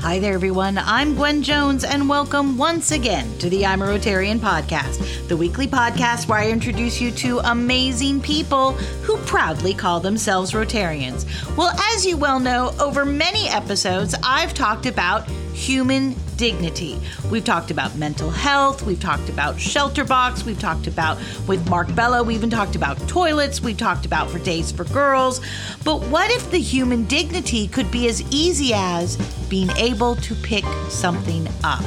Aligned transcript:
Hi 0.00 0.20
there, 0.20 0.34
everyone. 0.34 0.78
I'm 0.78 1.16
Gwen 1.16 1.42
Jones, 1.42 1.82
and 1.82 2.08
welcome 2.08 2.56
once 2.56 2.92
again 2.92 3.36
to 3.38 3.50
the 3.50 3.66
I'm 3.66 3.82
a 3.82 3.86
Rotarian 3.86 4.38
podcast, 4.38 5.26
the 5.26 5.36
weekly 5.36 5.66
podcast 5.66 6.28
where 6.28 6.38
I 6.38 6.48
introduce 6.48 7.00
you 7.00 7.10
to 7.12 7.40
amazing 7.40 8.20
people 8.20 8.72
who 9.02 9.16
proudly 9.18 9.74
call 9.74 9.98
themselves 9.98 10.52
Rotarians. 10.52 11.26
Well, 11.56 11.74
as 11.94 12.06
you 12.06 12.16
well 12.16 12.38
know, 12.38 12.72
over 12.78 13.04
many 13.04 13.48
episodes, 13.48 14.14
I've 14.22 14.54
talked 14.54 14.86
about 14.86 15.28
human 15.56 16.14
dignity. 16.36 17.00
We've 17.30 17.42
talked 17.42 17.70
about 17.70 17.96
mental 17.96 18.28
health, 18.30 18.82
we've 18.82 19.00
talked 19.00 19.30
about 19.30 19.58
shelter 19.58 20.04
box, 20.04 20.44
we've 20.44 20.58
talked 20.58 20.86
about 20.86 21.16
with 21.48 21.66
Mark 21.70 21.92
Bella, 21.94 22.22
we 22.22 22.34
even 22.34 22.50
talked 22.50 22.76
about 22.76 22.98
toilets, 23.08 23.62
we've 23.62 23.76
talked 23.76 24.04
about 24.04 24.30
for 24.30 24.38
days 24.38 24.70
for 24.70 24.84
girls. 24.84 25.40
But 25.82 26.02
what 26.08 26.30
if 26.30 26.50
the 26.50 26.60
human 26.60 27.04
dignity 27.04 27.68
could 27.68 27.90
be 27.90 28.06
as 28.06 28.20
easy 28.30 28.74
as 28.74 29.16
being 29.48 29.70
able 29.78 30.16
to 30.16 30.34
pick 30.34 30.64
something 30.90 31.48
up? 31.64 31.84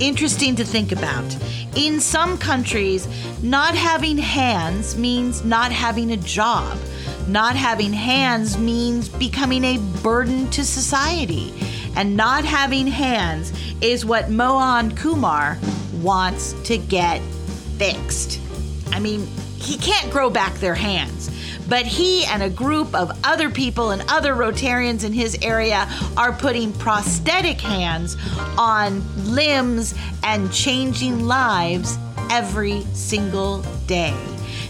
Interesting 0.00 0.56
to 0.56 0.64
think 0.64 0.90
about. 0.90 1.36
In 1.76 2.00
some 2.00 2.38
countries, 2.38 3.06
not 3.42 3.74
having 3.74 4.16
hands 4.16 4.96
means 4.96 5.44
not 5.44 5.70
having 5.70 6.12
a 6.12 6.16
job. 6.16 6.78
Not 7.28 7.54
having 7.54 7.92
hands 7.92 8.56
means 8.56 9.10
becoming 9.10 9.64
a 9.64 9.78
burden 10.02 10.48
to 10.50 10.64
society 10.64 11.52
and 11.96 12.16
not 12.16 12.44
having 12.44 12.86
hands 12.86 13.52
is 13.80 14.04
what 14.04 14.30
Mohan 14.30 14.94
Kumar 14.96 15.58
wants 16.00 16.52
to 16.64 16.78
get 16.78 17.20
fixed. 17.78 18.40
I 18.92 19.00
mean, 19.00 19.26
he 19.56 19.76
can't 19.76 20.10
grow 20.10 20.30
back 20.30 20.54
their 20.54 20.74
hands, 20.74 21.30
but 21.68 21.86
he 21.86 22.24
and 22.24 22.42
a 22.42 22.50
group 22.50 22.94
of 22.94 23.18
other 23.24 23.50
people 23.50 23.90
and 23.90 24.02
other 24.08 24.34
Rotarians 24.34 25.04
in 25.04 25.12
his 25.12 25.38
area 25.42 25.88
are 26.16 26.32
putting 26.32 26.72
prosthetic 26.72 27.60
hands 27.60 28.16
on 28.58 29.02
limbs 29.32 29.94
and 30.24 30.52
changing 30.52 31.26
lives 31.26 31.98
every 32.30 32.82
single 32.92 33.62
day. 33.86 34.16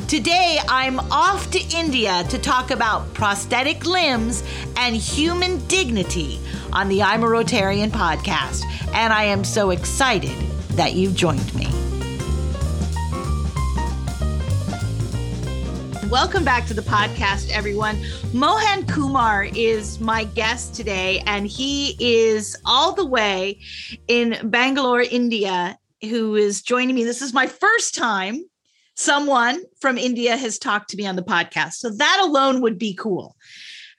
Today, 0.08 0.58
I'm 0.68 0.98
off 1.12 1.52
to 1.52 1.60
India 1.76 2.24
to 2.30 2.38
talk 2.38 2.72
about 2.72 3.14
prosthetic 3.14 3.86
limbs 3.86 4.42
and 4.76 4.96
human 4.96 5.64
dignity 5.68 6.40
on 6.72 6.88
the 6.88 7.02
I'm 7.02 7.22
a 7.22 7.26
Rotarian 7.26 7.90
podcast, 7.90 8.64
and 8.94 9.12
I 9.12 9.24
am 9.24 9.44
so 9.44 9.70
excited 9.70 10.36
that 10.70 10.94
you've 10.94 11.14
joined 11.14 11.54
me. 11.54 11.66
Welcome 16.08 16.44
back 16.44 16.66
to 16.66 16.74
the 16.74 16.82
podcast, 16.82 17.50
everyone. 17.50 18.00
Mohan 18.32 18.86
Kumar 18.86 19.44
is 19.54 20.00
my 20.00 20.24
guest 20.24 20.74
today, 20.74 21.22
and 21.26 21.46
he 21.46 21.96
is 22.00 22.56
all 22.64 22.92
the 22.92 23.06
way 23.06 23.60
in 24.08 24.36
Bangalore, 24.50 25.02
India, 25.02 25.78
who 26.02 26.34
is 26.34 26.62
joining 26.62 26.94
me. 26.94 27.04
This 27.04 27.22
is 27.22 27.32
my 27.32 27.46
first 27.46 27.94
time 27.94 28.44
someone 29.00 29.62
from 29.80 29.96
India 29.96 30.36
has 30.36 30.58
talked 30.58 30.90
to 30.90 30.96
me 30.96 31.06
on 31.06 31.16
the 31.16 31.22
podcast. 31.22 31.74
So 31.74 31.90
that 31.90 32.20
alone 32.22 32.60
would 32.60 32.78
be 32.78 32.94
cool. 32.94 33.34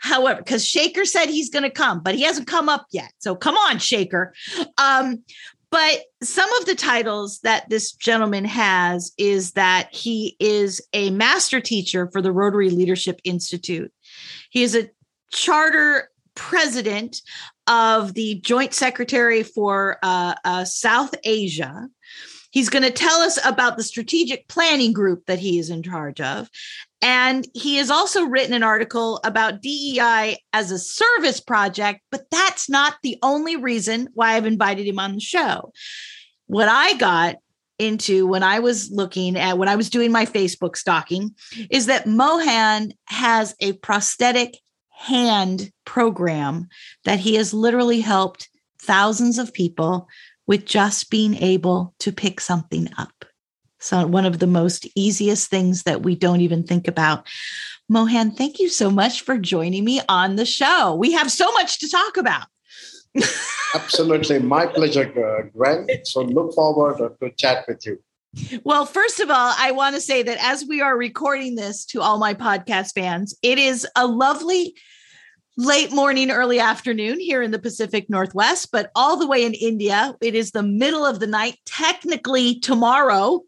However, 0.02 0.42
because 0.42 0.66
Shekhar 0.66 1.06
said 1.06 1.28
he's 1.28 1.50
going 1.50 1.64
to 1.64 1.70
come, 1.70 2.02
but 2.02 2.16
he 2.16 2.24
hasn't 2.24 2.48
come 2.48 2.70
up 2.70 2.88
yet. 2.92 3.12
So 3.20 3.36
come 3.36 3.56
on, 3.56 3.78
Shekhar. 3.78 4.32
Um, 4.78 5.24
but 5.70 6.02
some 6.22 6.52
of 6.54 6.66
the 6.66 6.76
titles 6.76 7.40
that 7.42 7.70
this 7.70 7.94
gentleman 7.94 8.44
has 8.46 9.14
is 9.18 9.52
that 9.54 9.94
he 9.94 10.36
is 10.40 10.82
a 10.92 11.12
master 11.12 11.62
teacher 11.62 12.10
for 12.12 12.22
the 12.22 12.32
Rotary 12.32 12.70
Leadership 12.70 13.22
Institute. 13.24 13.94
He 14.50 14.64
is 14.64 14.76
a 14.76 14.90
charter 15.32 16.10
president 16.36 17.22
of 17.68 18.16
the 18.16 18.36
Joint 18.44 18.74
Secretary 18.74 19.44
for 19.44 19.98
uh, 20.04 20.34
uh, 20.44 20.66
South 20.66 21.16
Asia. 21.24 21.88
He's 22.50 22.70
going 22.70 22.84
to 22.84 22.92
tell 22.92 23.22
us 23.22 23.40
about 23.46 23.78
the 23.78 23.84
strategic 23.84 24.48
planning 24.50 24.92
group 24.92 25.26
that 25.28 25.40
he 25.40 25.58
is 25.58 25.70
in 25.70 25.84
charge 25.84 26.20
of. 26.20 26.50
And 27.02 27.48
he 27.54 27.78
has 27.78 27.90
also 27.90 28.26
written 28.26 28.54
an 28.54 28.64
article 28.64 29.20
about 29.24 29.62
DEI 29.62 30.38
as 30.54 30.70
a 30.70 30.78
service 30.78 31.40
project, 31.40 32.02
but 32.12 32.30
that's 32.30 32.70
not 32.70 32.96
the 33.02 33.18
only 33.24 33.56
reason 33.56 34.10
why 34.14 34.34
I've 34.34 34.46
invited 34.46 34.86
him 34.86 35.00
on 35.00 35.16
the 35.16 35.20
show. 35.20 35.72
What 36.46 36.68
I 36.68 36.94
got 36.96 37.38
into 37.80 38.28
when 38.28 38.44
I 38.44 38.60
was 38.60 38.92
looking 38.92 39.36
at 39.36 39.58
when 39.58 39.68
I 39.68 39.76
was 39.76 39.90
doing 39.90 40.12
my 40.12 40.26
Facebook 40.26 40.76
stalking 40.76 41.34
is 41.72 41.88
that 41.88 42.06
Mohan 42.06 42.94
has 43.06 43.56
a 43.60 43.74
prosthetic 43.74 44.60
hand 44.90 45.72
program 45.84 46.68
that 47.06 47.20
he 47.20 47.36
has 47.36 47.56
literally 47.56 48.02
helped 48.02 48.50
thousands 48.80 49.40
of 49.40 49.54
people 49.54 50.08
with 50.46 50.66
just 50.66 51.10
being 51.10 51.36
able 51.38 51.96
to 52.00 52.12
pick 52.12 52.40
something 52.40 52.88
up. 52.98 53.26
So, 53.82 54.06
one 54.06 54.26
of 54.26 54.40
the 54.40 54.48
most 54.48 54.88
easiest 54.96 55.50
things 55.50 55.84
that 55.84 56.04
we 56.04 56.16
don't 56.16 56.42
even 56.42 56.64
think 56.64 56.88
about. 56.88 57.28
Mohan, 57.90 58.32
thank 58.32 58.60
you 58.60 58.70
so 58.70 58.92
much 58.92 59.22
for 59.22 59.38
joining 59.38 59.84
me 59.84 60.02
on 60.08 60.36
the 60.36 60.46
show. 60.46 60.96
We 60.96 61.12
have 61.14 61.32
so 61.32 61.52
much 61.54 61.80
to 61.80 61.90
talk 61.90 62.16
about. 62.16 62.48
Absolutely. 63.76 64.40
My 64.40 64.68
pleasure, 64.68 65.50
Gwen. 65.54 65.88
So, 66.04 66.22
look 66.22 66.54
forward 66.54 67.18
to 67.20 67.32
chat 67.32 67.66
with 67.68 67.86
you. 67.86 68.00
Well, 68.64 68.86
first 68.86 69.20
of 69.20 69.30
all, 69.30 69.54
I 69.58 69.72
want 69.72 69.96
to 69.96 70.02
say 70.02 70.24
that 70.24 70.38
as 70.40 70.64
we 70.64 70.80
are 70.80 70.96
recording 70.96 71.56
this 71.56 71.84
to 71.88 72.02
all 72.02 72.18
my 72.18 72.34
podcast 72.34 72.94
fans, 72.94 73.36
it 73.42 73.58
is 73.58 73.86
a 73.96 74.08
lovely 74.08 74.76
late 75.58 75.92
morning, 75.92 76.32
early 76.32 76.60
afternoon 76.60 77.20
here 77.20 77.42
in 77.42 77.52
the 77.52 77.60
Pacific 77.60 78.10
Northwest, 78.10 78.70
but 78.72 78.90
all 78.96 79.18
the 79.18 79.28
way 79.28 79.44
in 79.44 79.54
India, 79.54 80.16
it 80.22 80.34
is 80.34 80.52
the 80.52 80.64
middle 80.64 81.06
of 81.06 81.20
the 81.20 81.28
night. 81.28 81.58
Technically, 81.66 82.60
tomorrow 82.60 83.42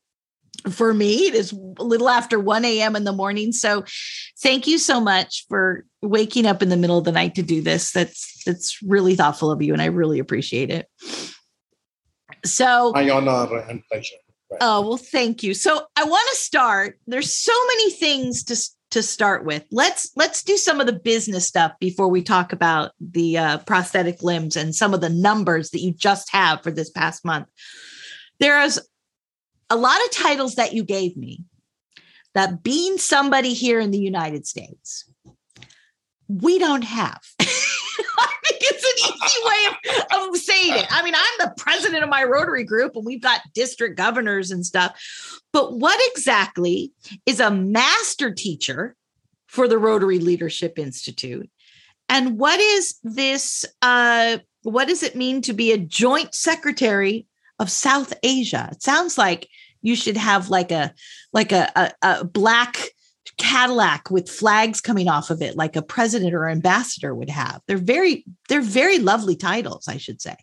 for 0.69 0.93
me, 0.93 1.27
it 1.27 1.35
is 1.35 1.51
a 1.51 1.83
little 1.83 2.09
after 2.09 2.39
1 2.39 2.65
a.m. 2.65 2.95
in 2.95 3.03
the 3.03 3.11
morning. 3.11 3.51
So, 3.51 3.83
thank 4.41 4.67
you 4.67 4.77
so 4.77 4.99
much 4.99 5.45
for 5.47 5.85
waking 6.01 6.45
up 6.45 6.61
in 6.61 6.69
the 6.69 6.77
middle 6.77 6.97
of 6.97 7.05
the 7.05 7.11
night 7.11 7.35
to 7.35 7.43
do 7.43 7.61
this. 7.61 7.91
That's 7.91 8.43
that's 8.45 8.81
really 8.81 9.15
thoughtful 9.15 9.51
of 9.51 9.61
you, 9.61 9.73
and 9.73 9.81
I 9.81 9.85
really 9.85 10.19
appreciate 10.19 10.69
it. 10.69 10.87
So, 12.45 12.91
my 12.93 13.09
honor 13.09 13.57
and 13.69 13.81
pleasure. 13.91 14.15
Oh 14.61 14.87
well, 14.87 14.97
thank 14.97 15.43
you. 15.43 15.53
So, 15.53 15.85
I 15.95 16.03
want 16.03 16.29
to 16.31 16.37
start. 16.37 16.99
There's 17.07 17.33
so 17.33 17.53
many 17.67 17.91
things 17.91 18.43
to 18.45 18.55
to 18.93 19.01
start 19.01 19.43
with. 19.43 19.65
Let's 19.71 20.11
let's 20.15 20.43
do 20.43 20.55
some 20.55 20.79
of 20.79 20.85
the 20.85 20.93
business 20.93 21.47
stuff 21.47 21.73
before 21.79 22.07
we 22.07 22.21
talk 22.21 22.53
about 22.53 22.91
the 23.01 23.37
uh, 23.39 23.57
prosthetic 23.59 24.21
limbs 24.21 24.55
and 24.55 24.75
some 24.75 24.93
of 24.93 25.01
the 25.01 25.09
numbers 25.09 25.71
that 25.71 25.81
you 25.81 25.91
just 25.93 26.31
have 26.31 26.61
for 26.61 26.69
this 26.69 26.91
past 26.91 27.25
month. 27.25 27.47
There 28.39 28.61
is 28.61 28.79
a 29.69 29.75
lot 29.75 29.99
of 30.05 30.11
titles 30.11 30.55
that 30.55 30.73
you 30.73 30.83
gave 30.83 31.17
me 31.17 31.43
that 32.33 32.63
being 32.63 32.97
somebody 32.97 33.53
here 33.53 33.79
in 33.79 33.91
the 33.91 33.99
United 33.99 34.47
States, 34.47 35.05
we 36.27 36.59
don't 36.59 36.83
have. 36.83 37.21
I 37.39 38.33
think 38.45 38.61
it's 38.61 38.83
an 38.83 39.13
easy 39.13 39.39
way 39.45 40.21
of, 40.21 40.29
of 40.29 40.37
saying 40.37 40.73
it. 40.79 40.87
I 40.89 41.03
mean, 41.03 41.13
I'm 41.15 41.47
the 41.47 41.53
president 41.57 42.03
of 42.03 42.09
my 42.09 42.23
Rotary 42.23 42.63
group 42.63 42.95
and 42.95 43.05
we've 43.05 43.21
got 43.21 43.41
district 43.53 43.97
governors 43.97 44.51
and 44.51 44.65
stuff. 44.65 44.99
But 45.51 45.77
what 45.77 45.99
exactly 46.11 46.91
is 47.25 47.39
a 47.39 47.51
master 47.51 48.33
teacher 48.33 48.95
for 49.47 49.67
the 49.67 49.77
Rotary 49.77 50.19
Leadership 50.19 50.79
Institute? 50.79 51.49
And 52.09 52.37
what 52.37 52.59
is 52.59 52.95
this? 53.03 53.65
Uh, 53.81 54.39
what 54.63 54.87
does 54.87 55.03
it 55.03 55.15
mean 55.15 55.41
to 55.43 55.53
be 55.53 55.71
a 55.71 55.77
joint 55.77 56.33
secretary 56.33 57.27
of 57.59 57.69
South 57.69 58.13
Asia? 58.23 58.69
It 58.71 58.83
sounds 58.83 59.17
like 59.17 59.49
you 59.81 59.95
should 59.95 60.17
have 60.17 60.49
like 60.49 60.71
a 60.71 60.93
like 61.31 61.51
a, 61.51 61.71
a, 61.75 61.91
a 62.01 62.23
black 62.25 62.77
Cadillac 63.37 64.11
with 64.11 64.29
flags 64.29 64.81
coming 64.81 65.07
off 65.07 65.29
of 65.29 65.41
it, 65.41 65.55
like 65.55 65.75
a 65.75 65.81
president 65.81 66.33
or 66.33 66.47
ambassador 66.47 67.15
would 67.15 67.29
have. 67.29 67.61
They're 67.67 67.77
very 67.77 68.25
they're 68.49 68.61
very 68.61 68.99
lovely 68.99 69.35
titles, 69.35 69.87
I 69.87 69.97
should 69.97 70.21
say. 70.21 70.35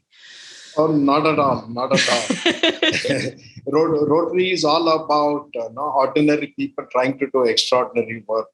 Oh, 0.77 0.87
not 0.87 1.27
at 1.27 1.39
all, 1.39 1.67
not 1.69 1.93
at 1.93 2.09
all. 2.09 3.33
Rotary 3.67 4.53
is 4.53 4.65
all 4.65 4.89
about 4.89 5.51
uh, 5.61 5.69
no, 5.73 5.93
ordinary 5.97 6.49
people 6.57 6.87
trying 6.91 7.19
to 7.19 7.29
do 7.31 7.45
extraordinary 7.45 8.25
work. 8.27 8.49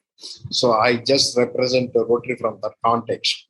So 0.50 0.72
I 0.72 0.96
just 0.96 1.36
represent 1.36 1.92
the 1.92 2.04
Rotary 2.04 2.36
from 2.36 2.58
that 2.62 2.72
context. 2.84 3.46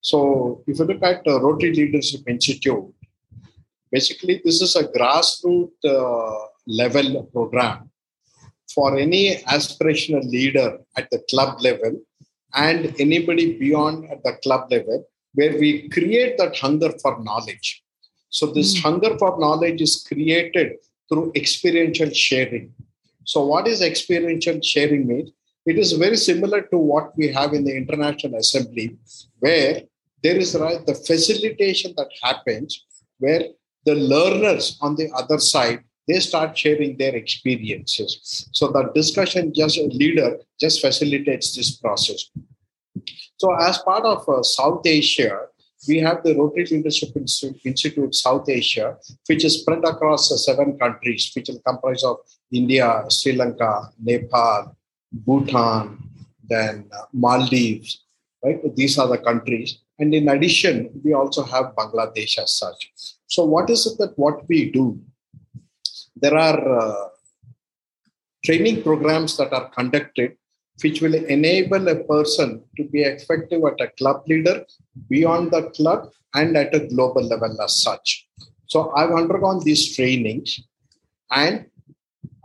So 0.00 0.62
if 0.66 0.78
you 0.78 0.84
look 0.84 1.02
at 1.02 1.24
the 1.24 1.40
Rotary 1.40 1.74
Leadership 1.74 2.22
Institute, 2.26 2.92
basically 3.96 4.40
this 4.44 4.60
is 4.66 4.72
a 4.82 4.84
grassroots 4.96 5.84
uh, 5.96 6.38
level 6.80 7.08
program 7.34 7.78
for 8.74 8.88
any 9.06 9.24
aspirational 9.56 10.24
leader 10.36 10.70
at 10.98 11.06
the 11.12 11.20
club 11.30 11.52
level 11.68 11.92
and 12.54 12.94
anybody 13.06 13.46
beyond 13.64 14.04
at 14.12 14.22
the 14.26 14.34
club 14.44 14.62
level 14.74 14.98
where 15.38 15.54
we 15.62 15.88
create 15.96 16.36
that 16.38 16.56
hunger 16.56 16.90
for 17.02 17.12
knowledge. 17.22 17.68
So 18.30 18.46
this 18.46 18.70
mm. 18.74 18.82
hunger 18.82 19.12
for 19.18 19.38
knowledge 19.38 19.80
is 19.86 20.04
created 20.08 20.68
through 21.08 21.32
experiential 21.34 22.10
sharing. 22.10 22.72
So 23.24 23.44
what 23.44 23.66
is 23.68 23.82
experiential 23.82 24.60
sharing 24.62 25.06
means? 25.06 25.30
It 25.66 25.78
is 25.78 25.92
very 25.92 26.16
similar 26.16 26.62
to 26.72 26.78
what 26.78 27.16
we 27.18 27.28
have 27.38 27.52
in 27.52 27.64
the 27.64 27.76
international 27.76 28.36
assembly 28.36 28.96
where 29.40 29.82
there 30.22 30.36
is 30.44 30.54
right 30.64 30.84
the 30.90 30.94
facilitation 30.94 31.92
that 31.96 32.10
happens 32.22 32.84
where 33.18 33.44
the 33.86 33.94
learners 33.94 34.78
on 34.80 34.96
the 34.96 35.08
other 35.14 35.38
side 35.38 35.80
they 36.08 36.20
start 36.20 36.56
sharing 36.56 36.96
their 36.96 37.14
experiences 37.16 38.48
so 38.52 38.68
the 38.68 38.84
discussion 38.94 39.52
just 39.54 39.78
leader 40.02 40.30
just 40.60 40.80
facilitates 40.80 41.54
this 41.56 41.70
process 41.76 42.30
so 43.36 43.54
as 43.68 43.78
part 43.78 44.04
of 44.04 44.28
uh, 44.28 44.42
south 44.42 44.82
asia 44.86 45.36
we 45.88 45.98
have 45.98 46.22
the 46.22 46.34
Rotary 46.34 46.64
Leadership 46.64 47.10
Institute 47.16 48.14
South 48.14 48.48
Asia, 48.48 48.96
which 49.26 49.44
is 49.44 49.60
spread 49.60 49.84
across 49.84 50.44
seven 50.44 50.78
countries, 50.78 51.30
which 51.34 51.48
will 51.48 51.60
comprise 51.66 52.02
of 52.02 52.18
India, 52.52 53.04
Sri 53.08 53.32
Lanka, 53.32 53.90
Nepal, 54.02 54.76
Bhutan, 55.12 55.98
then 56.48 56.88
uh, 56.92 57.02
Maldives, 57.12 58.04
right? 58.44 58.58
These 58.74 58.98
are 58.98 59.08
the 59.08 59.18
countries. 59.18 59.78
And 59.98 60.14
in 60.14 60.28
addition, 60.28 61.00
we 61.04 61.12
also 61.12 61.42
have 61.44 61.74
Bangladesh 61.76 62.38
as 62.38 62.56
such. 62.56 63.15
So 63.26 63.44
what 63.44 63.70
is 63.70 63.86
it 63.86 63.98
that 63.98 64.18
what 64.18 64.48
we 64.48 64.70
do? 64.70 65.00
There 66.16 66.36
are 66.36 66.78
uh, 66.80 67.08
training 68.44 68.82
programs 68.82 69.36
that 69.36 69.52
are 69.52 69.68
conducted 69.70 70.36
which 70.82 71.00
will 71.00 71.14
enable 71.14 71.88
a 71.88 72.04
person 72.04 72.62
to 72.76 72.84
be 72.84 73.02
effective 73.02 73.62
at 73.64 73.80
a 73.80 73.90
club 73.92 74.22
leader 74.26 74.64
beyond 75.08 75.50
the 75.50 75.70
club 75.70 76.10
and 76.34 76.56
at 76.56 76.74
a 76.74 76.86
global 76.86 77.22
level 77.22 77.60
as 77.62 77.80
such. 77.80 78.28
So 78.66 78.92
I've 78.94 79.12
undergone 79.12 79.64
these 79.64 79.96
trainings 79.96 80.60
and 81.30 81.66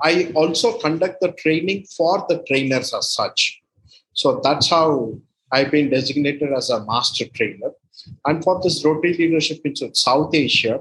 I 0.02 0.32
also 0.34 0.78
conduct 0.80 1.22
the 1.22 1.34
training 1.34 1.86
for 1.96 2.26
the 2.30 2.44
trainers 2.48 2.94
as 2.94 3.14
such. 3.14 3.62
So 4.14 4.40
that's 4.44 4.70
how 4.70 5.20
I've 5.52 5.72
been 5.72 5.90
designated 5.90 6.54
as 6.54 6.70
a 6.70 6.86
master 6.86 7.26
trainer. 7.28 7.72
And 8.26 8.44
for 8.44 8.60
this 8.62 8.84
Rotary 8.84 9.14
Leadership 9.14 9.62
Institute 9.66 9.98
South 9.98 10.34
Asia, 10.34 10.80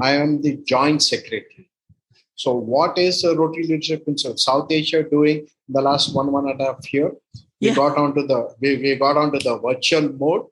I 0.00 0.12
am 0.12 0.42
the 0.42 0.56
joint 0.66 1.02
secretary. 1.02 1.70
So, 2.34 2.54
what 2.54 2.96
is 2.98 3.22
the 3.22 3.36
Rotary 3.36 3.64
Leadership 3.64 4.04
Institute 4.06 4.40
South 4.40 4.70
Asia 4.70 5.02
doing 5.02 5.38
in 5.38 5.72
the 5.78 5.82
last 5.82 6.14
one 6.14 6.32
one 6.32 6.48
and 6.48 6.60
a 6.60 6.66
half 6.66 6.92
year? 6.92 7.12
We 7.60 7.68
yeah. 7.68 7.74
got 7.74 7.98
onto 7.98 8.26
the 8.26 8.54
we, 8.60 8.76
we 8.76 8.96
got 8.96 9.16
onto 9.16 9.38
the 9.38 9.58
virtual 9.58 10.08
mode, 10.22 10.46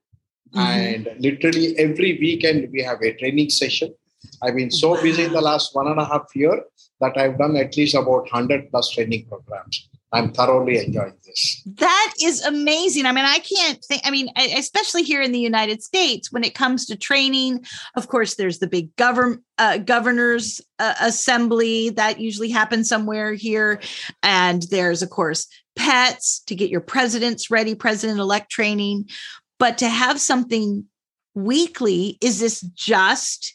mm-hmm. 0.53 0.59
and 0.59 1.09
literally 1.19 1.79
every 1.79 2.19
weekend 2.20 2.70
we 2.73 2.82
have 2.82 3.00
a 3.03 3.15
training 3.15 3.50
session. 3.50 3.94
I've 4.43 4.56
been 4.56 4.70
so 4.70 4.94
wow. 4.94 5.03
busy 5.03 5.25
in 5.25 5.32
the 5.32 5.41
last 5.41 5.75
one 5.75 5.88
and 5.88 5.99
a 5.99 6.05
half 6.05 6.26
year 6.35 6.62
that 7.00 7.17
I've 7.17 7.38
done 7.38 7.56
at 7.56 7.76
least 7.76 7.94
about 7.94 8.29
hundred 8.29 8.70
plus 8.70 8.91
training 8.91 9.26
programs. 9.26 9.88
I'm 10.12 10.32
thoroughly 10.32 10.78
enjoying 10.78 11.19
this. 11.26 11.62
That 11.76 12.14
is 12.22 12.43
amazing. 12.43 13.05
I 13.05 13.12
mean, 13.12 13.26
I 13.26 13.40
can't 13.40 13.84
think, 13.84 14.02
I 14.06 14.10
mean, 14.10 14.31
especially 14.37 15.02
here 15.02 15.20
in 15.20 15.32
the 15.32 15.38
United 15.38 15.82
States, 15.82 16.32
when 16.32 16.44
it 16.44 16.55
comes 16.55 16.87
to 16.87 16.96
training, 16.96 17.66
of 17.94 18.08
course, 18.08 18.37
there's 18.37 18.58
the 18.58 18.66
big 18.66 18.94
govern, 18.96 19.43
uh, 19.58 19.78
governors 19.78 20.62
uh, 20.78 20.94
assembly 21.00 21.90
that 21.90 22.20
usually 22.20 22.49
happens 22.49 22.88
somewhere 22.88 23.34
here. 23.34 23.81
And 24.22 24.62
there's, 24.70 25.02
of 25.02 25.10
course, 25.10 25.46
pets 25.76 26.40
to 26.46 26.55
get 26.55 26.70
your 26.70 26.81
presidents 26.81 27.50
ready, 27.50 27.75
president 27.75 28.19
elect 28.19 28.50
training. 28.50 29.10
But 29.58 29.76
to 29.78 29.88
have 29.88 30.20
something 30.20 30.87
weekly, 31.34 32.16
is 32.22 32.40
this 32.40 32.62
just 32.75 33.55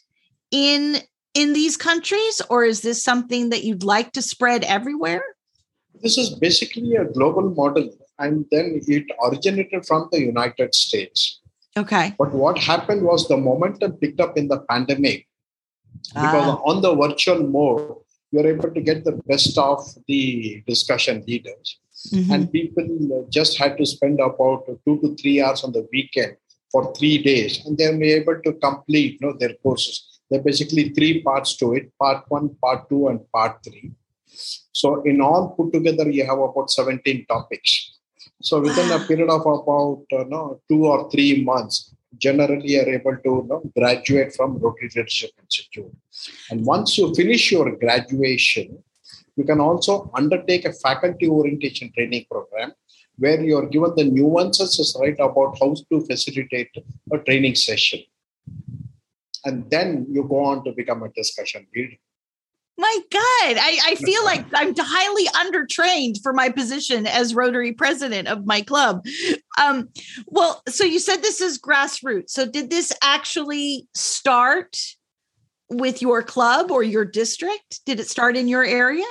in 0.52 0.98
in 1.34 1.52
these 1.52 1.76
countries 1.76 2.40
or 2.48 2.64
is 2.64 2.82
this 2.82 3.02
something 3.02 3.50
that 3.50 3.64
you'd 3.64 3.82
like 3.82 4.12
to 4.12 4.22
spread 4.22 4.62
everywhere 4.62 5.24
this 6.04 6.18
is 6.18 6.30
basically 6.46 6.94
a 6.96 7.06
global 7.16 7.50
model, 7.60 7.88
and 8.18 8.44
then 8.52 8.80
it 8.86 9.06
originated 9.26 9.86
from 9.86 10.08
the 10.12 10.20
United 10.20 10.74
States. 10.74 11.40
Okay. 11.76 12.14
But 12.18 12.32
what 12.32 12.58
happened 12.58 13.02
was 13.02 13.26
the 13.26 13.36
momentum 13.36 13.94
picked 13.94 14.20
up 14.20 14.36
in 14.36 14.46
the 14.48 14.60
pandemic 14.70 15.26
because 16.08 16.48
ah. 16.54 16.60
on 16.70 16.82
the 16.82 16.94
virtual 16.94 17.42
mode, 17.42 17.96
you're 18.30 18.46
able 18.46 18.70
to 18.70 18.80
get 18.80 19.04
the 19.04 19.18
best 19.26 19.56
of 19.58 19.80
the 20.06 20.62
discussion 20.66 21.24
leaders. 21.26 21.78
Mm-hmm. 22.12 22.32
And 22.32 22.52
people 22.52 23.26
just 23.30 23.58
had 23.58 23.78
to 23.78 23.86
spend 23.86 24.20
about 24.20 24.66
two 24.84 25.00
to 25.00 25.16
three 25.16 25.40
hours 25.42 25.64
on 25.64 25.72
the 25.72 25.88
weekend 25.92 26.36
for 26.70 26.92
three 26.94 27.18
days, 27.22 27.64
and 27.64 27.78
then 27.78 27.98
be 27.98 28.12
able 28.12 28.40
to 28.42 28.52
complete 28.54 29.18
you 29.20 29.28
know, 29.28 29.36
their 29.38 29.54
courses. 29.62 30.20
There 30.28 30.40
are 30.40 30.42
basically 30.42 30.90
three 30.90 31.22
parts 31.22 31.56
to 31.58 31.74
it 31.74 31.92
part 31.98 32.24
one, 32.28 32.56
part 32.62 32.88
two, 32.88 33.08
and 33.08 33.20
part 33.32 33.58
three. 33.64 33.92
So 34.72 35.02
in 35.02 35.20
all 35.20 35.50
put 35.56 35.72
together, 35.72 36.10
you 36.10 36.26
have 36.26 36.38
about 36.38 36.70
17 36.70 37.26
topics. 37.26 37.98
So 38.42 38.60
within 38.60 38.90
a 38.90 39.00
period 39.00 39.30
of 39.30 39.40
about 39.40 40.04
uh, 40.12 40.24
no, 40.28 40.60
two 40.68 40.86
or 40.86 41.10
three 41.10 41.42
months, 41.44 41.94
generally 42.18 42.72
you're 42.74 42.88
able 42.88 43.16
to 43.16 43.32
you 43.48 43.72
graduate 43.76 44.34
from 44.34 44.58
Rotary 44.58 44.90
Leadership 44.94 45.30
Institute. 45.42 45.92
And 46.50 46.64
once 46.64 46.98
you 46.98 47.14
finish 47.14 47.52
your 47.52 47.74
graduation, 47.76 48.82
you 49.36 49.44
can 49.44 49.60
also 49.60 50.10
undertake 50.14 50.64
a 50.64 50.72
faculty 50.72 51.28
orientation 51.28 51.92
training 51.92 52.26
program 52.30 52.72
where 53.16 53.40
you 53.42 53.56
are 53.56 53.66
given 53.66 53.92
the 53.96 54.04
nuances 54.04 54.96
right 55.00 55.14
about 55.14 55.56
how 55.60 55.74
to 55.90 56.00
facilitate 56.06 56.70
a 57.12 57.18
training 57.18 57.54
session. 57.54 58.00
And 59.44 59.70
then 59.70 60.06
you 60.10 60.24
go 60.24 60.44
on 60.44 60.64
to 60.64 60.72
become 60.72 61.02
a 61.02 61.10
discussion 61.10 61.66
leader. 61.74 61.96
My 62.76 62.98
God, 63.10 63.22
I, 63.22 63.78
I 63.86 63.94
feel 63.94 64.24
like 64.24 64.44
I'm 64.52 64.74
highly 64.76 65.26
undertrained 65.28 66.20
for 66.22 66.32
my 66.32 66.48
position 66.48 67.06
as 67.06 67.34
Rotary 67.34 67.72
president 67.72 68.26
of 68.26 68.46
my 68.46 68.62
club. 68.62 69.04
Um, 69.62 69.90
well, 70.26 70.60
so 70.68 70.82
you 70.84 70.98
said 70.98 71.18
this 71.18 71.40
is 71.40 71.58
grassroots. 71.58 72.30
So 72.30 72.46
did 72.46 72.70
this 72.70 72.92
actually 73.00 73.86
start 73.94 74.76
with 75.70 76.02
your 76.02 76.22
club 76.22 76.72
or 76.72 76.82
your 76.82 77.04
district? 77.04 77.84
Did 77.86 78.00
it 78.00 78.08
start 78.08 78.36
in 78.36 78.48
your 78.48 78.64
area? 78.64 79.06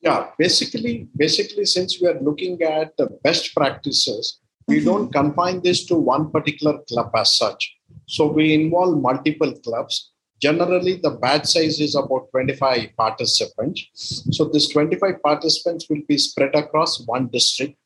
Yeah, 0.00 0.28
basically, 0.38 1.08
basically, 1.16 1.64
since 1.64 2.00
we 2.00 2.08
are 2.08 2.20
looking 2.20 2.62
at 2.62 2.96
the 2.96 3.06
best 3.24 3.54
practices, 3.56 4.38
we 4.68 4.76
mm-hmm. 4.76 4.86
don't 4.86 5.12
confine 5.12 5.62
this 5.62 5.84
to 5.86 5.96
one 5.96 6.30
particular 6.30 6.78
club 6.88 7.10
as 7.16 7.36
such. 7.36 7.74
So 8.06 8.26
we 8.26 8.54
involve 8.54 9.00
multiple 9.00 9.52
clubs 9.64 10.11
Generally, 10.42 10.96
the 11.02 11.10
batch 11.10 11.46
size 11.46 11.78
is 11.80 11.94
about 11.94 12.28
25 12.32 12.96
participants. 12.96 14.24
So 14.32 14.44
this 14.46 14.68
25 14.68 15.22
participants 15.22 15.86
will 15.88 16.02
be 16.08 16.18
spread 16.18 16.54
across 16.56 17.00
one 17.06 17.28
district. 17.28 17.76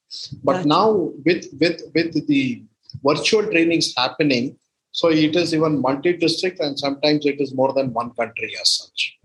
But 0.43 0.65
now 0.65 1.13
with, 1.27 1.49
with, 1.61 1.83
with 1.95 2.27
the 2.27 2.63
virtual 3.05 3.43
trainings 3.43 3.93
happening, 3.95 4.57
so 4.93 5.11
it 5.11 5.37
is 5.37 5.53
even 5.53 5.83
multi-district 5.83 6.59
and 6.61 6.79
sometimes 6.79 7.27
it 7.27 7.39
is 7.43 7.55
more 7.55 7.75
than 7.75 7.93
one 7.93 8.13
country 8.13 8.55
as 8.59 8.71
such. 8.71 9.19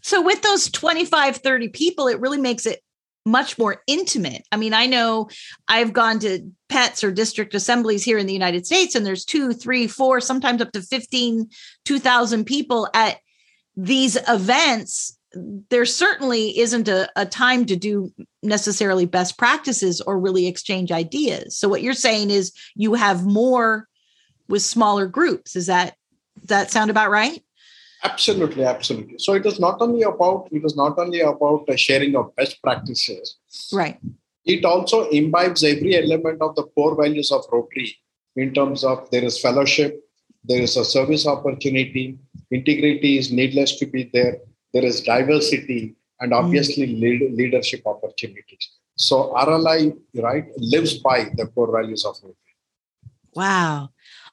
So 0.00 0.22
with 0.22 0.40
those 0.40 0.70
25, 0.70 1.36
30 1.36 1.68
people, 1.68 2.08
it 2.08 2.18
really 2.18 2.40
makes 2.40 2.64
it 2.64 2.82
much 3.30 3.58
more 3.58 3.82
intimate. 3.86 4.46
I 4.52 4.56
mean, 4.56 4.74
I 4.74 4.86
know 4.86 5.28
I've 5.68 5.92
gone 5.92 6.18
to 6.20 6.50
pets 6.68 7.04
or 7.04 7.10
district 7.10 7.54
assemblies 7.54 8.04
here 8.04 8.18
in 8.18 8.26
the 8.26 8.32
United 8.32 8.66
States, 8.66 8.94
and 8.94 9.06
there's 9.06 9.24
two, 9.24 9.52
three, 9.52 9.86
four, 9.86 10.20
sometimes 10.20 10.60
up 10.60 10.72
to 10.72 10.82
15, 10.82 11.48
2,000 11.84 12.44
people 12.44 12.88
at 12.94 13.18
these 13.76 14.16
events. 14.28 15.16
There 15.70 15.86
certainly 15.86 16.58
isn't 16.58 16.88
a, 16.88 17.08
a 17.16 17.24
time 17.24 17.64
to 17.66 17.76
do 17.76 18.12
necessarily 18.42 19.06
best 19.06 19.38
practices 19.38 20.00
or 20.00 20.18
really 20.18 20.46
exchange 20.46 20.90
ideas. 20.90 21.56
So, 21.56 21.68
what 21.68 21.82
you're 21.82 21.94
saying 21.94 22.30
is 22.30 22.52
you 22.74 22.94
have 22.94 23.24
more 23.24 23.86
with 24.48 24.62
smaller 24.62 25.06
groups. 25.06 25.54
Is 25.54 25.66
that 25.66 25.94
that 26.46 26.70
sound 26.70 26.90
about 26.90 27.10
right? 27.10 27.42
Absolutely, 28.02 28.64
absolutely. 28.64 29.18
So 29.18 29.34
it 29.34 29.44
is 29.44 29.60
not 29.60 29.80
only 29.82 30.02
about 30.02 30.48
it 30.50 30.64
is 30.64 30.76
not 30.76 30.98
only 30.98 31.20
about 31.20 31.66
the 31.66 31.76
sharing 31.76 32.16
of 32.16 32.34
best 32.34 32.62
practices. 32.62 33.36
Right. 33.72 33.98
It 34.44 34.64
also 34.64 35.08
imbibes 35.10 35.62
every 35.62 35.96
element 35.96 36.40
of 36.40 36.54
the 36.56 36.62
core 36.62 36.96
values 36.96 37.30
of 37.30 37.44
Rotary 37.52 37.94
in 38.36 38.54
terms 38.54 38.84
of 38.84 39.10
there 39.10 39.24
is 39.24 39.40
fellowship, 39.40 40.02
there 40.44 40.62
is 40.62 40.76
a 40.76 40.84
service 40.84 41.26
opportunity, 41.26 42.18
integrity 42.50 43.18
is 43.18 43.30
needless 43.30 43.76
to 43.78 43.86
be 43.86 44.10
there, 44.14 44.38
there 44.72 44.84
is 44.84 45.02
diversity, 45.02 45.94
and 46.20 46.32
obviously 46.32 46.86
mm. 46.86 47.00
lead, 47.00 47.34
leadership 47.34 47.82
opportunities. 47.86 48.70
So 48.96 49.32
RLI, 49.34 49.96
right, 50.14 50.46
lives 50.56 50.98
by 50.98 51.30
the 51.34 51.46
core 51.46 51.72
values 51.72 52.04
of 52.04 52.16
Rotary. 52.22 52.36
Wow. 53.34 53.90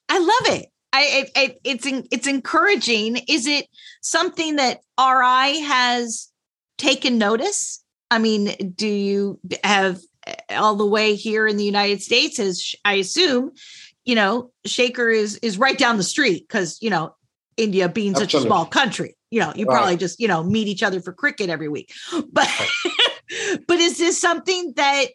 I 0.10 0.20
love 0.20 0.60
it. 0.60 0.72
I, 0.98 1.30
it, 1.36 1.60
it's 1.64 1.86
it's 2.12 2.28
encouraging. 2.28 3.18
Is 3.28 3.46
it 3.46 3.68
something 4.02 4.56
that 4.56 4.80
RI 5.00 5.62
has 5.62 6.30
taken 6.78 7.18
notice? 7.18 7.84
I 8.10 8.20
mean, 8.20 8.74
do 8.76 8.88
you 8.88 9.40
have 9.64 10.00
eh, 10.26 10.56
all 10.56 10.76
the 10.76 10.86
way 10.86 11.16
here 11.16 11.48
in 11.48 11.58
the 11.58 11.64
United 11.64 12.02
States? 12.02 12.40
As 12.40 12.74
I 12.84 12.96
assume, 12.96 13.52
you 14.06 14.16
know, 14.16 14.52
Shekhar 14.66 15.14
is 15.16 15.36
is 15.38 15.58
right 15.58 15.78
down 15.78 15.98
the 15.98 16.04
street 16.04 16.48
because 16.48 16.78
you 16.82 16.90
know 16.90 17.16
India 17.58 17.90
being 17.90 18.12
Absolutely. 18.12 18.32
such 18.32 18.42
a 18.42 18.48
small 18.48 18.66
country. 18.66 19.16
You 19.30 19.42
know, 19.42 19.54
you 19.56 19.66
right. 19.66 19.76
probably 19.76 19.98
just 19.98 20.20
you 20.20 20.28
know 20.28 20.44
meet 20.44 20.68
each 20.68 20.84
other 20.84 21.02
for 21.02 21.14
cricket 21.14 21.50
every 21.50 21.70
week. 21.70 21.94
But 22.32 22.50
but 23.68 23.78
is 23.80 23.98
this 23.98 24.20
something 24.20 24.74
that 24.78 25.08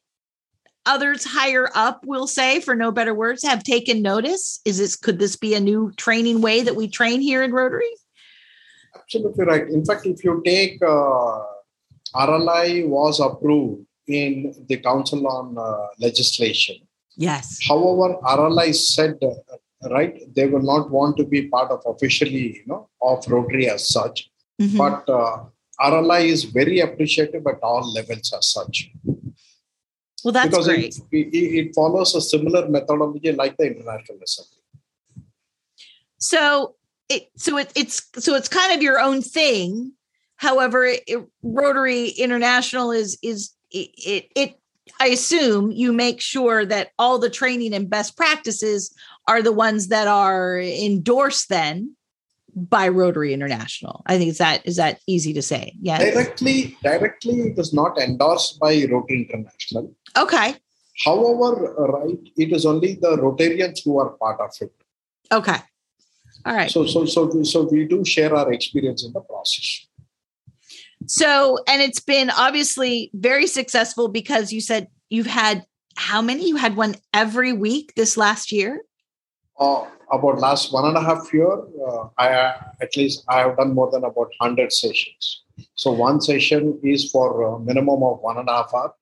others 0.87 1.25
higher 1.25 1.71
up 1.75 2.05
will 2.05 2.27
say, 2.27 2.61
for 2.61 2.75
no 2.75 2.91
better 2.91 3.15
words, 3.15 3.43
have 3.45 3.63
taken 3.63 4.03
notice? 4.03 4.61
Is 4.65 4.79
this 4.79 4.97
could 4.97 5.19
this 5.19 5.37
be 5.37 5.55
a 5.55 5.61
new 5.61 5.93
training 5.97 6.41
way 6.41 6.63
that 6.63 6.77
we 6.77 6.89
train 6.89 7.21
here 7.21 7.43
in 7.43 7.53
Rotary? 7.53 7.91
Absolutely 8.95 9.45
right. 9.45 9.69
In 9.69 9.85
fact, 9.85 10.07
if 10.07 10.25
you 10.25 10.43
take 10.45 10.83
uh, 10.83 11.41
RLI 12.15 12.87
was 12.87 13.21
approved 13.21 13.87
in 14.07 14.55
the 14.69 14.77
Council 14.79 15.27
on 15.27 15.57
uh, 15.57 15.87
Legislation. 15.99 16.77
Yes. 17.17 17.59
However, 17.67 18.17
RLI 18.23 18.75
said, 18.75 19.19
uh, 19.23 19.89
right, 19.91 20.23
they 20.35 20.47
will 20.47 20.63
not 20.63 20.91
want 20.91 21.17
to 21.19 21.25
be 21.25 21.49
part 21.49 21.71
of 21.71 21.83
officially, 21.87 22.57
you 22.57 22.63
know, 22.67 22.89
of 23.01 23.27
Rotary 23.29 23.69
as 23.69 23.89
such. 23.89 24.31
Mm-hmm. 24.61 24.79
But 24.79 25.09
uh, 25.09 25.45
RLI 25.81 26.27
is 26.27 26.45
very 26.45 26.81
appreciative 26.81 27.47
at 27.47 27.61
all 27.63 27.93
levels 27.93 28.33
as 28.37 28.47
such. 28.47 28.91
Well, 30.25 30.33
that's 30.33 30.51
because 30.51 30.67
great. 30.67 30.97
It, 31.11 31.35
it, 31.35 31.37
it 31.37 31.75
follows 31.75 32.15
a 32.15 32.21
similar 32.21 32.69
methodology 32.69 33.33
like 33.33 33.57
the 33.57 33.67
International 33.67 34.19
Assembly. 34.23 34.59
So 36.19 36.77
it 37.09 37.31
so 37.37 37.59
it, 37.59 37.73
it's 37.75 38.09
so 38.19 38.35
it's 38.35 38.49
kind 38.49 38.73
of 38.73 38.83
your 38.83 39.01
own 39.01 39.23
thing. 39.23 39.93
However, 40.37 40.85
it, 40.85 41.05
Rotary 41.43 42.09
International 42.09 42.93
is 42.93 43.19
is 43.23 43.51
it, 43.71 44.31
it 44.37 44.59
I 45.01 45.09
assume 45.09 45.73
you 45.73 45.93
make 45.93 46.21
sure 46.21 46.65
that 46.65 46.91
all 46.99 47.19
the 47.19 47.31
training 47.31 47.75
and 47.75 47.89
best 47.89 48.17
practices 48.17 48.95
are 49.27 49.43
the 49.43 49.53
ones 49.53 49.89
that 49.89 50.09
are 50.09 50.61
endorsed 50.61 51.49
then 51.49 51.97
by 52.55 52.89
Rotary 52.89 53.33
International. 53.33 54.03
I 54.07 54.19
think 54.19 54.31
is 54.31 54.39
that 54.39 54.67
is 54.67 54.77
that 54.77 55.01
easy 55.07 55.33
to 55.33 55.43
say? 55.43 55.75
Yeah. 55.81 55.99
Directly, 55.99 56.77
directly, 56.83 57.41
it 57.41 57.59
is 57.59 57.73
not 57.73 57.99
endorsed 57.99 58.59
by 58.59 58.87
Rotary 58.91 59.29
International. 59.29 59.95
Okay. 60.17 60.57
However, 61.05 61.75
right, 61.79 62.19
it 62.37 62.53
is 62.53 62.67
only 62.67 62.95
the 62.95 63.17
Rotarians 63.17 63.81
who 63.85 63.99
are 63.99 64.11
part 64.11 64.41
of 64.41 64.51
it. 64.61 64.73
Okay. 65.33 65.57
All 66.45 66.55
right. 66.55 66.71
So 66.71 66.87
so 66.87 67.07
so 67.07 67.43
so 67.43 67.63
we 67.63 67.87
do 67.87 68.05
share 68.05 68.35
our 68.35 68.53
experience 68.53 69.05
in 69.05 69.13
the 69.13 69.21
process. 69.21 69.87
So 71.07 71.59
and 71.67 71.81
it's 71.81 72.01
been 72.01 72.31
obviously 72.31 73.11
very 73.15 73.47
successful 73.47 74.09
because 74.09 74.53
you 74.53 74.61
said 74.61 74.89
you've 75.09 75.27
had 75.27 75.65
how 75.97 76.23
many? 76.23 76.49
You 76.49 76.57
had 76.57 76.77
one 76.77 76.97
every 77.13 77.53
week 77.53 77.93
this 77.97 78.17
last 78.17 78.53
year. 78.53 78.83
Uh, 79.59 79.87
about 80.11 80.39
last 80.39 80.73
one 80.73 80.87
and 80.87 80.97
a 80.97 81.01
half 81.01 81.33
year, 81.33 81.53
uh, 81.87 82.09
I 82.19 82.55
at 82.81 82.97
least 82.97 83.25
I 83.29 83.41
have 83.41 83.57
done 83.57 83.75
more 83.75 83.91
than 83.91 84.05
about 84.05 84.31
hundred 84.41 84.73
sessions. 84.73 85.43
So 85.75 85.93
one 85.93 86.21
session 86.21 86.79
is 86.83 87.11
for 87.11 87.43
a 87.43 87.59
minimum 87.59 88.03
of 88.03 88.21
one 88.21 88.39
and 88.39 88.49
a 88.49 88.53
half 88.53 88.75
hour, 88.75 88.95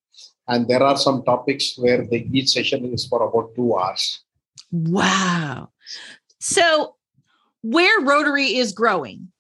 and 0.49 0.69
there 0.69 0.83
are 0.83 0.97
some 0.97 1.23
topics 1.23 1.77
where 1.79 2.05
the 2.07 2.29
each 2.33 2.51
session 2.51 2.85
is 2.93 3.07
for 3.07 3.23
about 3.23 3.55
two 3.55 3.77
hours. 3.77 4.21
Wow! 4.73 5.71
So 6.41 6.97
where 7.63 8.01
Rotary 8.01 8.57
is 8.57 8.73
growing, 8.73 9.33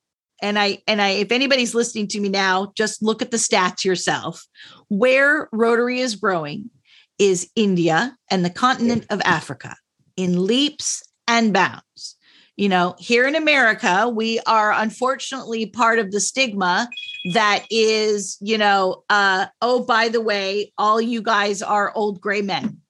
and 0.42 0.58
I 0.58 0.78
and 0.86 1.00
I 1.00 1.10
if 1.10 1.32
anybody's 1.32 1.74
listening 1.74 2.08
to 2.08 2.20
me 2.20 2.28
now, 2.28 2.72
just 2.76 3.02
look 3.02 3.22
at 3.22 3.30
the 3.30 3.36
stats 3.36 3.84
yourself. 3.84 4.46
Where 4.88 5.48
Rotary 5.52 6.00
is 6.00 6.16
growing 6.16 6.70
is 7.18 7.50
India 7.54 8.16
and 8.30 8.44
the 8.44 8.50
continent 8.50 9.06
of 9.10 9.20
Africa 9.24 9.76
in 10.16 10.46
leaps 10.46 11.02
and 11.28 11.52
bounds. 11.52 12.16
You 12.56 12.68
know, 12.68 12.94
here 12.98 13.26
in 13.26 13.36
America, 13.36 14.08
we 14.08 14.40
are 14.40 14.72
unfortunately 14.72 15.66
part 15.66 15.98
of 15.98 16.10
the 16.10 16.20
stigma 16.20 16.88
that 17.32 17.66
is, 17.70 18.38
you 18.40 18.58
know, 18.58 19.04
uh, 19.10 19.46
oh, 19.60 19.84
by 19.84 20.08
the 20.08 20.20
way, 20.20 20.72
all 20.78 21.00
you 21.00 21.22
guys 21.22 21.62
are 21.62 21.92
old 21.94 22.20
gray 22.20 22.42
men. 22.42 22.80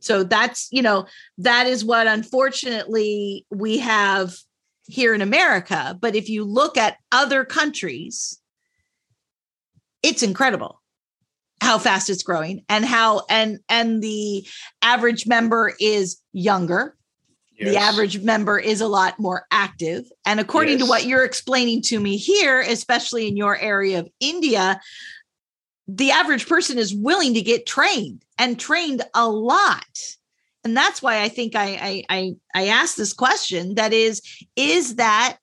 So 0.00 0.22
that's, 0.22 0.68
you 0.70 0.82
know, 0.82 1.06
that 1.38 1.66
is 1.66 1.84
what 1.84 2.06
unfortunately 2.06 3.46
we 3.50 3.78
have 3.78 4.34
here 4.86 5.14
in 5.14 5.22
America. 5.22 5.96
But 6.00 6.14
if 6.14 6.28
you 6.28 6.44
look 6.44 6.76
at 6.76 6.98
other 7.10 7.44
countries, 7.44 8.38
it's 10.02 10.22
incredible 10.22 10.82
how 11.60 11.78
fast 11.78 12.10
it's 12.10 12.22
growing 12.22 12.62
and 12.68 12.84
how 12.84 13.22
and 13.30 13.58
and 13.70 14.02
the 14.02 14.46
average 14.82 15.26
member 15.26 15.72
is 15.80 16.20
younger 16.32 16.94
Yes. 17.56 17.72
the 17.72 17.80
average 17.80 18.20
member 18.22 18.58
is 18.58 18.80
a 18.80 18.88
lot 18.88 19.18
more 19.20 19.46
active. 19.50 20.04
And 20.26 20.40
according 20.40 20.78
yes. 20.78 20.82
to 20.82 20.88
what 20.88 21.06
you're 21.06 21.24
explaining 21.24 21.82
to 21.82 22.00
me 22.00 22.16
here, 22.16 22.60
especially 22.60 23.28
in 23.28 23.36
your 23.36 23.56
area 23.56 24.00
of 24.00 24.08
India, 24.18 24.80
the 25.86 26.10
average 26.10 26.48
person 26.48 26.78
is 26.78 26.94
willing 26.94 27.34
to 27.34 27.42
get 27.42 27.66
trained 27.66 28.24
and 28.38 28.58
trained 28.58 29.02
a 29.14 29.28
lot. 29.28 29.84
And 30.64 30.76
that's 30.76 31.02
why 31.02 31.22
I 31.22 31.28
think 31.28 31.54
I 31.54 31.78
I 31.80 32.04
I, 32.08 32.34
I 32.54 32.66
asked 32.68 32.96
this 32.96 33.12
question. 33.12 33.74
That 33.76 33.92
is, 33.92 34.20
is 34.56 34.96
that 34.96 35.36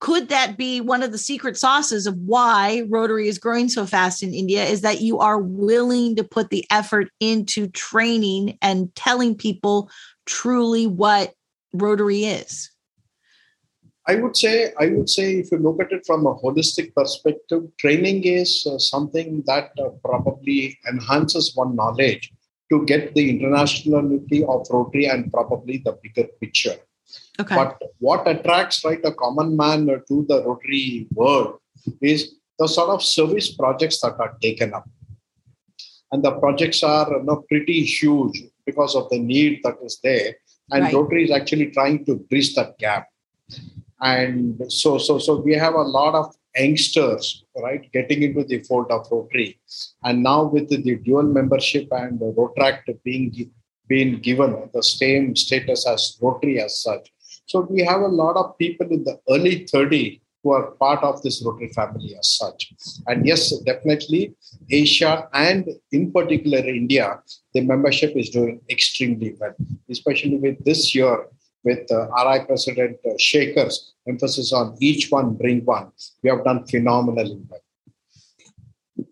could 0.00 0.28
that 0.30 0.56
be 0.56 0.80
one 0.80 1.02
of 1.02 1.12
the 1.12 1.18
secret 1.18 1.56
sauces 1.56 2.06
of 2.06 2.16
why 2.16 2.82
Rotary 2.88 3.28
is 3.28 3.38
growing 3.38 3.68
so 3.68 3.86
fast 3.86 4.22
in 4.22 4.34
India? 4.34 4.64
Is 4.64 4.80
that 4.80 5.00
you 5.00 5.20
are 5.20 5.38
willing 5.38 6.16
to 6.16 6.24
put 6.24 6.50
the 6.50 6.66
effort 6.70 7.08
into 7.20 7.68
training 7.68 8.58
and 8.60 8.94
telling 8.96 9.36
people 9.36 9.88
truly 10.26 10.86
what 10.86 11.32
Rotary 11.74 12.24
is? 12.24 12.70
I 14.06 14.16
would 14.16 14.36
say, 14.36 14.72
I 14.78 14.86
would 14.88 15.08
say, 15.08 15.36
if 15.40 15.50
you 15.50 15.58
look 15.58 15.80
at 15.82 15.90
it 15.90 16.04
from 16.06 16.26
a 16.26 16.34
holistic 16.34 16.94
perspective, 16.94 17.62
training 17.78 18.24
is 18.24 18.66
uh, 18.70 18.78
something 18.78 19.42
that 19.46 19.70
uh, 19.78 19.88
probably 20.04 20.78
enhances 20.88 21.52
one 21.54 21.74
knowledge 21.74 22.30
to 22.70 22.84
get 22.84 23.14
the 23.14 23.38
internationality 23.38 24.42
of 24.46 24.66
Rotary 24.70 25.06
and 25.06 25.32
probably 25.32 25.78
the 25.78 25.98
bigger 26.02 26.28
picture. 26.40 26.76
Okay. 27.40 27.54
But 27.54 27.78
what 27.98 28.28
attracts 28.28 28.84
right 28.84 29.00
a 29.04 29.12
common 29.12 29.56
man 29.56 29.86
to 29.86 30.26
the 30.28 30.44
Rotary 30.44 31.08
world 31.12 31.58
is 32.00 32.34
the 32.58 32.68
sort 32.68 32.90
of 32.90 33.02
service 33.02 33.54
projects 33.54 34.00
that 34.02 34.16
are 34.20 34.36
taken 34.40 34.74
up, 34.74 34.88
and 36.12 36.22
the 36.22 36.32
projects 36.32 36.82
are 36.82 37.10
you 37.10 37.22
know, 37.24 37.44
pretty 37.48 37.82
huge 37.84 38.44
because 38.66 38.94
of 38.94 39.08
the 39.10 39.18
need 39.18 39.60
that 39.64 39.76
is 39.82 39.98
there 40.02 40.34
and 40.70 40.84
right. 40.84 40.94
Rotary 40.94 41.24
is 41.24 41.30
actually 41.30 41.70
trying 41.70 42.04
to 42.06 42.16
bridge 42.16 42.54
that 42.54 42.78
gap. 42.78 43.08
And 44.00 44.60
so, 44.68 44.98
so, 44.98 45.18
so 45.18 45.40
we 45.40 45.54
have 45.54 45.74
a 45.74 45.82
lot 45.82 46.14
of 46.14 46.34
youngsters, 46.56 47.44
right, 47.56 47.90
getting 47.92 48.22
into 48.22 48.44
the 48.44 48.60
fold 48.60 48.90
of 48.90 49.06
Rotary, 49.10 49.58
and 50.02 50.22
now 50.22 50.44
with 50.44 50.68
the, 50.68 50.96
dual 50.96 51.22
membership 51.24 51.88
and 51.90 52.18
the 52.20 52.32
Rotaract 52.36 53.02
being 53.02 53.50
being 53.86 54.18
given 54.20 54.70
the 54.72 54.82
same 54.82 55.36
status 55.36 55.86
as 55.86 56.18
Rotary 56.20 56.60
as 56.60 56.82
such. 56.82 57.12
So 57.46 57.60
we 57.60 57.82
have 57.82 58.00
a 58.00 58.08
lot 58.08 58.36
of 58.36 58.56
people 58.56 58.86
in 58.90 59.04
the 59.04 59.20
early 59.28 59.66
30 59.66 60.22
who 60.44 60.52
are 60.52 60.72
part 60.72 61.02
of 61.02 61.22
this 61.22 61.42
Rotary 61.44 61.70
family 61.70 62.14
as 62.16 62.28
such. 62.28 62.72
And 63.08 63.26
yes, 63.26 63.50
definitely 63.60 64.34
Asia 64.70 65.26
and 65.32 65.68
in 65.90 66.12
particular 66.12 66.58
India, 66.58 67.18
the 67.54 67.62
membership 67.62 68.12
is 68.14 68.28
doing 68.28 68.60
extremely 68.70 69.34
well, 69.40 69.54
especially 69.90 70.36
with 70.36 70.62
this 70.64 70.94
year 70.94 71.26
with 71.64 71.90
uh, 71.90 72.08
RI 72.24 72.44
President 72.44 72.98
uh, 73.06 73.14
Shekhar's 73.18 73.94
emphasis 74.06 74.52
on 74.52 74.76
each 74.80 75.10
one 75.10 75.34
bring 75.34 75.64
one. 75.64 75.90
We 76.22 76.28
have 76.28 76.44
done 76.44 76.66
phenomenally 76.66 77.40
well. 77.48 77.60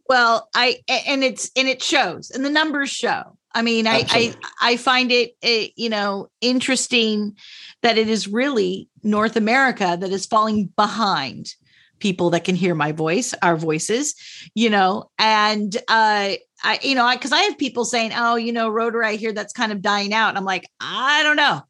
Well, 0.09 0.49
I 0.55 0.81
and 0.87 1.25
it's 1.25 1.51
and 1.57 1.67
it 1.67 1.83
shows, 1.83 2.31
and 2.31 2.45
the 2.45 2.51
numbers 2.51 2.91
show. 2.91 3.39
I 3.55 3.63
mean, 3.63 3.87
I, 3.87 4.05
I 4.09 4.35
I 4.61 4.77
find 4.77 5.13
it, 5.13 5.37
it, 5.43 5.73
you 5.77 5.89
know 5.89 6.29
interesting 6.41 7.37
that 7.83 7.99
it 7.99 8.09
is 8.09 8.29
really 8.29 8.89
North 9.03 9.37
America 9.37 9.97
that 10.01 10.11
is 10.11 10.27
falling 10.27 10.67
behind 10.77 11.55
people 11.99 12.31
that 12.31 12.45
can 12.45 12.57
hear 12.57 12.75
my 12.75 12.93
voice, 12.93 13.33
our 13.43 13.57
voices, 13.57 14.15
you 14.55 14.71
know, 14.71 15.11
and 15.19 15.77
uh 15.89 16.35
I 16.65 16.79
you 16.83 16.95
know, 16.95 17.11
because 17.13 17.33
I, 17.33 17.39
I 17.39 17.43
have 17.43 17.59
people 17.59 17.85
saying, 17.85 18.13
"Oh, 18.15 18.37
you 18.37 18.53
know, 18.53 18.69
Rotary, 18.69 19.07
I 19.07 19.17
hear 19.17 19.33
that's 19.33 19.53
kind 19.53 19.73
of 19.73 19.83
dying 19.83 20.15
out." 20.15 20.31
And 20.31 20.39
I'm 20.39 20.45
like, 20.45 20.69
I 20.81 21.23
don't 21.23 21.37
know. 21.37 21.63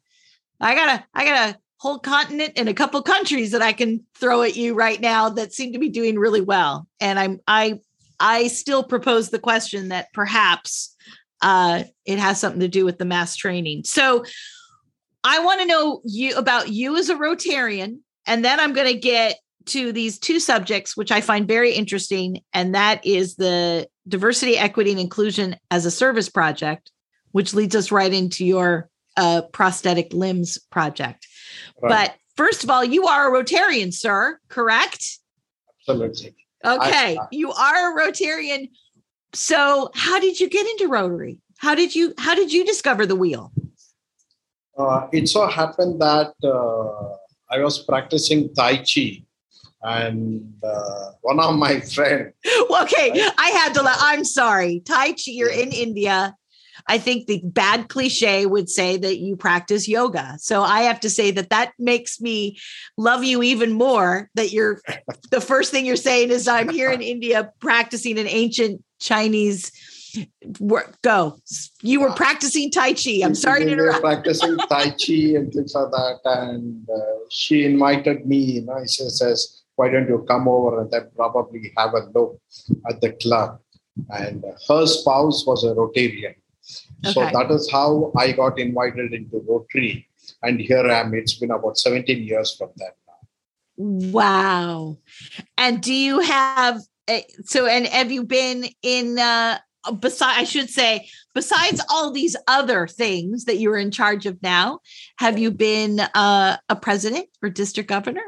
I 0.61 0.75
gotta 0.75 1.03
I 1.13 1.25
got 1.25 1.49
a 1.49 1.57
whole 1.77 1.99
continent 1.99 2.53
and 2.55 2.69
a 2.69 2.73
couple 2.73 3.01
countries 3.01 3.51
that 3.51 3.61
I 3.61 3.73
can 3.73 4.05
throw 4.15 4.43
at 4.43 4.55
you 4.55 4.73
right 4.73 5.01
now 5.01 5.29
that 5.29 5.53
seem 5.53 5.73
to 5.73 5.79
be 5.79 5.89
doing 5.89 6.17
really 6.17 6.41
well, 6.41 6.87
and 6.99 7.19
I'm 7.19 7.39
I 7.47 7.79
I 8.19 8.47
still 8.47 8.83
propose 8.83 9.29
the 9.29 9.39
question 9.39 9.89
that 9.89 10.13
perhaps 10.13 10.92
uh, 11.43 11.83
it 12.05 12.17
has 12.17 12.39
something 12.39 12.61
to 12.61 12.67
do 12.67 12.85
with 12.85 12.97
the 12.97 13.05
mass 13.05 13.35
training. 13.35 13.83
So 13.83 14.23
I 15.23 15.39
want 15.39 15.59
to 15.59 15.67
know 15.67 16.01
you 16.05 16.35
about 16.37 16.69
you 16.69 16.97
as 16.97 17.09
a 17.09 17.15
Rotarian, 17.15 17.99
and 18.25 18.43
then 18.43 18.59
I'm 18.59 18.73
going 18.73 18.91
to 18.91 18.99
get 18.99 19.37
to 19.65 19.91
these 19.91 20.17
two 20.19 20.39
subjects, 20.39 20.97
which 20.97 21.11
I 21.11 21.21
find 21.21 21.47
very 21.47 21.73
interesting, 21.73 22.41
and 22.53 22.73
that 22.75 23.05
is 23.05 23.35
the 23.35 23.87
diversity, 24.07 24.57
equity, 24.57 24.91
and 24.91 24.99
inclusion 24.99 25.55
as 25.69 25.85
a 25.85 25.91
service 25.91 26.29
project, 26.29 26.91
which 27.31 27.53
leads 27.53 27.75
us 27.75 27.91
right 27.91 28.11
into 28.11 28.45
your 28.45 28.89
uh, 29.15 29.43
prosthetic 29.51 30.13
limbs 30.13 30.57
project. 30.71 31.27
Right. 31.81 31.89
But 31.89 32.15
first 32.35 32.63
of 32.63 32.69
all, 32.69 32.83
you 32.83 33.07
are 33.07 33.33
a 33.33 33.43
Rotarian, 33.43 33.93
sir, 33.93 34.39
correct? 34.49 35.19
Absolutely. 35.87 36.35
Okay, 36.65 37.17
I, 37.17 37.21
I, 37.21 37.27
you 37.31 37.51
are 37.51 37.99
a 37.99 38.01
Rotarian. 38.01 38.69
So, 39.33 39.89
how 39.95 40.19
did 40.19 40.39
you 40.39 40.49
get 40.49 40.67
into 40.67 40.87
Rotary? 40.87 41.39
How 41.57 41.75
did 41.75 41.95
you 41.95 42.13
how 42.17 42.35
did 42.35 42.51
you 42.53 42.65
discover 42.65 43.05
the 43.05 43.15
wheel? 43.15 43.51
Uh, 44.77 45.07
it 45.11 45.27
so 45.27 45.47
happened 45.47 46.01
that 46.01 46.33
uh, 46.43 47.15
I 47.49 47.63
was 47.63 47.79
practicing 47.79 48.53
Tai 48.53 48.77
Chi, 48.77 49.23
and 49.81 50.53
uh, 50.63 51.11
one 51.21 51.39
of 51.39 51.55
my 51.55 51.79
friends. 51.95 52.33
okay, 52.45 53.27
I 53.37 53.49
had 53.49 53.73
to. 53.75 53.81
I'm 53.85 54.23
sorry, 54.23 54.81
Tai 54.85 55.13
Chi. 55.13 55.23
You're 55.27 55.49
in 55.49 55.71
India. 55.71 56.35
I 56.87 56.97
think 56.97 57.27
the 57.27 57.41
bad 57.45 57.87
cliche 57.87 58.45
would 58.45 58.69
say 58.69 58.97
that 58.97 59.19
you 59.19 59.37
practice 59.37 59.87
yoga. 59.87 60.35
So 60.39 60.63
I 60.63 60.81
have 60.81 60.99
to 61.01 61.09
say 61.09 61.31
that 61.31 61.49
that 61.49 61.71
makes 61.79 62.19
me 62.19 62.59
love 62.97 63.23
you 63.23 63.41
even 63.41 63.71
more. 63.71 64.29
That 64.35 64.51
you're 64.51 64.81
the 65.31 65.41
first 65.41 65.71
thing 65.71 65.85
you're 65.85 65.95
saying 65.95 66.29
is 66.29 66.47
I'm 66.47 66.69
here 66.69 66.91
in 66.91 67.01
India 67.01 67.51
practicing 67.59 68.19
an 68.19 68.27
ancient 68.27 68.83
Chinese 69.03 69.71
work 70.59 71.01
go. 71.01 71.37
You 71.81 72.01
were 72.01 72.13
practicing 72.13 72.71
tai 72.71 72.93
chi. 72.93 73.21
I'm 73.23 73.35
sorry 73.35 73.65
to 73.65 73.71
interrupt. 73.71 74.01
practicing 74.01 74.57
tai 74.69 74.89
chi 74.91 75.35
and 75.37 75.51
things 75.51 75.73
like 75.75 75.91
that 75.91 76.19
and 76.25 76.87
uh, 76.89 77.15
she 77.29 77.65
invited 77.65 78.25
me 78.25 78.37
you 78.37 78.65
know 78.65 78.79
she 78.87 79.09
says 79.09 79.63
why 79.75 79.89
don't 79.89 80.07
you 80.07 80.23
come 80.27 80.47
over 80.47 80.81
and 80.81 80.91
then 80.91 81.09
probably 81.15 81.71
have 81.77 81.93
a 81.93 82.07
look 82.13 82.39
at 82.89 83.01
the 83.01 83.11
club. 83.13 83.59
And 84.09 84.43
her 84.67 84.85
spouse 84.85 85.45
was 85.45 85.63
a 85.63 85.73
rotarian. 85.73 86.35
Okay. 87.05 87.13
so 87.13 87.19
that 87.35 87.51
is 87.51 87.69
how 87.69 88.13
i 88.17 88.31
got 88.31 88.57
invited 88.57 89.13
into 89.13 89.43
rotary 89.45 90.07
and 90.43 90.61
here 90.61 90.85
i 90.89 91.01
am. 91.01 91.13
It's 91.13 91.33
been 91.33 91.51
about 91.51 91.77
17 91.77 92.23
years 92.23 92.55
from 92.57 92.69
that 92.77 92.93
now. 93.05 93.21
Wow. 93.75 94.97
And 95.57 95.81
do 95.81 95.93
you 95.93 96.21
have 96.21 96.81
so 97.43 97.65
and 97.65 97.85
have 97.87 98.11
you 98.11 98.23
been 98.23 98.65
in 98.81 99.19
uh 99.19 99.57
besides 99.99 100.37
i 100.37 100.43
should 100.43 100.69
say 100.69 101.07
besides 101.33 101.81
all 101.89 102.11
these 102.11 102.35
other 102.47 102.87
things 102.87 103.45
that 103.45 103.57
you're 103.57 103.77
in 103.77 103.91
charge 103.91 104.25
of 104.25 104.41
now 104.41 104.79
have 105.17 105.37
you 105.37 105.51
been 105.51 105.99
uh, 105.99 106.57
a 106.69 106.75
president 106.75 107.27
or 107.41 107.49
district 107.49 107.89
governor 107.89 108.23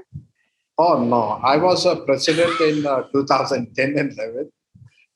oh 0.77 1.03
no 1.03 1.39
i 1.43 1.55
was 1.55 1.85
a 1.85 1.95
president 1.97 2.59
in 2.59 2.85
uh, 2.85 3.03
2010 3.13 3.97
and 3.97 4.11
11 4.11 4.51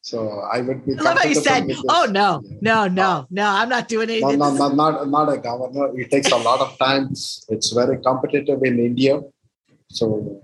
so 0.01 0.39
I 0.51 0.61
would 0.61 0.85
be. 0.85 0.97
I 0.97 1.01
love 1.01 1.19
how 1.19 1.27
you 1.27 1.35
said, 1.35 1.69
"Oh 1.89 2.07
no, 2.09 2.41
no, 2.61 2.87
no, 2.87 3.27
no! 3.29 3.45
I'm 3.45 3.67
not 3.67 3.89
doing 3.89 4.09
anything." 4.09 4.39
No, 4.39 4.49
no, 4.51 4.69
no, 4.69 4.73
not 4.73 5.09
not 5.09 5.33
a 5.33 5.37
governor. 5.37 5.91
It 5.99 6.09
takes 6.09 6.31
a 6.31 6.37
lot 6.37 6.61
of 6.61 6.77
time. 6.79 7.11
It's 7.11 7.71
very 7.73 8.01
competitive 8.01 8.63
in 8.63 8.79
India, 8.79 9.19
so 9.89 10.41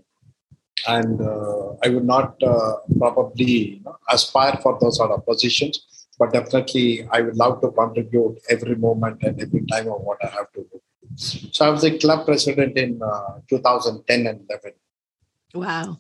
and 0.88 1.22
uh, 1.22 1.74
I 1.84 1.90
would 1.90 2.06
not 2.06 2.42
uh, 2.44 2.74
probably 2.98 3.46
you 3.76 3.84
know, 3.84 3.98
aspire 4.10 4.60
for 4.62 4.78
those 4.80 4.98
sort 4.98 5.12
of 5.12 5.26
positions, 5.26 6.08
but 6.20 6.34
definitely 6.34 7.08
I 7.12 7.22
would 7.22 7.36
love 7.36 7.62
to 7.62 7.72
contribute 7.72 8.40
every 8.50 8.76
moment 8.76 9.24
and 9.24 9.42
every 9.42 9.66
time 9.66 9.88
of 9.88 10.02
what 10.02 10.24
I 10.24 10.28
have 10.28 10.52
to 10.54 10.66
do. 10.72 10.82
So 11.18 11.66
I 11.66 11.70
was 11.70 11.82
the 11.82 11.98
club 11.98 12.26
president 12.26 12.78
in 12.78 13.02
uh, 13.02 13.40
2010 13.50 14.28
and 14.28 14.42
11. 14.50 14.72
Wow. 15.54 15.98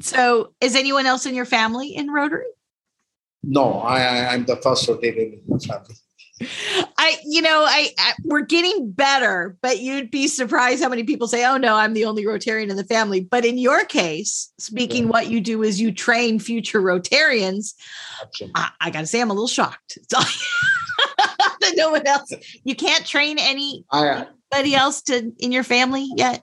So 0.00 0.54
is 0.60 0.74
anyone 0.76 1.06
else 1.06 1.26
in 1.26 1.34
your 1.34 1.44
family 1.44 1.94
in 1.94 2.10
Rotary? 2.10 2.46
No, 3.42 3.80
I, 3.80 4.00
I, 4.00 4.32
I'm 4.32 4.44
the 4.44 4.56
first 4.56 4.88
Rotarian 4.88 5.32
in 5.34 5.42
the 5.46 5.58
family. 5.58 5.94
I, 6.98 7.16
you 7.24 7.42
know, 7.42 7.64
I, 7.64 7.90
I, 7.98 8.12
we're 8.24 8.42
getting 8.42 8.90
better, 8.90 9.56
but 9.62 9.80
you'd 9.80 10.10
be 10.10 10.28
surprised 10.28 10.82
how 10.82 10.88
many 10.88 11.04
people 11.04 11.28
say, 11.28 11.44
"Oh 11.44 11.56
no, 11.56 11.76
I'm 11.76 11.94
the 11.94 12.04
only 12.04 12.24
Rotarian 12.24 12.70
in 12.70 12.76
the 12.76 12.84
family." 12.84 13.20
But 13.20 13.44
in 13.44 13.58
your 13.58 13.84
case, 13.84 14.52
speaking, 14.58 15.08
what 15.08 15.28
you 15.28 15.40
do 15.40 15.62
is 15.62 15.80
you 15.80 15.92
train 15.92 16.38
future 16.38 16.80
Rotarians. 16.80 17.74
I, 18.54 18.70
I 18.80 18.90
got 18.90 19.00
to 19.00 19.06
say, 19.06 19.20
I'm 19.20 19.30
a 19.30 19.34
little 19.34 19.48
shocked. 19.48 19.98
no 21.76 21.90
one 21.90 22.06
else. 22.06 22.32
You 22.64 22.74
can't 22.74 23.06
train 23.06 23.38
any 23.38 23.84
anybody 24.52 24.74
else 24.74 25.02
to 25.02 25.32
in 25.38 25.52
your 25.52 25.64
family 25.64 26.08
yet. 26.16 26.42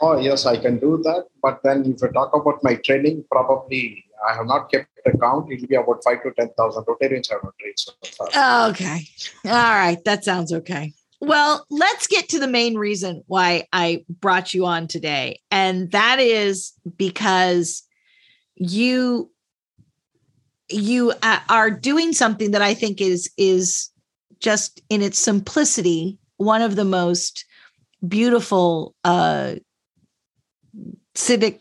Oh 0.00 0.18
yes, 0.18 0.46
I 0.46 0.56
can 0.56 0.78
do 0.78 1.00
that. 1.04 1.26
But 1.42 1.60
then, 1.62 1.80
if 1.82 2.02
you 2.02 2.08
talk 2.08 2.34
about 2.34 2.62
my 2.62 2.74
training, 2.76 3.24
probably 3.30 4.03
I 4.26 4.34
have 4.34 4.46
not 4.46 4.70
kept 4.70 4.88
the 5.04 5.12
account. 5.12 5.50
It'll 5.52 5.66
be 5.66 5.74
about 5.74 6.02
five 6.04 6.22
to 6.22 6.32
ten 6.32 6.50
thousand 6.56 6.84
Rotarians 6.84 7.30
have 7.30 7.40
not 7.42 7.54
trained 7.58 7.78
so 7.78 7.92
far. 8.16 8.70
Okay, 8.70 9.06
all 9.44 9.52
right, 9.52 10.02
that 10.04 10.24
sounds 10.24 10.52
okay. 10.52 10.92
Well, 11.20 11.64
let's 11.70 12.06
get 12.06 12.28
to 12.30 12.38
the 12.38 12.48
main 12.48 12.76
reason 12.76 13.22
why 13.26 13.66
I 13.72 14.04
brought 14.08 14.52
you 14.54 14.66
on 14.66 14.88
today, 14.88 15.40
and 15.50 15.90
that 15.92 16.20
is 16.20 16.72
because 16.96 17.82
you 18.56 19.30
you 20.70 21.12
uh, 21.22 21.40
are 21.48 21.70
doing 21.70 22.12
something 22.12 22.52
that 22.52 22.62
I 22.62 22.74
think 22.74 23.00
is 23.00 23.30
is 23.36 23.90
just 24.40 24.82
in 24.90 25.02
its 25.02 25.18
simplicity 25.18 26.18
one 26.36 26.62
of 26.62 26.76
the 26.76 26.84
most 26.84 27.44
beautiful 28.06 28.94
uh, 29.04 29.54
civic 31.14 31.60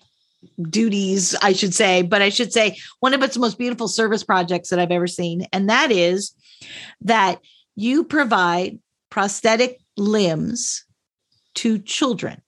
duties, 0.69 1.35
I 1.41 1.53
should 1.53 1.73
say, 1.73 2.01
but 2.01 2.21
I 2.21 2.29
should 2.29 2.53
say 2.53 2.77
one 2.99 3.13
of 3.13 3.21
its 3.23 3.37
most 3.37 3.57
beautiful 3.57 3.87
service 3.87 4.23
projects 4.23 4.69
that 4.69 4.79
I've 4.79 4.91
ever 4.91 5.07
seen. 5.07 5.47
And 5.51 5.69
that 5.69 5.91
is 5.91 6.33
that 7.01 7.39
you 7.75 8.03
provide 8.03 8.79
prosthetic 9.09 9.79
limbs 9.97 10.85
to 11.55 11.79
children. 11.79 12.41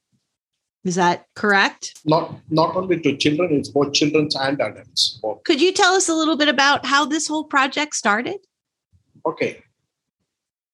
Is 0.83 0.95
that 0.95 1.25
correct? 1.35 1.99
Not 2.05 2.39
not 2.51 2.75
only 2.75 2.99
to 2.99 3.17
children, 3.17 3.53
it's 3.53 3.69
both 3.69 3.93
children 3.93 4.29
and 4.39 4.61
adults. 4.61 5.19
Both. 5.21 5.43
Could 5.43 5.59
you 5.59 5.71
tell 5.71 5.95
us 5.95 6.07
a 6.09 6.13
little 6.13 6.37
bit 6.37 6.47
about 6.47 6.85
how 6.85 7.05
this 7.05 7.27
whole 7.27 7.43
project 7.43 7.95
started? 7.95 8.37
Okay. 9.25 9.63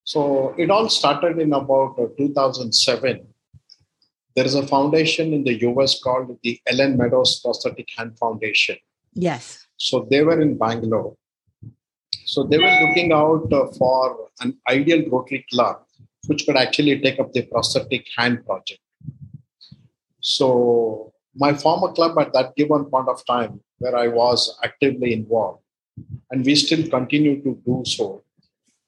So 0.04 0.54
it 0.58 0.70
all 0.70 0.90
started 0.90 1.40
in 1.40 1.54
about 1.54 1.98
uh, 1.98 2.08
2007 2.18 3.26
there 4.36 4.46
is 4.46 4.56
a 4.56 4.66
foundation 4.66 5.34
in 5.34 5.44
the 5.44 5.60
US 5.62 6.00
called 6.02 6.38
the 6.44 6.60
Ellen 6.68 6.98
Meadows 6.98 7.40
Prosthetic 7.44 7.90
Hand 7.98 8.18
Foundation. 8.18 8.78
Yes. 9.14 9.66
So 9.78 10.08
they 10.10 10.24
were 10.24 10.40
in 10.42 10.58
Bangalore. 10.58 11.16
So 12.26 12.44
they 12.44 12.58
were 12.58 12.88
looking 12.88 13.12
out 13.12 13.52
uh, 13.52 13.68
for 13.78 14.28
an 14.40 14.58
ideal 14.70 15.04
Rotary 15.10 15.46
club 15.52 15.84
which 16.28 16.46
could 16.46 16.56
actually 16.56 17.00
take 17.00 17.20
up 17.20 17.34
the 17.34 17.42
prosthetic 17.44 18.08
hand 18.16 18.46
project. 18.46 18.80
So 20.20 21.14
my 21.36 21.54
former 21.54 21.92
club 21.94 22.18
at 22.20 22.34
that 22.34 22.56
given 22.56 22.86
point 22.86 23.10
of 23.10 23.26
time, 23.26 23.62
where 23.80 23.96
I 23.96 24.08
was 24.08 24.58
actively 24.64 25.14
involved, 25.14 25.64
and 26.30 26.46
we 26.46 26.56
still 26.56 26.88
continue 26.90 27.42
to 27.42 27.60
do 27.66 27.84
so. 27.86 28.24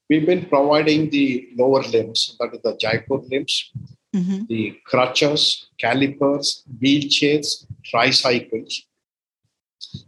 We've 0.08 0.26
been 0.26 0.46
providing 0.46 1.10
the 1.10 1.48
lower 1.56 1.82
limbs, 1.82 2.36
that 2.38 2.54
is 2.54 2.60
the 2.62 2.76
Jaipur 2.76 3.18
limbs, 3.30 3.72
mm-hmm. 4.14 4.44
the 4.48 4.78
crutches, 4.84 5.66
calipers, 5.78 6.64
wheelchairs, 6.80 7.66
tricycles. 7.84 8.86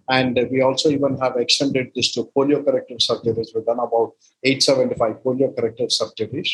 And 0.09 0.39
we 0.51 0.63
also 0.63 0.89
even 0.89 1.19
have 1.19 1.37
extended 1.37 1.93
this 1.95 2.13
to 2.15 2.31
polio 2.37 2.65
corrective 2.65 2.99
surgeries. 2.99 3.49
We've 3.55 3.67
done 3.67 3.79
about 3.79 4.13
875 4.43 5.23
polio 5.23 5.55
corrective 5.55 5.91
surgeries. 5.91 6.51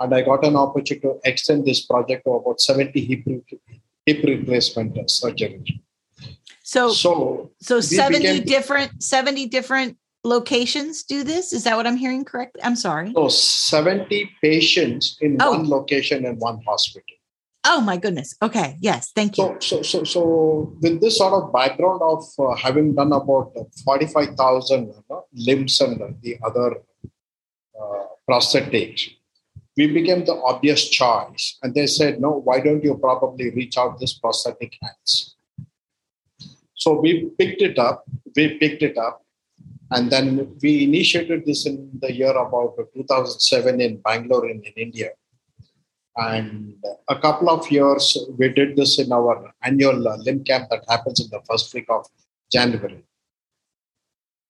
And 0.00 0.14
I 0.14 0.22
got 0.22 0.44
an 0.44 0.56
opportunity 0.56 1.00
to 1.08 1.18
extend 1.24 1.66
this 1.66 1.84
project 1.84 2.24
to 2.24 2.32
about 2.32 2.60
70 2.60 3.00
hip, 3.04 3.24
hip 4.06 4.24
replacement 4.24 4.94
surgeries. 5.08 5.80
So, 6.62 6.90
so, 6.90 7.50
so 7.60 7.80
70 7.80 8.18
began, 8.18 8.46
different, 8.46 9.02
70 9.02 9.46
different 9.48 9.96
locations 10.24 11.02
do 11.02 11.24
this? 11.24 11.52
Is 11.52 11.64
that 11.64 11.76
what 11.76 11.86
I'm 11.86 11.96
hearing 11.96 12.24
correctly? 12.24 12.62
I'm 12.62 12.76
sorry. 12.76 13.12
So 13.14 13.28
70 13.28 14.30
patients 14.40 15.18
in 15.20 15.36
oh. 15.40 15.50
one 15.50 15.68
location 15.68 16.24
and 16.24 16.38
one 16.38 16.60
hospital. 16.66 17.16
Oh 17.64 17.80
my 17.80 17.96
goodness. 17.96 18.34
Okay. 18.42 18.76
Yes. 18.80 19.12
Thank 19.14 19.38
you. 19.38 19.56
So, 19.60 19.82
so, 19.82 19.82
so, 19.82 20.04
so 20.04 20.76
with 20.80 21.00
this 21.00 21.18
sort 21.18 21.32
of 21.32 21.52
background 21.52 22.00
of 22.02 22.24
uh, 22.38 22.56
having 22.56 22.94
done 22.94 23.12
about 23.12 23.52
45,000 23.84 24.92
limbs 25.34 25.80
and 25.80 26.16
the 26.22 26.38
other 26.44 26.78
uh, 27.80 28.04
prosthetics, 28.28 29.10
we 29.76 29.86
became 29.86 30.24
the 30.24 30.34
obvious 30.34 30.88
choice. 30.88 31.58
And 31.62 31.72
they 31.72 31.86
said, 31.86 32.20
no, 32.20 32.30
why 32.30 32.58
don't 32.58 32.82
you 32.82 32.98
probably 32.98 33.50
reach 33.50 33.78
out 33.78 34.00
this 34.00 34.14
prosthetic 34.14 34.76
hands? 34.82 35.36
So 36.74 37.00
we 37.00 37.30
picked 37.38 37.62
it 37.62 37.78
up. 37.78 38.04
We 38.34 38.58
picked 38.58 38.82
it 38.82 38.98
up 38.98 39.21
and 39.94 40.10
then 40.10 40.56
we 40.62 40.84
initiated 40.84 41.44
this 41.46 41.66
in 41.66 41.90
the 42.00 42.12
year 42.12 42.30
about 42.30 42.76
2007 42.94 43.80
in 43.80 43.96
Bangalore 43.98 44.48
in, 44.48 44.62
in 44.62 44.72
India. 44.76 45.10
And 46.16 46.74
a 47.08 47.18
couple 47.18 47.48
of 47.48 47.70
years, 47.70 48.18
we 48.38 48.48
did 48.48 48.76
this 48.76 48.98
in 48.98 49.12
our 49.12 49.52
annual 49.62 50.06
uh, 50.06 50.16
limb 50.18 50.44
camp 50.44 50.68
that 50.70 50.84
happens 50.88 51.20
in 51.20 51.28
the 51.30 51.40
first 51.48 51.72
week 51.72 51.86
of 51.88 52.06
January. 52.50 53.02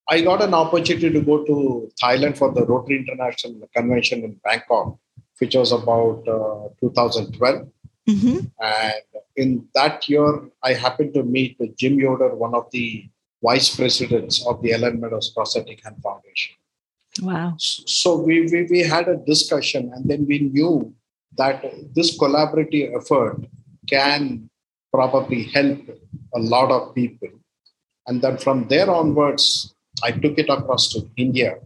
I 0.08 0.20
got 0.22 0.42
an 0.42 0.54
opportunity 0.54 1.10
to 1.10 1.20
go 1.20 1.44
to 1.44 1.90
Thailand 2.02 2.36
for 2.36 2.52
the 2.52 2.66
Rotary 2.66 2.98
International 2.98 3.68
Convention 3.74 4.24
in 4.24 4.40
Bangkok, 4.44 4.98
which 5.38 5.54
was 5.54 5.70
about 5.70 6.26
uh, 6.26 6.68
2012. 6.80 7.68
Mm-hmm. 8.08 8.38
And 8.60 9.02
in 9.36 9.68
that 9.74 10.08
year, 10.08 10.50
I 10.64 10.74
happened 10.74 11.14
to 11.14 11.22
meet 11.22 11.56
Jim 11.78 11.98
Yoder, 11.98 12.34
one 12.34 12.54
of 12.54 12.68
the 12.72 13.08
vice 13.42 13.74
presidents 13.74 14.44
of 14.46 14.62
the 14.62 14.72
Ellen 14.72 15.00
Meadows 15.00 15.30
Prosthetic 15.30 15.82
Hand 15.84 15.96
Foundation. 16.02 16.54
Wow. 17.20 17.54
So 17.58 18.16
we, 18.16 18.42
we, 18.46 18.66
we 18.70 18.80
had 18.80 19.08
a 19.08 19.16
discussion 19.16 19.92
and 19.94 20.08
then 20.08 20.26
we 20.26 20.38
knew 20.38 20.94
that 21.36 21.62
this 21.94 22.16
collaborative 22.18 22.96
effort 22.96 23.44
can 23.88 24.48
probably 24.92 25.44
help 25.44 25.78
a 26.34 26.38
lot 26.38 26.70
of 26.70 26.94
people. 26.94 27.28
And 28.06 28.20
then 28.22 28.38
from 28.38 28.68
there 28.68 28.90
onwards, 28.90 29.74
I 30.02 30.12
took 30.12 30.38
it 30.38 30.48
across 30.48 30.92
to 30.92 31.08
India, 31.16 31.56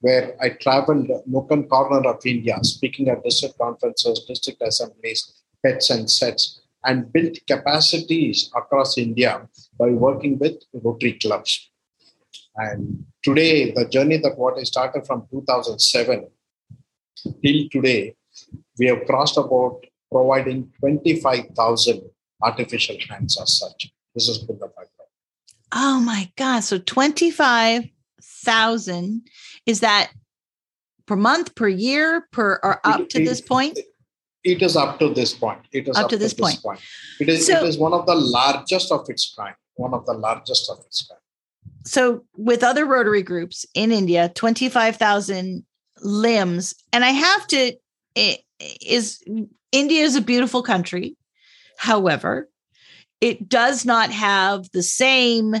where 0.00 0.36
I 0.40 0.50
traveled 0.50 1.08
and 1.10 1.68
corner 1.68 2.08
of 2.08 2.24
India, 2.24 2.58
speaking 2.62 3.08
at 3.08 3.22
district 3.22 3.58
conferences, 3.58 4.24
district 4.26 4.62
assemblies, 4.62 5.42
pets 5.64 5.90
and 5.90 6.10
sets, 6.10 6.59
and 6.84 7.12
built 7.12 7.36
capacities 7.46 8.50
across 8.56 8.96
India 8.96 9.46
by 9.78 9.90
working 9.90 10.38
with 10.38 10.62
Rotary 10.72 11.12
clubs. 11.14 11.70
And 12.56 13.04
today, 13.22 13.72
the 13.72 13.84
journey 13.86 14.16
that 14.18 14.38
what 14.38 14.58
I 14.58 14.64
started 14.64 15.06
from 15.06 15.26
2007 15.30 16.26
till 17.44 17.68
today, 17.70 18.16
we 18.78 18.86
have 18.86 19.04
crossed 19.06 19.36
about 19.36 19.84
providing 20.10 20.72
25,000 20.80 22.00
artificial 22.42 22.96
hands 23.08 23.40
as 23.40 23.56
such. 23.58 23.92
This 24.14 24.28
is 24.28 24.46
the 24.46 24.54
background. 24.54 24.88
Oh 25.72 26.00
my 26.00 26.32
God. 26.36 26.60
So 26.60 26.78
25,000 26.78 29.22
is 29.66 29.80
that 29.80 30.12
per 31.06 31.16
month, 31.16 31.54
per 31.54 31.68
year, 31.68 32.26
per 32.32 32.58
or 32.62 32.80
up 32.84 33.00
it, 33.00 33.10
to 33.10 33.22
it, 33.22 33.24
this 33.24 33.40
point? 33.40 33.78
It 34.42 34.62
is 34.62 34.76
up 34.76 34.98
to 35.00 35.12
this 35.12 35.34
point. 35.34 35.60
It 35.72 35.88
is 35.88 35.96
up, 35.96 36.04
up 36.04 36.10
to, 36.10 36.16
this, 36.16 36.34
point. 36.34 36.62
point. 36.62 36.80
It 37.20 37.28
is 37.28 37.46
so, 37.46 37.62
it 37.62 37.68
is 37.68 37.78
one 37.78 37.92
of 37.92 38.06
the 38.06 38.14
largest 38.14 38.90
of 38.90 39.08
its 39.08 39.34
kind. 39.36 39.54
One 39.74 39.94
of 39.94 40.06
the 40.06 40.14
largest 40.14 40.70
of 40.70 40.78
its 40.86 41.06
kind. 41.06 41.20
So 41.84 42.24
with 42.36 42.62
other 42.62 42.86
Rotary 42.86 43.22
groups 43.22 43.66
in 43.74 43.92
India, 43.92 44.30
25,000 44.34 45.64
limbs. 46.02 46.74
And 46.92 47.04
I 47.04 47.10
have 47.10 47.46
to 47.48 47.72
it 48.14 48.40
is 48.80 49.22
India 49.72 50.02
is 50.02 50.16
a 50.16 50.20
beautiful 50.20 50.62
country. 50.62 51.16
However, 51.78 52.48
it 53.20 53.48
does 53.48 53.84
not 53.84 54.10
have 54.10 54.70
the 54.72 54.82
same 54.82 55.54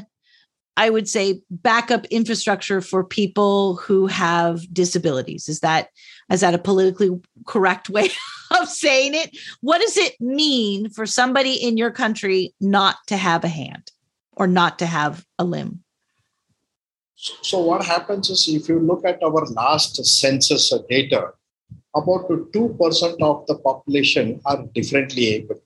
I 0.80 0.88
would 0.88 1.06
say 1.06 1.42
backup 1.50 2.06
infrastructure 2.06 2.80
for 2.80 3.04
people 3.04 3.76
who 3.76 4.06
have 4.06 4.62
disabilities. 4.72 5.46
Is 5.46 5.60
that 5.60 5.88
is 6.32 6.40
that 6.40 6.54
a 6.54 6.58
politically 6.58 7.20
correct 7.46 7.90
way 7.90 8.08
of 8.58 8.66
saying 8.66 9.14
it? 9.14 9.36
What 9.60 9.82
does 9.82 9.98
it 9.98 10.18
mean 10.20 10.88
for 10.88 11.04
somebody 11.04 11.52
in 11.52 11.76
your 11.76 11.90
country 11.90 12.54
not 12.62 12.96
to 13.08 13.18
have 13.18 13.44
a 13.44 13.48
hand 13.48 13.92
or 14.32 14.46
not 14.46 14.78
to 14.78 14.86
have 14.86 15.26
a 15.38 15.44
limb? 15.44 15.84
So 17.42 17.58
what 17.58 17.84
happens 17.84 18.30
is 18.30 18.48
if 18.48 18.66
you 18.66 18.80
look 18.80 19.04
at 19.04 19.22
our 19.22 19.44
last 19.48 20.02
census 20.06 20.72
data, 20.88 21.32
about 21.94 22.26
2% 22.30 23.20
of 23.20 23.46
the 23.46 23.58
population 23.58 24.40
are 24.46 24.64
differently 24.74 25.26
able. 25.34 25.60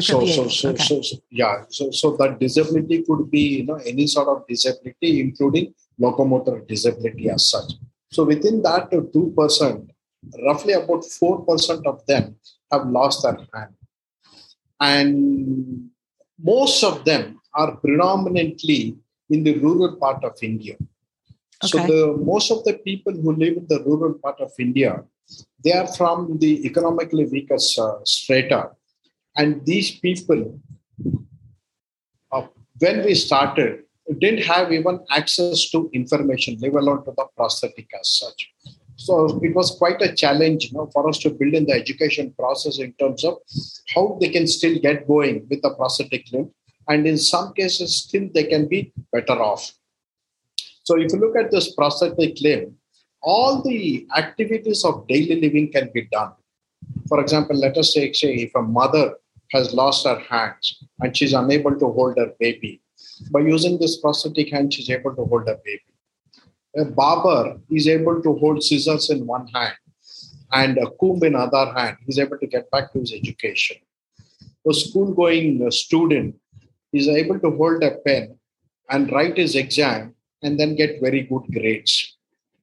Differently 0.00 0.32
so, 0.32 0.48
so, 0.48 0.68
okay. 0.70 0.84
so, 0.84 1.02
so, 1.02 1.16
yeah. 1.30 1.64
So, 1.68 1.90
so 1.90 2.16
that 2.18 2.38
disability 2.38 3.02
could 3.02 3.30
be, 3.30 3.58
you 3.58 3.66
know, 3.66 3.76
any 3.76 4.06
sort 4.06 4.28
of 4.28 4.46
disability, 4.46 5.20
including 5.20 5.74
locomotor 5.98 6.60
disability 6.68 7.30
as 7.30 7.50
such. 7.50 7.72
So 8.10 8.24
within 8.24 8.62
that 8.62 8.90
2%, 8.90 9.88
roughly 10.44 10.72
about 10.74 11.02
4% 11.02 11.86
of 11.86 12.04
them 12.06 12.36
have 12.70 12.86
lost 12.86 13.22
their 13.22 13.38
hand. 13.54 13.74
And 14.80 15.90
most 16.38 16.84
of 16.84 17.04
them 17.04 17.40
are 17.54 17.76
predominantly 17.76 18.98
in 19.30 19.44
the 19.44 19.58
rural 19.58 19.96
part 19.96 20.22
of 20.24 20.34
India. 20.42 20.76
Okay. 21.64 21.68
So 21.68 21.78
the 21.78 22.16
most 22.22 22.50
of 22.50 22.64
the 22.64 22.74
people 22.74 23.14
who 23.14 23.34
live 23.34 23.56
in 23.56 23.66
the 23.66 23.82
rural 23.82 24.14
part 24.14 24.40
of 24.40 24.52
India 24.58 25.02
they 25.62 25.72
are 25.72 25.88
from 25.88 26.38
the 26.38 26.64
economically 26.66 27.26
weakest 27.26 27.78
uh, 27.78 27.98
strata. 28.04 28.70
And 29.36 29.64
these 29.66 29.98
people, 29.98 30.58
uh, 32.32 32.46
when 32.78 33.04
we 33.04 33.14
started, 33.14 33.82
didn't 34.18 34.44
have 34.44 34.72
even 34.72 35.00
access 35.10 35.68
to 35.70 35.90
information, 35.92 36.56
let 36.60 36.72
alone 36.74 37.04
to 37.04 37.12
the 37.16 37.26
prosthetic 37.36 37.88
as 37.98 38.08
such. 38.08 38.50
So 38.96 39.40
it 39.42 39.54
was 39.54 39.72
quite 39.72 40.00
a 40.00 40.14
challenge 40.14 40.66
you 40.66 40.78
know, 40.78 40.88
for 40.92 41.08
us 41.08 41.18
to 41.18 41.30
build 41.30 41.54
in 41.54 41.66
the 41.66 41.72
education 41.72 42.34
process 42.38 42.78
in 42.78 42.92
terms 42.94 43.24
of 43.24 43.38
how 43.94 44.16
they 44.20 44.28
can 44.30 44.46
still 44.46 44.78
get 44.78 45.06
going 45.06 45.46
with 45.50 45.60
the 45.60 45.74
prosthetic 45.74 46.26
limb. 46.32 46.50
And 46.88 47.06
in 47.06 47.18
some 47.18 47.52
cases, 47.52 48.04
still 48.04 48.28
they 48.32 48.44
can 48.44 48.68
be 48.68 48.92
better 49.12 49.42
off. 49.42 49.72
So 50.84 50.96
if 50.98 51.12
you 51.12 51.18
look 51.18 51.36
at 51.36 51.50
this 51.50 51.74
prosthetic 51.74 52.40
limb, 52.40 52.76
all 53.20 53.62
the 53.62 54.06
activities 54.16 54.84
of 54.84 55.06
daily 55.08 55.40
living 55.40 55.72
can 55.72 55.90
be 55.92 56.06
done. 56.12 56.32
For 57.08 57.20
example, 57.20 57.56
let 57.56 57.76
us 57.76 57.92
say, 57.92 58.12
say 58.12 58.34
if 58.34 58.54
a 58.54 58.62
mother 58.62 59.16
has 59.52 59.72
lost 59.72 60.06
her 60.06 60.18
hands 60.18 60.84
and 61.00 61.16
she's 61.16 61.32
unable 61.32 61.78
to 61.78 61.86
hold 61.86 62.18
her 62.18 62.32
baby, 62.38 62.80
by 63.30 63.40
using 63.40 63.78
this 63.78 63.98
prosthetic 63.98 64.50
hand, 64.50 64.72
she's 64.72 64.90
able 64.90 65.14
to 65.14 65.24
hold 65.24 65.46
her 65.48 65.58
baby. 65.64 65.82
A 66.76 66.84
barber 66.84 67.58
is 67.70 67.88
able 67.88 68.22
to 68.22 68.34
hold 68.34 68.62
scissors 68.62 69.10
in 69.10 69.26
one 69.26 69.46
hand 69.48 69.74
and 70.52 70.78
a 70.78 70.90
comb 71.00 71.22
in 71.24 71.34
other 71.34 71.72
hand. 71.72 71.96
He's 72.04 72.18
able 72.18 72.38
to 72.38 72.46
get 72.46 72.70
back 72.70 72.92
to 72.92 73.00
his 73.00 73.12
education. 73.12 73.76
A 74.68 74.74
school-going 74.74 75.70
student 75.70 76.36
is 76.92 77.08
able 77.08 77.38
to 77.40 77.50
hold 77.50 77.82
a 77.82 77.92
pen 78.04 78.38
and 78.90 79.10
write 79.12 79.36
his 79.36 79.54
exam 79.54 80.14
and 80.42 80.60
then 80.60 80.76
get 80.76 81.00
very 81.00 81.22
good 81.22 81.44
grades 81.52 82.16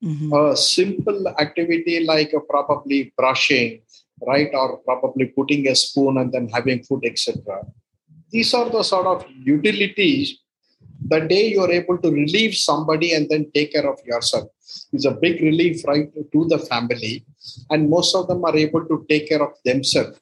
Mm-hmm. 0.04 0.34
A 0.34 0.58
simple 0.58 1.30
activity 1.40 2.04
like 2.04 2.34
probably 2.50 3.14
brushing, 3.18 3.80
right, 4.28 4.50
or 4.54 4.78
probably 4.80 5.26
putting 5.26 5.68
a 5.68 5.76
spoon 5.76 6.18
and 6.18 6.32
then 6.32 6.50
having 6.50 6.84
food, 6.84 7.04
etc. 7.06 7.62
These 8.30 8.54
are 8.54 8.70
the 8.70 8.84
sort 8.84 9.08
of 9.08 9.26
utilities. 9.30 10.40
The 11.08 11.22
day 11.22 11.52
you're 11.52 11.72
able 11.72 11.98
to 11.98 12.10
relieve 12.10 12.56
somebody 12.56 13.14
and 13.14 13.30
then 13.30 13.52
take 13.54 13.74
care 13.74 13.90
of 13.90 14.00
yourself 14.06 14.50
is 14.94 15.06
a 15.06 15.12
big 15.12 15.42
relief, 15.42 15.86
right, 15.86 16.10
to 16.32 16.46
the 16.48 16.60
family. 16.60 17.26
And 17.70 17.90
most 17.90 18.16
of 18.16 18.28
them 18.28 18.44
are 18.46 18.56
able 18.56 18.86
to 18.86 19.06
take 19.10 19.30
care 19.30 19.44
of 19.44 19.54
themselves. 19.66 20.20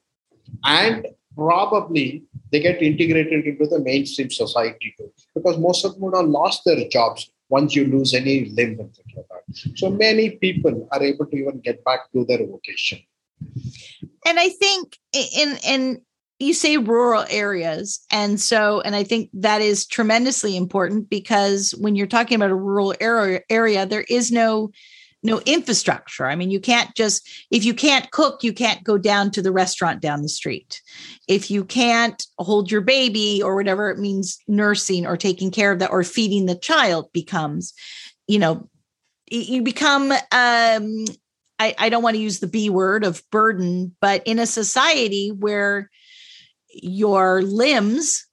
And 0.64 1.06
probably 1.36 2.24
they 2.50 2.60
get 2.60 2.82
integrated 2.82 3.46
into 3.46 3.66
the 3.66 3.80
mainstream 3.80 4.30
society 4.30 4.94
too, 4.98 5.10
because 5.34 5.58
most 5.58 5.84
of 5.84 5.94
them 5.94 6.02
would 6.02 6.16
have 6.16 6.26
lost 6.26 6.62
their 6.64 6.88
jobs 6.88 7.30
once 7.48 7.74
you 7.74 7.86
lose 7.86 8.14
any 8.14 8.46
limb 8.50 8.80
and. 8.80 8.98
So 9.76 9.90
many 9.90 10.30
people 10.30 10.88
are 10.92 11.02
able 11.02 11.26
to 11.26 11.36
even 11.36 11.60
get 11.60 11.84
back 11.84 12.10
to 12.12 12.24
their 12.24 12.38
vocation. 12.38 13.00
And 14.26 14.38
I 14.38 14.48
think 14.48 14.98
in 15.12 15.56
in 15.66 16.02
you 16.38 16.54
say 16.54 16.76
rural 16.76 17.24
areas 17.30 18.04
and 18.10 18.40
so 18.40 18.80
and 18.80 18.96
i 18.96 19.04
think 19.04 19.30
that 19.32 19.60
is 19.60 19.86
tremendously 19.86 20.56
important 20.56 21.08
because 21.08 21.70
when 21.78 21.94
you're 21.94 22.04
talking 22.08 22.34
about 22.34 22.50
a 22.50 22.54
rural 22.56 22.92
area 23.00 23.42
area 23.48 23.86
there 23.86 24.04
is 24.08 24.32
no 24.32 24.68
no 25.22 25.40
infrastructure. 25.46 26.26
I 26.26 26.34
mean, 26.34 26.50
you 26.50 26.60
can't 26.60 26.94
just, 26.94 27.28
if 27.50 27.64
you 27.64 27.74
can't 27.74 28.10
cook, 28.10 28.42
you 28.42 28.52
can't 28.52 28.82
go 28.82 28.98
down 28.98 29.30
to 29.32 29.42
the 29.42 29.52
restaurant 29.52 30.00
down 30.00 30.22
the 30.22 30.28
street. 30.28 30.82
If 31.28 31.50
you 31.50 31.64
can't 31.64 32.26
hold 32.38 32.70
your 32.70 32.80
baby 32.80 33.40
or 33.42 33.54
whatever 33.54 33.90
it 33.90 33.98
means, 33.98 34.38
nursing 34.48 35.06
or 35.06 35.16
taking 35.16 35.50
care 35.50 35.70
of 35.70 35.78
that 35.78 35.90
or 35.90 36.02
feeding 36.02 36.46
the 36.46 36.56
child 36.56 37.12
becomes, 37.12 37.72
you 38.26 38.38
know, 38.38 38.68
you 39.30 39.62
become, 39.62 40.12
um, 40.32 41.04
I, 41.62 41.74
I 41.78 41.88
don't 41.90 42.02
want 42.02 42.16
to 42.16 42.22
use 42.22 42.40
the 42.40 42.48
B 42.48 42.70
word 42.70 43.04
of 43.04 43.22
burden, 43.30 43.94
but 44.00 44.22
in 44.26 44.38
a 44.40 44.46
society 44.46 45.30
where 45.30 45.90
your 46.72 47.42
limbs 47.42 48.26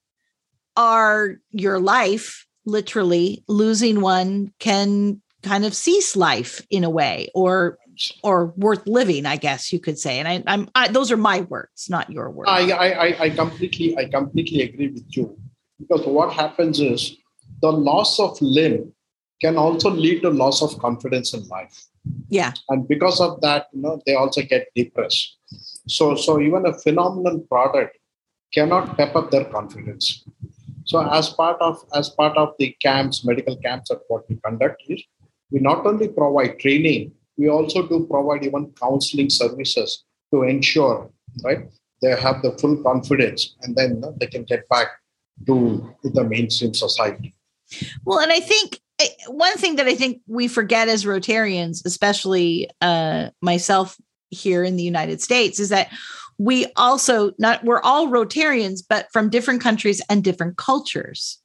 are 0.76 1.36
your 1.52 1.80
life, 1.80 2.48
literally 2.66 3.44
losing 3.48 4.02
one 4.02 4.52
can 4.60 5.22
kind 5.44 5.64
of 5.64 5.76
cease 5.76 6.16
life 6.16 6.66
in 6.70 6.84
a 6.84 6.90
way 6.90 7.30
or 7.34 7.78
or 8.24 8.54
worth 8.56 8.86
living 8.88 9.26
i 9.26 9.36
guess 9.36 9.72
you 9.74 9.80
could 9.80 9.98
say. 9.98 10.20
And 10.20 10.28
I, 10.28 10.44
i'm 10.48 10.70
I, 10.76 10.88
those 10.90 11.12
are 11.12 11.18
my 11.18 11.42
words 11.42 11.90
not 11.90 12.10
your 12.10 12.30
words. 12.30 12.50
I, 12.50 12.72
I 12.72 13.24
i 13.26 13.30
completely 13.30 13.98
i 13.98 14.06
completely 14.06 14.62
agree 14.64 14.90
with 14.90 15.06
you. 15.16 15.38
Because 15.80 16.06
what 16.06 16.34
happens 16.34 16.80
is 16.80 17.16
the 17.62 17.72
loss 17.72 18.20
of 18.20 18.42
limb 18.42 18.94
can 19.42 19.58
also 19.58 19.90
lead 19.90 20.22
to 20.22 20.30
loss 20.30 20.62
of 20.62 20.78
confidence 20.80 21.34
in 21.34 21.48
life. 21.48 21.86
Yeah. 22.30 22.54
And 22.70 22.88
because 22.88 23.20
of 23.20 23.42
that 23.42 23.68
you 23.74 23.82
know 23.82 24.02
they 24.06 24.16
also 24.16 24.42
get 24.42 24.68
depressed. 24.76 25.38
So 25.88 26.16
so 26.16 26.40
even 26.40 26.66
a 26.66 26.74
phenomenal 26.80 27.40
product 27.40 27.98
cannot 28.54 28.98
pep 28.98 29.16
up 29.16 29.32
their 29.32 29.46
confidence. 29.46 30.24
So 30.86 31.08
as 31.12 31.30
part 31.30 31.62
of 31.62 31.84
as 31.94 32.10
part 32.10 32.38
of 32.38 32.54
the 32.60 32.76
camps 32.82 33.24
medical 33.26 33.56
camps 33.58 33.90
that 33.90 34.02
what 34.08 34.30
we 34.30 34.38
conduct 34.38 34.84
is 34.88 35.04
we 35.52 35.60
not 35.60 35.86
only 35.86 36.08
provide 36.08 36.60
training, 36.60 37.12
we 37.38 37.50
also 37.50 37.88
do 37.88 38.06
provide 38.06 38.46
even 38.46 38.72
counseling 38.80 39.30
services 39.30 40.04
to 40.32 40.44
ensure, 40.44 41.10
right, 41.44 41.70
they 42.02 42.10
have 42.10 42.42
the 42.42 42.52
full 42.60 42.78
confidence 42.84 43.56
and 43.62 43.76
then 43.76 44.04
they 44.20 44.28
can 44.28 44.44
get 44.44 44.68
back 44.70 44.88
to 45.48 45.96
the 46.04 46.24
mainstream 46.24 46.74
society. 46.74 47.34
Well, 48.06 48.20
and 48.20 48.32
I 48.32 48.40
think 48.40 48.80
one 49.28 49.56
thing 49.58 49.78
that 49.78 49.88
I 49.88 49.96
think 49.96 50.22
we 50.28 50.48
forget 50.48 50.88
as 50.88 51.06
Rotarians, 51.06 51.86
especially 51.86 52.70
uh, 52.82 53.30
myself 53.42 53.98
here 54.30 54.64
in 54.64 54.76
the 54.76 54.84
United 54.84 55.22
States, 55.22 55.60
is 55.60 55.70
that 55.70 55.90
we 56.38 56.68
also 56.76 57.32
not 57.38 57.64
we're 57.64 57.82
all 57.82 58.08
Rotarians, 58.08 58.82
but 58.88 59.12
from 59.12 59.30
different 59.30 59.62
countries 59.62 60.02
and 60.10 60.24
different 60.24 60.58
cultures. 60.58 61.40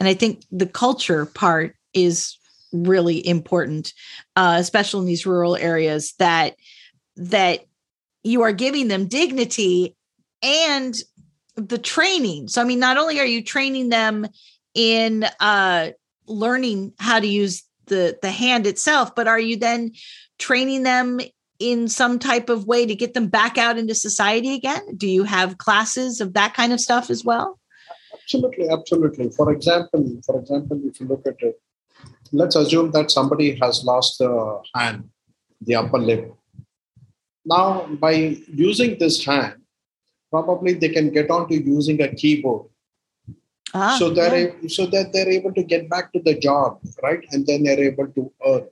And 0.00 0.08
I 0.08 0.14
think 0.14 0.44
the 0.50 0.66
culture 0.66 1.26
part 1.26 1.76
is 1.94 2.36
really 2.72 3.26
important, 3.26 3.92
uh, 4.34 4.56
especially 4.58 5.00
in 5.00 5.06
these 5.06 5.26
rural 5.26 5.56
areas. 5.56 6.14
That 6.18 6.56
that 7.16 7.64
you 8.24 8.42
are 8.42 8.52
giving 8.52 8.88
them 8.88 9.06
dignity 9.06 9.96
and 10.42 10.96
the 11.56 11.78
training. 11.78 12.48
So, 12.48 12.60
I 12.60 12.64
mean, 12.64 12.78
not 12.78 12.96
only 12.96 13.20
are 13.20 13.26
you 13.26 13.44
training 13.44 13.90
them 13.90 14.26
in 14.74 15.24
uh, 15.38 15.90
learning 16.32 16.92
how 16.98 17.20
to 17.20 17.26
use 17.26 17.62
the 17.86 18.18
the 18.22 18.30
hand 18.30 18.66
itself, 18.66 19.14
but 19.14 19.28
are 19.28 19.40
you 19.40 19.56
then 19.56 19.92
training 20.38 20.82
them 20.82 21.20
in 21.58 21.88
some 21.88 22.18
type 22.18 22.48
of 22.48 22.66
way 22.66 22.84
to 22.86 22.94
get 22.94 23.14
them 23.14 23.28
back 23.28 23.56
out 23.56 23.78
into 23.78 23.94
society 23.94 24.54
again? 24.54 24.96
Do 24.96 25.08
you 25.08 25.24
have 25.24 25.58
classes 25.58 26.20
of 26.20 26.34
that 26.34 26.54
kind 26.54 26.72
of 26.72 26.80
stuff 26.80 27.10
as 27.10 27.24
well? 27.24 27.58
Absolutely, 28.14 28.68
absolutely. 28.68 29.30
For 29.30 29.52
example, 29.52 30.20
for 30.24 30.38
example, 30.40 30.80
if 30.84 31.00
you 31.00 31.06
look 31.06 31.26
at 31.26 31.36
it, 31.40 31.60
let's 32.32 32.56
assume 32.56 32.90
that 32.92 33.10
somebody 33.10 33.56
has 33.60 33.84
lost 33.84 34.18
the 34.18 34.60
hand, 34.74 35.08
the 35.60 35.76
upper 35.76 35.98
limb. 35.98 36.32
Now, 37.44 37.86
by 37.86 38.12
using 38.52 38.98
this 38.98 39.24
hand, 39.24 39.60
probably 40.30 40.74
they 40.74 40.88
can 40.88 41.10
get 41.10 41.30
on 41.30 41.48
to 41.48 41.54
using 41.54 42.00
a 42.00 42.08
keyboard 42.08 42.71
ah, 43.74 43.96
so 43.98 44.10
they're 44.10 44.38
yeah. 44.38 44.68
so 44.68 44.86
that 44.86 45.12
they're 45.12 45.28
able 45.28 45.52
to 45.54 45.62
get 45.62 45.88
back 45.88 46.12
to 46.12 46.20
the 46.20 46.34
job 46.38 46.80
right? 47.02 47.24
And 47.32 47.46
then 47.46 47.62
they're 47.64 47.84
able 47.90 48.08
to 48.08 48.32
earn. 48.46 48.66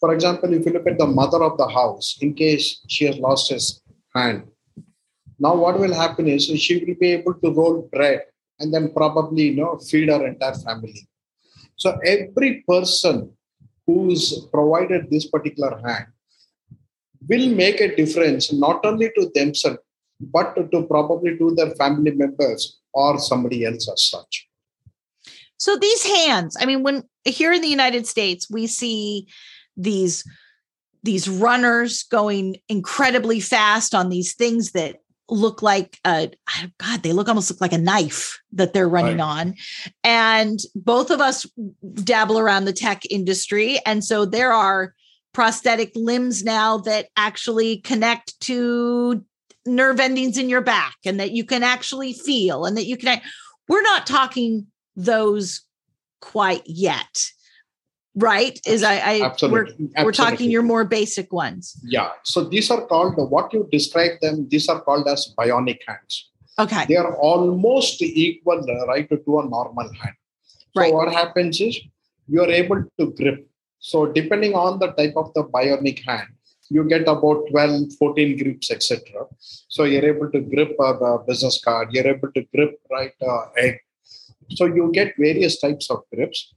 For 0.00 0.14
example 0.14 0.52
if 0.54 0.64
you 0.66 0.72
look 0.72 0.86
at 0.86 0.98
the 0.98 1.06
mother 1.06 1.42
of 1.42 1.58
the 1.58 1.68
house 1.68 2.18
in 2.20 2.34
case 2.34 2.80
she 2.88 3.04
has 3.06 3.18
lost 3.18 3.50
his 3.50 3.82
hand. 4.14 4.44
Now 5.38 5.54
what 5.54 5.78
will 5.78 5.94
happen 5.94 6.28
is 6.28 6.46
she 6.46 6.84
will 6.84 6.96
be 7.00 7.12
able 7.12 7.34
to 7.34 7.50
roll 7.50 7.88
bread 7.92 8.22
and 8.58 8.72
then 8.72 8.92
probably 8.92 9.44
you 9.50 9.56
know 9.56 9.78
feed 9.78 10.08
her 10.08 10.26
entire 10.26 10.54
family. 10.54 11.08
So 11.76 11.98
every 12.04 12.62
person 12.68 13.32
who's 13.86 14.46
provided 14.52 15.10
this 15.10 15.26
particular 15.26 15.80
hand 15.84 16.06
will 17.28 17.48
make 17.54 17.80
a 17.80 17.94
difference 17.94 18.52
not 18.52 18.84
only 18.84 19.10
to 19.16 19.30
themselves 19.34 19.80
but 20.20 20.54
to 20.70 20.82
probably 20.84 21.36
to 21.38 21.54
their 21.54 21.70
family 21.70 22.10
members 22.10 22.78
or 22.92 23.18
somebody 23.18 23.64
else 23.64 23.88
as 23.90 24.10
such. 24.10 24.48
So 25.56 25.76
these 25.76 26.04
hands, 26.04 26.56
I 26.60 26.66
mean, 26.66 26.82
when 26.82 27.04
here 27.24 27.52
in 27.52 27.62
the 27.62 27.68
United 27.68 28.06
States, 28.06 28.48
we 28.50 28.66
see 28.66 29.28
these 29.76 30.24
these 31.02 31.28
runners 31.28 32.02
going 32.04 32.56
incredibly 32.68 33.40
fast 33.40 33.94
on 33.94 34.10
these 34.10 34.34
things 34.34 34.72
that 34.72 34.96
look 35.30 35.62
like 35.62 35.96
uh 36.04 36.26
god 36.78 37.02
they 37.04 37.12
look 37.12 37.28
almost 37.28 37.50
look 37.50 37.60
like 37.60 37.72
a 37.72 37.78
knife 37.78 38.40
that 38.52 38.74
they're 38.74 38.88
running 38.88 39.18
right. 39.18 39.24
on 39.24 39.54
and 40.02 40.58
both 40.74 41.08
of 41.08 41.20
us 41.20 41.46
dabble 41.94 42.36
around 42.36 42.64
the 42.64 42.72
tech 42.72 43.02
industry 43.08 43.78
and 43.86 44.04
so 44.04 44.24
there 44.24 44.52
are 44.52 44.92
prosthetic 45.32 45.92
limbs 45.94 46.42
now 46.42 46.78
that 46.78 47.06
actually 47.16 47.76
connect 47.78 48.38
to 48.40 49.24
nerve 49.66 50.00
endings 50.00 50.38
in 50.38 50.48
your 50.48 50.60
back 50.60 50.96
and 51.04 51.20
that 51.20 51.32
you 51.32 51.44
can 51.44 51.62
actually 51.62 52.12
feel 52.12 52.64
and 52.64 52.76
that 52.76 52.86
you 52.86 52.96
can 52.96 53.20
we're 53.68 53.82
not 53.82 54.06
talking 54.06 54.66
those 54.96 55.62
quite 56.20 56.62
yet 56.66 57.30
right? 58.14 58.58
Is 58.66 58.82
i, 58.82 58.94
I 58.94 59.22
absolutely. 59.22 59.50
We're, 59.50 59.62
absolutely. 59.62 60.04
we're 60.04 60.12
talking 60.12 60.50
your 60.50 60.62
more 60.62 60.84
basic 60.84 61.32
ones. 61.32 61.78
Yeah. 61.82 62.10
So 62.24 62.44
these 62.44 62.70
are 62.70 62.86
called 62.86 63.14
what 63.30 63.52
you 63.52 63.68
describe 63.70 64.20
them 64.20 64.48
these 64.48 64.68
are 64.68 64.80
called 64.80 65.06
as 65.08 65.32
bionic 65.38 65.78
hands. 65.86 66.30
Okay. 66.58 66.86
They 66.86 66.96
are 66.96 67.16
almost 67.16 68.02
equal 68.02 68.64
uh, 68.68 68.86
right 68.86 69.08
to 69.08 69.38
a 69.38 69.48
normal 69.48 69.90
hand. 70.02 70.16
So 70.74 70.80
right. 70.80 70.92
what 70.92 71.12
happens 71.12 71.60
is 71.60 71.80
you 72.28 72.42
are 72.42 72.50
able 72.50 72.84
to 72.98 73.12
grip. 73.12 73.48
So 73.78 74.06
depending 74.06 74.54
on 74.54 74.78
the 74.78 74.88
type 74.88 75.14
of 75.16 75.32
the 75.34 75.44
bionic 75.44 76.04
hand 76.04 76.28
you 76.70 76.84
get 76.84 77.02
about 77.02 77.44
12, 77.50 77.94
14 77.98 78.38
grips, 78.38 78.70
etc. 78.70 79.26
So 79.68 79.84
you're 79.84 80.06
able 80.06 80.30
to 80.30 80.40
grip 80.40 80.76
a, 80.78 80.92
a, 80.94 81.24
business 81.24 81.60
card, 81.62 81.88
you're 81.92 82.06
able 82.06 82.30
to 82.32 82.46
grip 82.54 82.80
right 82.90 83.12
uh, 83.20 83.46
egg. 83.56 83.80
So 84.50 84.66
you 84.66 84.90
get 84.92 85.14
various 85.18 85.60
types 85.60 85.90
of 85.90 86.02
grips. 86.14 86.54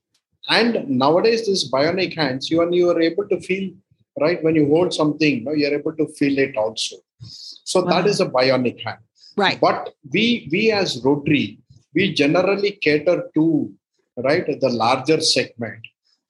And 0.49 0.87
nowadays, 0.87 1.47
this 1.47 1.69
bionic 1.71 2.15
hands, 2.15 2.49
you 2.51 2.61
and 2.61 2.73
you 2.75 2.89
are 2.91 3.01
able 3.01 3.27
to 3.29 3.39
feel 3.41 3.71
right 4.19 4.43
when 4.43 4.55
you 4.55 4.67
hold 4.67 4.93
something, 4.93 5.39
you 5.39 5.43
know, 5.43 5.53
you're 5.53 5.73
able 5.73 5.95
to 5.95 6.07
feel 6.19 6.37
it 6.37 6.55
also. 6.57 6.97
So 7.19 7.81
wow. 7.81 7.89
that 7.91 8.07
is 8.07 8.19
a 8.19 8.27
bionic 8.27 8.83
hand. 8.83 8.99
Right. 9.35 9.59
But 9.59 9.93
we 10.11 10.47
we 10.51 10.71
as 10.71 11.01
Rotary, 11.03 11.59
we 11.95 12.13
generally 12.13 12.71
cater 12.71 13.29
to 13.33 13.73
right 14.17 14.45
the 14.45 14.69
larger 14.69 15.21
segment. 15.21 15.79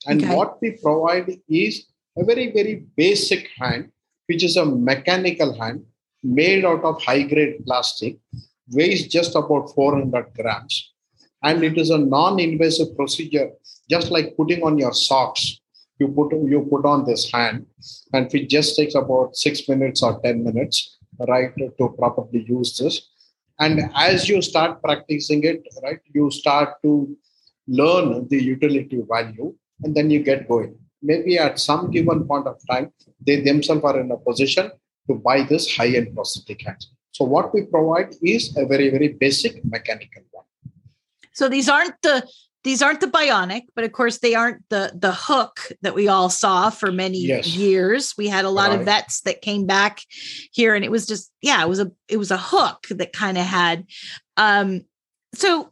And 0.06 0.24
okay. 0.24 0.36
what 0.36 0.62
we 0.62 0.72
provide 0.72 1.40
is 1.50 1.86
a 2.18 2.24
very, 2.24 2.52
very 2.52 2.86
basic 2.96 3.50
hand, 3.58 3.92
which 4.28 4.44
is 4.44 4.58
a 4.58 4.66
mechanical 4.66 5.54
hand 5.60 5.84
made 6.24 6.64
out 6.64 6.84
of 6.84 7.02
high 7.02 7.24
grade 7.24 7.66
plastic, 7.66 8.18
weighs 8.72 9.08
just 9.08 9.36
about 9.36 9.74
400 9.76 10.34
grams. 10.36 10.94
And 11.44 11.64
it 11.64 11.78
is 11.78 11.90
a 11.90 11.98
non 11.98 12.40
invasive 12.40 12.96
procedure, 12.96 13.52
just 13.90 14.12
like 14.12 14.38
putting 14.38 14.64
on 14.64 14.78
your 14.78 14.94
socks. 14.94 15.60
You 16.00 16.08
put, 16.08 16.32
you 16.34 16.68
put 16.70 16.86
on 16.86 17.06
this 17.06 17.32
hand, 17.32 17.66
and 18.14 18.34
it 18.34 18.50
just 18.50 18.76
takes 18.76 18.96
about 18.96 19.36
six 19.36 19.68
minutes 19.68 20.02
or 20.02 20.20
10 20.22 20.44
minutes, 20.44 20.98
right, 21.28 21.54
to 21.58 21.90
properly 22.00 22.46
use 22.48 22.78
this. 22.78 23.10
And 23.60 23.92
as 23.96 24.28
you 24.28 24.42
start 24.42 24.82
practicing 24.82 25.44
it, 25.44 25.68
right, 25.84 26.00
you 26.14 26.32
start 26.32 26.82
to 26.82 27.16
learn 27.68 28.28
the 28.30 28.42
utility 28.42 29.04
value, 29.08 29.54
and 29.84 29.94
then 29.94 30.10
you 30.10 30.24
get 30.24 30.48
going 30.48 30.76
maybe 31.04 31.38
at 31.38 31.60
some 31.60 31.92
given 31.92 32.26
point 32.26 32.48
of 32.48 32.58
time, 32.70 32.92
they 33.26 33.42
themselves 33.42 33.84
are 33.84 34.00
in 34.00 34.12
a 34.12 34.18
position 34.18 34.72
to 35.08 35.16
buy 35.16 35.44
this 35.44 35.76
high-end 35.76 36.16
prosthetic 36.16 36.62
hands. 36.66 36.90
So 37.12 37.26
what 37.26 37.54
we 37.54 37.64
provide 37.64 38.16
is 38.24 38.56
a 38.58 38.66
very, 38.66 38.90
very 38.90 39.10
basic 39.10 39.64
mechanical 39.66 40.24
one. 40.32 40.46
So 41.34 41.50
these 41.50 41.70
aren't 41.70 42.02
the 42.02 42.28
these 42.64 42.82
aren't 42.82 43.02
the 43.02 43.08
bionic, 43.08 43.64
but 43.76 43.84
of 43.84 43.92
course 43.92 44.20
they 44.20 44.36
aren't 44.36 44.64
the 44.70 44.94
the 44.96 45.12
hook 45.12 45.72
that 45.82 45.94
we 45.94 46.08
all 46.08 46.30
saw 46.30 46.70
for 46.70 46.92
many 46.92 47.20
yes. 47.20 47.48
years. 47.48 48.14
We 48.18 48.30
had 48.30 48.46
a 48.46 48.50
lot 48.50 48.70
right. 48.70 48.80
of 48.80 48.86
vets 48.86 49.22
that 49.22 49.42
came 49.42 49.66
back 49.66 50.02
here, 50.52 50.74
and 50.74 50.86
it 50.86 50.92
was 50.92 51.06
just 51.06 51.32
yeah, 51.42 51.62
it 51.62 51.68
was 51.68 51.80
a 51.80 51.92
it 52.08 52.18
was 52.18 52.32
a 52.32 52.38
hook 52.38 52.88
that 52.90 53.14
kind 53.14 53.38
of 53.38 53.46
had. 53.46 53.86
Um, 54.38 54.82
so 55.36 55.72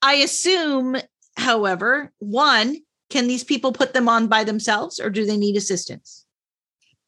I 0.00 0.14
assume, 0.14 0.96
however, 1.36 2.10
one 2.18 2.76
can 3.10 3.26
these 3.26 3.44
people 3.44 3.72
put 3.72 3.92
them 3.92 4.08
on 4.08 4.28
by 4.28 4.44
themselves 4.44 4.98
or 4.98 5.10
do 5.10 5.26
they 5.26 5.36
need 5.36 5.56
assistance 5.56 6.24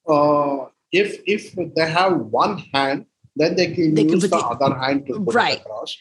uh, 0.08 0.66
if 0.90 1.20
if 1.26 1.54
they 1.76 1.88
have 1.88 2.18
one 2.18 2.58
hand 2.74 3.06
then 3.36 3.56
they 3.56 3.72
can 3.72 3.94
they 3.94 4.02
use 4.02 4.10
can 4.10 4.20
the, 4.20 4.36
the, 4.36 4.36
other 4.36 4.74
hand 4.78 5.06
to 5.06 5.20
put 5.20 5.34
right. 5.34 5.58
it 5.58 5.60
across 5.60 5.96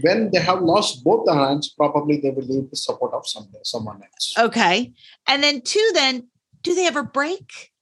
when 0.00 0.30
they 0.30 0.38
have 0.38 0.60
lost 0.60 1.02
both 1.02 1.26
the 1.26 1.34
hands 1.34 1.74
probably 1.76 2.18
they 2.18 2.30
will 2.30 2.46
need 2.46 2.70
the 2.70 2.76
support 2.76 3.12
of 3.12 3.26
some, 3.26 3.48
someone 3.64 4.00
else 4.02 4.34
okay 4.38 4.92
and 5.26 5.42
then 5.42 5.60
two 5.60 5.90
then 5.94 6.28
do 6.62 6.74
they 6.74 6.86
ever 6.86 7.02
break 7.02 7.72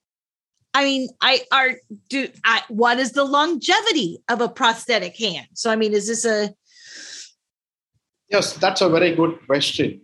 I 0.74 0.84
mean, 0.84 1.08
I 1.22 1.40
are 1.50 1.70
do 2.10 2.28
I, 2.44 2.60
what 2.68 2.98
is 2.98 3.12
the 3.12 3.24
longevity 3.24 4.18
of 4.28 4.42
a 4.42 4.48
prosthetic 4.50 5.16
hand? 5.16 5.46
So, 5.54 5.70
I 5.70 5.76
mean, 5.76 5.94
is 5.94 6.06
this 6.06 6.26
a 6.26 6.54
yes? 8.28 8.52
That's 8.52 8.82
a 8.82 8.90
very 8.90 9.14
good 9.14 9.38
question 9.46 10.02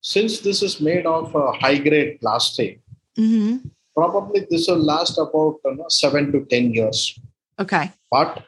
since 0.00 0.40
this 0.40 0.62
is 0.62 0.80
made 0.80 1.06
of 1.06 1.34
a 1.34 1.52
high 1.52 1.78
grade 1.78 2.20
plastic, 2.20 2.80
mm-hmm. 3.18 3.68
probably 3.94 4.46
this 4.50 4.68
will 4.68 4.78
last 4.78 5.18
about 5.18 5.58
you 5.64 5.76
know, 5.76 5.86
seven 5.88 6.32
to 6.32 6.44
10 6.44 6.74
years. 6.74 7.18
Okay. 7.58 7.92
But 8.10 8.44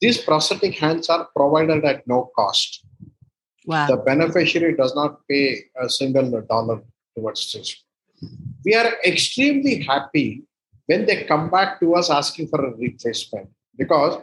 these 0.00 0.18
prosthetic 0.18 0.78
hands 0.78 1.08
are 1.08 1.28
provided 1.34 1.84
at 1.84 2.06
no 2.06 2.30
cost. 2.36 2.84
Wow. 3.66 3.86
The 3.86 3.96
beneficiary 3.96 4.76
does 4.76 4.94
not 4.94 5.26
pay 5.28 5.64
a 5.80 5.88
single 5.88 6.42
dollar 6.42 6.82
towards 7.16 7.52
this. 7.52 7.82
We 8.64 8.74
are 8.74 8.92
extremely 9.06 9.82
happy 9.82 10.44
when 10.86 11.06
they 11.06 11.24
come 11.24 11.50
back 11.50 11.80
to 11.80 11.94
us 11.94 12.10
asking 12.10 12.48
for 12.48 12.64
a 12.66 12.76
replacement 12.76 13.48
because 13.78 14.20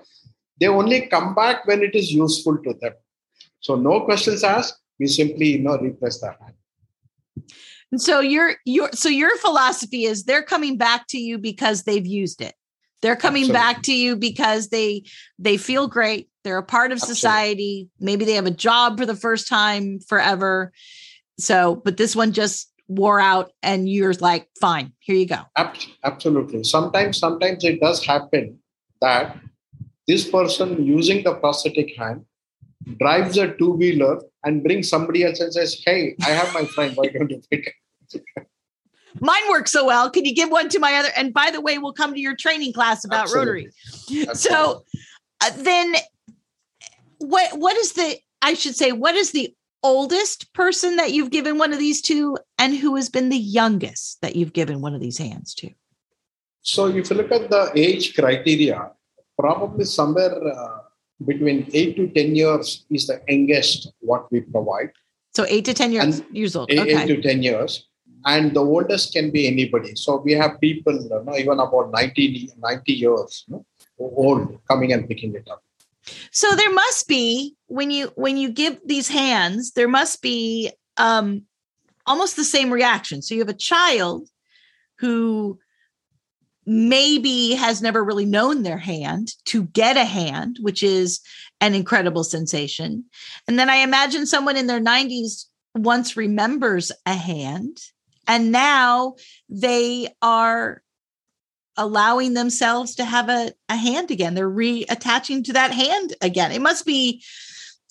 they 0.59 0.67
only 0.67 1.07
come 1.07 1.33
back 1.33 1.65
when 1.65 1.81
it 1.81 1.95
is 1.95 2.11
useful 2.11 2.57
to 2.59 2.75
them. 2.79 2.93
So, 3.59 3.75
no 3.75 4.01
questions 4.01 4.43
asked 4.43 4.80
we 5.01 5.07
simply 5.07 5.47
you 5.57 5.59
know 5.59 5.77
replace 5.79 6.21
that 6.21 6.37
hand 6.41 6.55
and 7.91 8.01
so 8.01 8.21
your 8.21 8.55
your 8.65 8.89
so 8.93 9.09
your 9.09 9.35
philosophy 9.39 10.05
is 10.05 10.23
they're 10.23 10.43
coming 10.53 10.77
back 10.77 11.07
to 11.07 11.17
you 11.17 11.37
because 11.37 11.83
they've 11.83 12.07
used 12.07 12.41
it 12.41 12.55
they're 13.01 13.17
coming 13.17 13.49
Absolutely. 13.49 13.61
back 13.61 13.81
to 13.83 13.93
you 13.93 14.15
because 14.15 14.69
they 14.69 15.03
they 15.39 15.57
feel 15.57 15.87
great 15.87 16.29
they're 16.43 16.57
a 16.57 16.63
part 16.63 16.91
of 16.91 16.97
Absolutely. 16.97 17.15
society 17.15 17.89
maybe 17.99 18.23
they 18.25 18.35
have 18.35 18.45
a 18.45 18.51
job 18.51 18.97
for 18.97 19.05
the 19.05 19.15
first 19.27 19.49
time 19.49 19.99
forever 20.07 20.71
So, 21.41 21.81
but 21.83 21.97
this 21.97 22.15
one 22.15 22.33
just 22.33 22.71
wore 22.87 23.19
out 23.19 23.51
and 23.63 23.89
you're 23.89 24.13
like, 24.13 24.47
fine, 24.59 24.93
here 24.99 25.15
you 25.15 25.25
go. 25.25 25.41
Absolutely. 26.03 26.63
Sometimes, 26.63 27.17
sometimes 27.17 27.63
it 27.63 27.79
does 27.79 28.05
happen 28.05 28.59
that 29.01 29.37
this 30.07 30.29
person 30.29 30.85
using 30.85 31.23
the 31.23 31.33
prosthetic 31.33 31.97
hand 31.97 32.25
drives 32.99 33.37
a 33.37 33.53
two 33.55 33.71
wheeler 33.71 34.21
and 34.43 34.63
brings 34.63 34.89
somebody 34.89 35.23
else 35.23 35.39
and 35.39 35.53
says, 35.53 35.81
Hey, 35.85 36.15
I 36.21 36.29
have 36.29 36.53
my 36.53 36.65
friend. 36.65 36.95
Why 36.95 37.07
don't 37.07 37.29
you 37.29 37.41
pick 37.49 37.73
it? 38.05 38.47
Mine 39.19 39.43
works 39.49 39.71
so 39.71 39.85
well. 39.85 40.09
Can 40.09 40.25
you 40.25 40.33
give 40.33 40.49
one 40.49 40.69
to 40.69 40.79
my 40.79 40.93
other? 40.93 41.09
And 41.15 41.33
by 41.33 41.51
the 41.51 41.61
way, 41.61 41.77
we'll 41.77 41.93
come 41.93 42.13
to 42.13 42.19
your 42.19 42.35
training 42.35 42.73
class 42.73 43.03
about 43.03 43.23
Absolutely. 43.23 43.69
Rotary. 44.09 44.27
Absolutely. 44.29 44.35
So 44.35 44.83
uh, 45.41 45.51
then, 45.57 45.95
what 47.17 47.57
what 47.57 47.75
is 47.77 47.93
the? 47.93 48.17
I 48.41 48.53
should 48.53 48.75
say, 48.75 48.91
what 48.91 49.15
is 49.15 49.31
the 49.31 49.53
oldest 49.83 50.53
person 50.53 50.95
that 50.95 51.11
you've 51.11 51.31
given 51.31 51.57
one 51.57 51.73
of 51.73 51.79
these 51.79 52.01
to, 52.03 52.37
and 52.57 52.75
who 52.75 52.95
has 52.95 53.09
been 53.09 53.29
the 53.29 53.37
youngest 53.37 54.21
that 54.21 54.35
you've 54.35 54.53
given 54.53 54.81
one 54.81 54.93
of 54.93 55.01
these 55.01 55.17
hands 55.17 55.53
to? 55.55 55.69
So, 56.61 56.87
if 56.87 57.09
you 57.09 57.15
look 57.15 57.31
at 57.31 57.49
the 57.49 57.71
age 57.75 58.15
criteria, 58.15 58.91
probably 59.37 59.85
somewhere 59.85 60.31
uh, 60.47 60.77
between 61.25 61.69
eight 61.73 61.95
to 61.97 62.07
10 62.07 62.35
years 62.35 62.85
is 62.89 63.07
the 63.07 63.21
youngest 63.27 63.91
what 63.99 64.31
we 64.31 64.41
provide. 64.41 64.91
So, 65.33 65.45
eight 65.47 65.65
to 65.65 65.73
10 65.73 65.91
years, 65.91 66.21
years 66.31 66.55
old. 66.55 66.71
Eight, 66.71 66.79
okay. 66.79 67.03
eight 67.03 67.07
to 67.07 67.21
10 67.21 67.43
years. 67.43 67.87
And 68.25 68.53
the 68.53 68.59
oldest 68.59 69.13
can 69.13 69.31
be 69.31 69.47
anybody. 69.47 69.95
So, 69.95 70.17
we 70.17 70.33
have 70.33 70.59
people, 70.59 70.93
you 70.93 71.09
know, 71.09 71.35
even 71.37 71.59
about 71.59 71.91
90, 71.91 72.51
90 72.57 72.93
years 72.93 73.45
you 73.47 73.55
know, 73.55 73.65
old 73.99 74.59
coming 74.67 74.93
and 74.93 75.07
picking 75.07 75.33
it 75.35 75.47
up. 75.49 75.63
So 76.31 76.55
there 76.55 76.73
must 76.73 77.07
be 77.07 77.55
when 77.67 77.91
you 77.91 78.11
when 78.15 78.37
you 78.37 78.51
give 78.51 78.79
these 78.85 79.07
hands, 79.07 79.71
there 79.73 79.87
must 79.87 80.21
be 80.21 80.71
um 80.97 81.43
almost 82.05 82.35
the 82.35 82.43
same 82.43 82.71
reaction. 82.71 83.21
So 83.21 83.35
you 83.35 83.41
have 83.41 83.49
a 83.49 83.53
child 83.53 84.27
who 84.97 85.59
maybe 86.71 87.51
has 87.51 87.81
never 87.81 88.01
really 88.01 88.25
known 88.25 88.63
their 88.63 88.77
hand 88.77 89.33
to 89.43 89.63
get 89.63 89.97
a 89.97 90.05
hand, 90.05 90.57
which 90.61 90.81
is 90.81 91.19
an 91.59 91.75
incredible 91.75 92.23
sensation. 92.23 93.03
And 93.45 93.59
then 93.59 93.69
I 93.69 93.77
imagine 93.77 94.25
someone 94.25 94.55
in 94.55 94.67
their 94.67 94.79
90s 94.79 95.47
once 95.75 96.15
remembers 96.15 96.89
a 97.05 97.13
hand 97.13 97.77
and 98.25 98.53
now 98.53 99.15
they 99.49 100.07
are 100.21 100.81
allowing 101.75 102.35
themselves 102.35 102.95
to 102.95 103.03
have 103.03 103.27
a, 103.27 103.51
a 103.67 103.75
hand 103.75 104.09
again. 104.09 104.33
They're 104.33 104.49
reattaching 104.49 105.43
to 105.45 105.53
that 105.53 105.73
hand 105.73 106.15
again. 106.21 106.53
It 106.53 106.61
must 106.61 106.85
be 106.85 107.21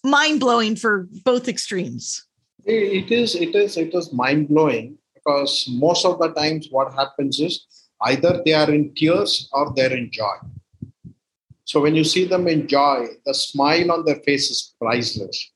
mind 0.02 0.40
blowing 0.40 0.74
for 0.74 1.06
both 1.22 1.48
extremes. 1.48 2.24
It 2.64 3.12
is, 3.12 3.34
it 3.34 3.54
is, 3.54 3.76
it 3.76 3.94
is 3.94 4.10
mind 4.10 4.48
blowing 4.48 4.96
because 5.14 5.66
most 5.68 6.06
of 6.06 6.18
the 6.18 6.28
times 6.32 6.68
what 6.70 6.94
happens 6.94 7.40
is 7.40 7.66
either 8.02 8.42
they 8.44 8.52
are 8.52 8.70
in 8.70 8.94
tears 8.94 9.48
or 9.52 9.72
they're 9.74 9.96
in 9.96 10.10
joy. 10.10 10.36
So 11.64 11.80
when 11.80 11.94
you 11.94 12.04
see 12.04 12.24
them 12.24 12.48
in 12.48 12.66
joy, 12.66 13.06
the 13.24 13.34
smile 13.34 13.92
on 13.92 14.04
their 14.04 14.20
face 14.20 14.50
is 14.50 14.74
priceless. 14.80 15.52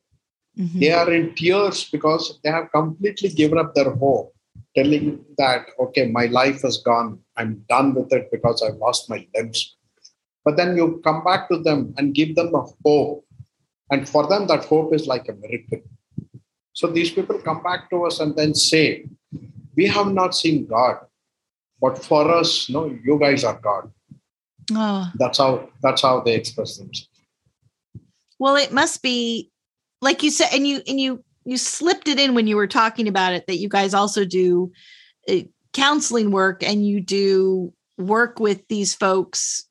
Mm-hmm. 0.58 0.78
They 0.78 0.92
are 0.92 1.12
in 1.12 1.34
tears 1.34 1.90
because 1.90 2.38
they 2.44 2.50
have 2.50 2.70
completely 2.70 3.30
given 3.30 3.58
up 3.58 3.74
their 3.74 3.90
hope 3.90 4.34
telling 4.74 5.24
that, 5.38 5.66
okay, 5.78 6.06
my 6.10 6.26
life 6.26 6.64
is 6.64 6.78
gone. 6.78 7.18
I'm 7.36 7.64
done 7.68 7.94
with 7.94 8.12
it 8.12 8.30
because 8.30 8.62
I've 8.62 8.76
lost 8.76 9.08
my 9.08 9.26
limbs. 9.34 9.76
But 10.44 10.56
then 10.56 10.76
you 10.76 11.00
come 11.04 11.24
back 11.24 11.48
to 11.48 11.58
them 11.58 11.94
and 11.96 12.14
give 12.14 12.34
them 12.34 12.54
a 12.54 12.66
hope. 12.84 13.24
And 13.90 14.08
for 14.08 14.26
them, 14.26 14.46
that 14.48 14.64
hope 14.64 14.92
is 14.92 15.06
like 15.06 15.28
a 15.28 15.34
miracle. 15.34 15.80
So 16.72 16.88
these 16.88 17.10
people 17.10 17.38
come 17.38 17.62
back 17.62 17.88
to 17.90 18.04
us 18.04 18.20
and 18.20 18.34
then 18.34 18.54
say, 18.54 19.06
We 19.76 19.86
have 19.86 20.08
not 20.08 20.34
seen 20.34 20.66
God, 20.66 20.98
but 21.80 22.02
for 22.04 22.30
us, 22.30 22.68
no, 22.70 22.86
you 22.86 23.18
guys 23.18 23.44
are 23.44 23.58
God. 23.62 23.90
Oh. 24.72 25.10
That's 25.16 25.38
how 25.38 25.68
that's 25.82 26.02
how 26.02 26.20
they 26.20 26.34
express 26.34 26.78
themselves. 26.78 27.08
Well, 28.38 28.56
it 28.56 28.72
must 28.72 29.02
be 29.02 29.50
like 30.00 30.22
you 30.22 30.30
said, 30.30 30.48
and 30.52 30.66
you 30.66 30.82
and 30.86 31.00
you 31.00 31.24
you 31.44 31.58
slipped 31.58 32.08
it 32.08 32.18
in 32.18 32.34
when 32.34 32.46
you 32.46 32.56
were 32.56 32.66
talking 32.66 33.08
about 33.08 33.32
it 33.32 33.46
that 33.46 33.58
you 33.58 33.68
guys 33.68 33.94
also 33.94 34.24
do 34.24 34.72
uh, 35.28 35.40
counseling 35.72 36.30
work 36.30 36.62
and 36.62 36.86
you 36.86 37.00
do 37.00 37.72
work 37.98 38.40
with 38.40 38.66
these 38.68 38.94
folks 38.94 39.68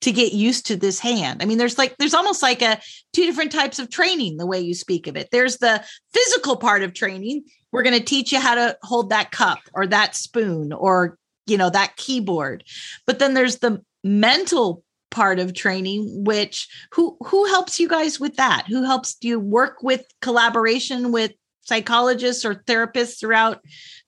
to 0.00 0.12
get 0.12 0.32
used 0.32 0.66
to 0.66 0.76
this 0.76 1.00
hand. 1.00 1.42
I 1.42 1.46
mean, 1.46 1.58
there's 1.58 1.78
like 1.78 1.96
there's 1.98 2.14
almost 2.14 2.42
like 2.42 2.62
a 2.62 2.80
two 3.12 3.24
different 3.24 3.52
types 3.52 3.78
of 3.78 3.90
training 3.90 4.36
the 4.36 4.46
way 4.46 4.60
you 4.60 4.74
speak 4.74 5.06
of 5.06 5.16
it. 5.16 5.28
There's 5.32 5.58
the 5.58 5.84
physical 6.12 6.56
part 6.56 6.82
of 6.82 6.94
training. 6.94 7.44
We're 7.72 7.82
going 7.82 7.98
to 7.98 8.04
teach 8.04 8.32
you 8.32 8.40
how 8.40 8.54
to 8.54 8.78
hold 8.82 9.10
that 9.10 9.30
cup 9.30 9.58
or 9.74 9.86
that 9.86 10.14
spoon 10.14 10.72
or 10.72 11.18
you 11.46 11.58
know 11.58 11.70
that 11.70 11.96
keyboard. 11.96 12.64
But 13.06 13.18
then 13.18 13.34
there's 13.34 13.58
the 13.58 13.82
mental 14.04 14.84
part 15.10 15.38
of 15.38 15.54
training 15.54 16.24
which 16.24 16.68
who 16.92 17.16
who 17.24 17.46
helps 17.46 17.80
you 17.80 17.88
guys 17.88 18.20
with 18.20 18.36
that 18.36 18.66
who 18.68 18.84
helps 18.84 19.16
you 19.22 19.40
work 19.40 19.82
with 19.82 20.04
collaboration 20.20 21.12
with 21.12 21.32
psychologists 21.62 22.44
or 22.44 22.54
therapists 22.54 23.18
throughout 23.18 23.60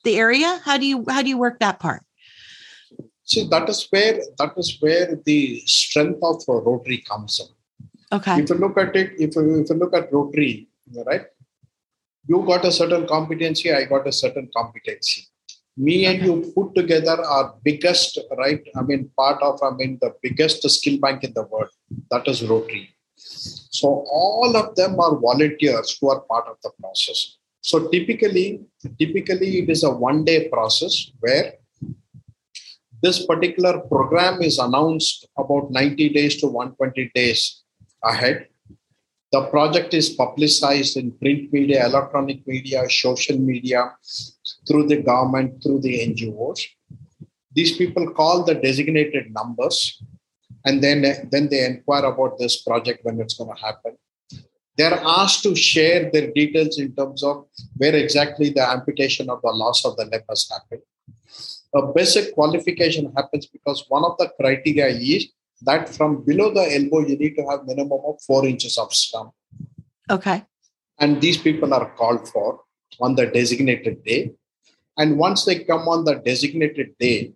the 0.05 0.19
area 0.19 0.61
how 0.63 0.77
do 0.77 0.85
you 0.85 1.05
how 1.09 1.23
do 1.23 1.31
you 1.31 1.39
work 1.39 1.59
that 1.59 1.81
part 1.81 2.03
see 3.31 3.47
that 3.55 3.69
is 3.73 3.81
where 3.91 4.15
that 4.39 4.53
is 4.63 4.71
where 4.81 5.09
the 5.29 5.63
strength 5.67 6.23
of 6.23 6.43
rotary 6.49 6.99
comes 7.11 7.41
in. 7.43 7.51
Okay. 8.17 8.41
If 8.43 8.51
you 8.51 8.57
look 8.57 8.77
at 8.77 8.97
it 8.97 9.13
if 9.19 9.37
you, 9.37 9.61
if 9.61 9.71
you 9.71 9.77
look 9.77 9.95
at 9.95 10.13
rotary 10.13 10.69
right 11.07 11.27
you 12.27 12.45
got 12.53 12.65
a 12.65 12.73
certain 12.73 13.07
competency 13.07 13.73
i 13.73 13.85
got 13.85 14.07
a 14.07 14.13
certain 14.13 14.49
competency. 14.57 15.23
Me 15.77 16.05
and 16.07 16.23
you 16.27 16.53
put 16.55 16.75
together 16.75 17.17
our 17.35 17.55
biggest 17.65 18.19
right 18.37 18.63
i 18.77 18.83
mean 18.83 19.11
part 19.17 19.41
of 19.49 19.61
i 19.63 19.71
mean 19.81 19.99
the 20.03 20.13
biggest 20.23 20.69
skill 20.77 20.99
bank 20.99 21.23
in 21.25 21.33
the 21.35 21.45
world. 21.45 21.71
That 22.11 22.27
is 22.27 22.43
rotary. 22.43 22.89
So 23.17 24.05
all 24.11 24.57
of 24.57 24.75
them 24.75 24.99
are 24.99 25.15
volunteers 25.17 25.97
who 25.99 26.11
are 26.11 26.21
part 26.21 26.47
of 26.49 26.57
the 26.65 26.73
process. 26.81 27.37
So 27.63 27.89
typically 27.89 28.61
typically 28.99 29.51
it 29.61 29.71
is 29.71 29.85
a 29.85 29.91
one 29.91 30.25
day 30.25 30.49
process 30.49 31.13
where 31.21 31.60
this 33.03 33.25
particular 33.27 33.81
program 33.81 34.43
is 34.43 34.59
announced 34.59 35.29
about 35.37 35.71
90 35.71 36.11
days 36.11 36.41
to 36.41 36.47
120 36.47 37.11
days 37.15 37.63
ahead 38.05 38.47
the 39.33 39.43
project 39.47 39.95
is 39.95 40.09
publicized 40.09 40.97
in 40.97 41.13
print 41.13 41.53
media, 41.53 41.87
electronic 41.87 42.45
media, 42.47 42.89
social 42.91 43.39
media, 43.39 43.93
through 44.67 44.89
the 44.89 44.97
government, 44.97 45.63
through 45.63 45.81
the 45.81 46.01
NGOs. 46.09 46.61
These 47.53 47.77
people 47.77 48.11
call 48.11 48.45
the 48.45 48.55
designated 48.55 49.33
numbers 49.33 50.03
and 50.65 50.83
then, 50.83 51.29
then 51.31 51.49
they 51.49 51.65
inquire 51.65 52.05
about 52.07 52.39
this 52.39 52.63
project 52.63 53.05
when 53.05 53.21
it's 53.21 53.35
going 53.35 53.55
to 53.55 53.63
happen. 53.63 53.97
They're 54.77 55.01
asked 55.05 55.43
to 55.45 55.55
share 55.55 56.11
their 56.11 56.33
details 56.33 56.79
in 56.79 56.95
terms 56.97 57.23
of 57.23 57.47
where 57.77 57.95
exactly 57.95 58.51
the 58.51 58.69
amputation 58.69 59.31
or 59.31 59.41
the 59.43 59.51
loss 59.51 59.85
of 59.85 59.97
the 59.97 60.07
limb 60.07 60.23
has 60.29 60.49
happened. 60.51 60.83
A 61.75 61.83
basic 61.95 62.35
qualification 62.35 63.13
happens 63.17 63.47
because 63.47 63.85
one 63.89 64.05
of 64.05 64.17
the 64.19 64.31
criteria 64.41 64.89
is 64.89 65.29
that 65.63 65.89
from 65.89 66.25
below 66.25 66.53
the 66.53 66.67
elbow, 66.75 67.07
you 67.07 67.17
need 67.17 67.37
to 67.37 67.47
have 67.49 67.67
minimum 67.67 68.01
of 68.05 68.21
four 68.23 68.47
inches 68.47 68.77
of 68.79 68.93
stump. 68.93 69.33
Okay. 70.11 70.45
And 70.99 71.21
these 71.21 71.37
people 71.37 71.73
are 71.73 71.91
called 71.91 72.29
for 72.29 72.61
on 73.01 73.15
the 73.15 73.27
designated 73.27 74.05
day. 74.05 74.33
And 74.97 75.17
once 75.17 75.45
they 75.45 75.65
come 75.65 75.87
on 75.89 76.05
the 76.05 76.17
designated 76.17 76.99
day, 76.99 77.33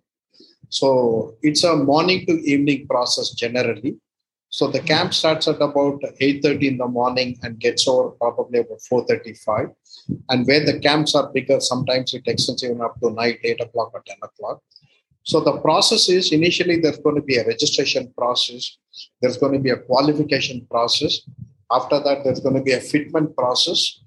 so 0.69 1.35
it's 1.41 1.63
a 1.63 1.75
morning 1.75 2.25
to 2.25 2.33
evening 2.33 2.87
process 2.87 3.31
generally. 3.31 3.95
So 4.55 4.67
the 4.67 4.79
camp 4.79 5.13
starts 5.13 5.49
at 5.49 5.61
about 5.61 5.99
8.30 6.21 6.63
in 6.63 6.77
the 6.77 6.87
morning 6.87 7.37
and 7.43 7.59
gets 7.59 7.89
over 7.89 8.11
probably 8.11 8.59
about 8.59 8.79
4.35. 8.89 9.75
And 10.29 10.47
where 10.47 10.65
the 10.65 10.79
camps 10.79 11.13
are 11.13 11.29
bigger, 11.33 11.59
sometimes 11.59 12.13
it 12.13 12.25
extends 12.25 12.63
even 12.63 12.79
up 12.79 12.97
to 13.01 13.09
night, 13.09 13.39
8 13.43 13.59
o'clock 13.59 13.91
or 13.93 14.01
10 14.07 14.15
o'clock. 14.23 14.61
So 15.23 15.41
the 15.41 15.57
process 15.59 16.07
is 16.07 16.31
initially 16.31 16.79
there's 16.79 16.99
going 16.99 17.17
to 17.17 17.21
be 17.21 17.35
a 17.35 17.45
registration 17.45 18.13
process, 18.17 18.77
there's 19.21 19.35
going 19.35 19.51
to 19.51 19.59
be 19.59 19.71
a 19.71 19.77
qualification 19.89 20.65
process. 20.71 21.19
After 21.69 21.99
that, 21.99 22.23
there's 22.23 22.39
going 22.39 22.55
to 22.55 22.63
be 22.63 22.71
a 22.71 22.79
fitment 22.79 23.35
process. 23.35 23.99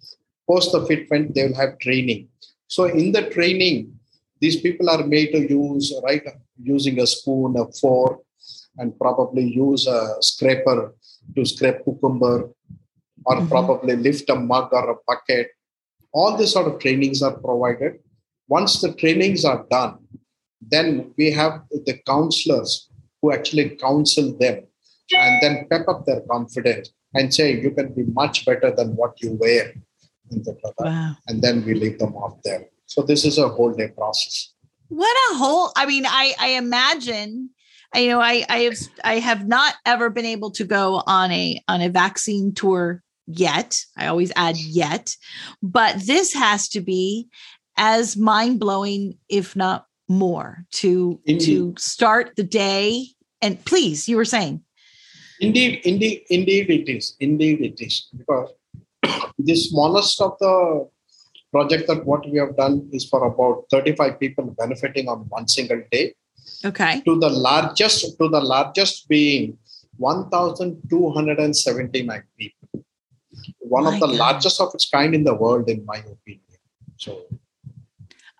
Post 0.49 0.73
the 0.73 0.81
fitment, 0.87 1.35
they 1.35 1.47
will 1.47 1.57
have 1.57 1.79
training. 1.79 2.29
So 2.69 2.85
in 2.85 3.13
the 3.13 3.29
training, 3.29 3.99
these 4.41 4.59
people 4.59 4.89
are 4.89 5.07
made 5.07 5.33
to 5.33 5.41
use 5.41 5.93
right 6.03 6.27
using 6.63 7.01
a 7.01 7.07
spoon, 7.07 7.55
a 7.59 7.71
fork, 7.73 8.23
and 8.79 8.99
probably 8.99 9.45
use 9.45 9.87
a 9.87 10.17
scraper 10.21 10.95
to 11.35 11.45
scrape 11.45 11.85
cucumber, 11.85 12.51
or 13.27 13.37
mm-hmm. 13.37 13.49
probably 13.49 13.97
lift 13.97 14.31
a 14.31 14.35
mug 14.35 14.71
or 14.73 14.91
a 14.91 14.97
bucket. 15.07 15.49
All 16.13 16.37
these 16.37 16.53
sort 16.53 16.69
of 16.69 16.81
trainings 16.81 17.21
are 17.23 17.37
provided. 17.37 17.99
Once 18.49 18.81
the 18.81 18.95
trainings 18.95 19.45
are 19.45 19.67
done, 19.71 19.99
then 20.61 21.13
we 21.19 21.31
have 21.33 21.63
the 21.71 21.99
counselors 22.07 22.89
who 23.21 23.33
actually 23.33 23.71
counsel 23.77 24.33
them 24.39 24.65
and 25.13 25.43
then 25.43 25.67
pep 25.71 25.87
up 25.89 26.07
their 26.07 26.23
confidence 26.23 26.91
and 27.15 27.33
say, 27.33 27.61
you 27.61 27.71
can 27.71 27.93
be 27.93 28.05
much 28.05 28.47
better 28.47 28.71
than 28.71 28.97
what 28.97 29.21
you 29.23 29.33
were. 29.41 29.73
in 30.31 30.43
the 30.43 30.53
brother, 30.61 30.91
wow. 30.91 31.17
and 31.27 31.43
then 31.43 31.65
we 31.65 31.75
leave 31.75 31.99
them 31.99 32.15
off 32.17 32.39
there. 32.45 32.69
So 32.87 33.03
this 33.03 33.25
is 33.25 33.39
a 33.39 33.49
whole 33.49 33.73
day 33.73 33.89
process. 33.89 34.53
What 34.89 35.17
a 35.31 35.39
whole! 35.39 35.73
I 35.77 35.87
mean, 35.87 36.05
I 36.07 36.35
I 36.39 36.49
imagine. 36.51 37.51
I 37.95 38.01
you 38.01 38.11
know 38.11 38.21
I 38.21 38.45
I 38.49 38.59
have 38.61 38.79
I 39.05 39.15
have 39.19 39.49
not 39.49 39.75
ever 39.87 40.11
been 40.11 40.27
able 40.27 40.51
to 40.53 40.65
go 40.65 41.03
on 41.07 41.31
a 41.33 41.61
on 41.69 41.81
a 41.81 41.89
vaccine 41.89 42.53
tour 42.55 43.03
yet. 43.27 43.81
I 43.97 44.07
always 44.07 44.33
add 44.37 44.57
yet, 44.57 45.17
but 45.63 45.97
this 46.07 46.35
has 46.35 46.69
to 46.71 46.81
be 46.81 47.29
as 47.77 48.17
mind 48.17 48.61
blowing, 48.61 49.17
if 49.29 49.55
not 49.55 49.87
more, 50.09 50.65
to 50.73 51.21
Indeed. 51.25 51.45
to 51.47 51.75
start 51.79 52.35
the 52.37 52.43
day. 52.43 53.07
And 53.41 53.65
please, 53.65 54.09
you 54.09 54.17
were 54.17 54.25
saying. 54.25 54.63
Indeed, 55.41 55.83
indeed, 55.85 56.25
indeed, 56.29 56.71
it 56.71 56.89
is. 56.89 57.15
Indeed, 57.21 57.61
it 57.61 57.81
is 57.81 58.09
because 58.17 58.51
the 59.39 59.55
smallest 59.55 60.21
of 60.21 60.37
the 60.41 60.89
project 61.53 61.87
that 61.87 62.05
what 62.05 62.29
we 62.29 62.39
have 62.39 62.57
done 62.57 62.89
is 62.93 63.09
for 63.09 63.25
about 63.25 63.65
35 63.71 64.19
people 64.19 64.55
benefiting 64.59 65.09
on 65.09 65.19
one 65.29 65.47
single 65.47 65.81
day. 65.93 66.15
Okay. 66.65 67.03
To 67.03 67.19
the 67.19 67.31
largest, 67.31 68.17
to 68.19 68.29
the 68.29 68.41
largest 68.41 69.09
being 69.09 69.59
1,279 69.97 72.23
people. 72.39 72.85
One 73.61 73.85
my 73.85 73.95
of 73.95 74.01
the 74.01 74.07
God. 74.07 74.17
largest 74.17 74.61
of 74.61 74.75
its 74.75 74.89
kind 74.89 75.15
in 75.15 75.23
the 75.25 75.35
world, 75.35 75.69
in 75.69 75.85
my 75.85 75.99
opinion. 75.99 76.41
So 76.97 77.27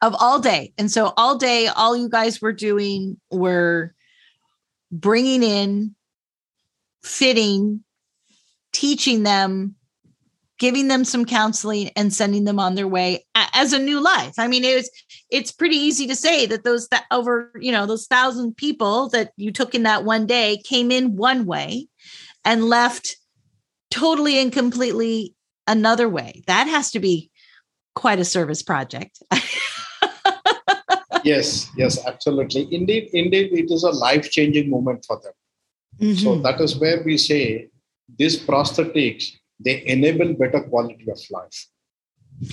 of 0.01 0.15
all 0.19 0.39
day. 0.39 0.73
And 0.79 0.91
so 0.91 1.13
all 1.17 1.37
day, 1.37 1.67
all 1.69 1.97
you 1.97 2.09
guys 2.09 2.41
were 2.41 2.53
doing 2.53 3.19
were 3.31 3.95
bringing 4.91 5.43
in, 5.43 5.95
fitting, 7.03 7.85
teaching 8.73 9.25
them 9.25 9.75
giving 10.59 10.89
them 10.89 11.05
some 11.05 11.25
counseling 11.25 11.91
and 11.97 12.13
sending 12.13 12.45
them 12.45 12.59
on 12.59 12.75
their 12.75 12.89
way 12.89 13.25
as 13.55 13.73
a 13.73 13.79
new 13.79 14.01
life. 14.01 14.35
I 14.39 14.49
mean, 14.49 14.65
it 14.65 14.75
was 14.75 14.91
it's 15.31 15.53
pretty 15.53 15.77
easy 15.77 16.07
to 16.07 16.17
say 16.17 16.47
that 16.47 16.65
those 16.65 16.89
that 16.89 17.05
over, 17.11 17.53
you 17.61 17.73
know, 17.73 17.87
those 17.87 18.07
thousand 18.07 18.57
people 18.57 19.09
that 19.11 19.33
you 19.37 19.53
took 19.53 19.75
in 19.75 19.83
that 19.83 20.05
one 20.05 20.27
day 20.27 20.61
came 20.65 20.91
in 20.91 21.17
one 21.17 21.45
way 21.45 21.89
and 22.45 22.65
left 22.65 23.17
totally 23.91 24.39
and 24.39 24.53
completely 24.53 25.35
another 25.67 26.09
way. 26.09 26.43
That 26.47 26.67
has 26.67 26.91
to 26.93 27.01
be 27.01 27.31
quite 27.95 28.19
a 28.19 28.25
service 28.25 28.63
project. 28.63 29.23
yes, 31.25 31.69
yes, 31.77 32.05
absolutely. 32.07 32.69
Indeed, 32.75 33.11
indeed, 33.13 33.53
it 33.53 33.71
is 33.71 33.83
a 33.83 33.91
life-changing 33.91 34.71
moment 34.71 35.05
for 35.07 35.21
them. 35.23 35.33
Mm-hmm. 36.01 36.25
So 36.25 36.39
that 36.43 36.61
is 36.61 36.79
where 36.79 37.03
we 37.05 37.19
say 37.19 37.69
this 38.19 38.37
prosthetics 38.39 39.33
they 39.61 39.85
enable 39.87 40.35
better 40.35 40.63
quality 40.63 41.05
of 41.11 41.19
life 41.31 41.67
and, 42.41 42.51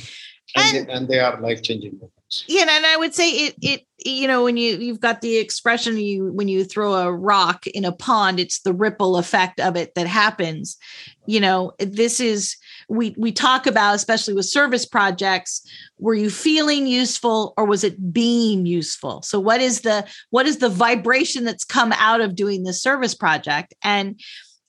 and, 0.56 0.88
they, 0.88 0.94
and 0.94 1.08
they 1.08 1.20
are 1.20 1.40
life 1.40 1.62
changing 1.62 1.94
moments 1.94 2.15
yeah 2.48 2.66
and 2.70 2.86
i 2.86 2.98
would 2.98 3.14
say 3.14 3.30
it 3.30 3.56
it 3.62 3.86
you 4.06 4.28
know 4.28 4.44
when 4.44 4.56
you 4.56 4.78
you've 4.78 5.00
got 5.00 5.22
the 5.22 5.38
expression 5.38 5.98
you 5.98 6.32
when 6.34 6.48
you 6.48 6.64
throw 6.64 6.94
a 6.94 7.12
rock 7.12 7.66
in 7.68 7.84
a 7.84 7.92
pond 7.92 8.40
it's 8.40 8.60
the 8.60 8.74
ripple 8.74 9.18
effect 9.18 9.60
of 9.60 9.76
it 9.76 9.96
that 9.96 10.08
happens. 10.08 10.78
You 11.26 11.40
know 11.40 11.74
this 11.80 12.20
is 12.20 12.56
we 12.88 13.16
we 13.18 13.32
talk 13.32 13.66
about 13.66 13.96
especially 13.96 14.36
with 14.36 14.46
service 14.46 14.86
projects 14.86 15.68
were 15.98 16.14
you 16.14 16.30
feeling 16.30 16.86
useful 16.86 17.54
or 17.58 17.66
was 17.66 17.84
it 17.84 18.14
being 18.14 18.68
useful? 18.68 19.24
So 19.24 19.40
what 19.40 19.60
is 19.60 19.82
the 19.82 20.06
what 20.30 20.46
is 20.46 20.60
the 20.60 20.70
vibration 20.70 21.44
that's 21.44 21.66
come 21.66 21.92
out 21.94 22.22
of 22.22 22.36
doing 22.36 22.64
this 22.64 22.82
service 22.82 23.16
project? 23.16 23.74
And 23.84 24.20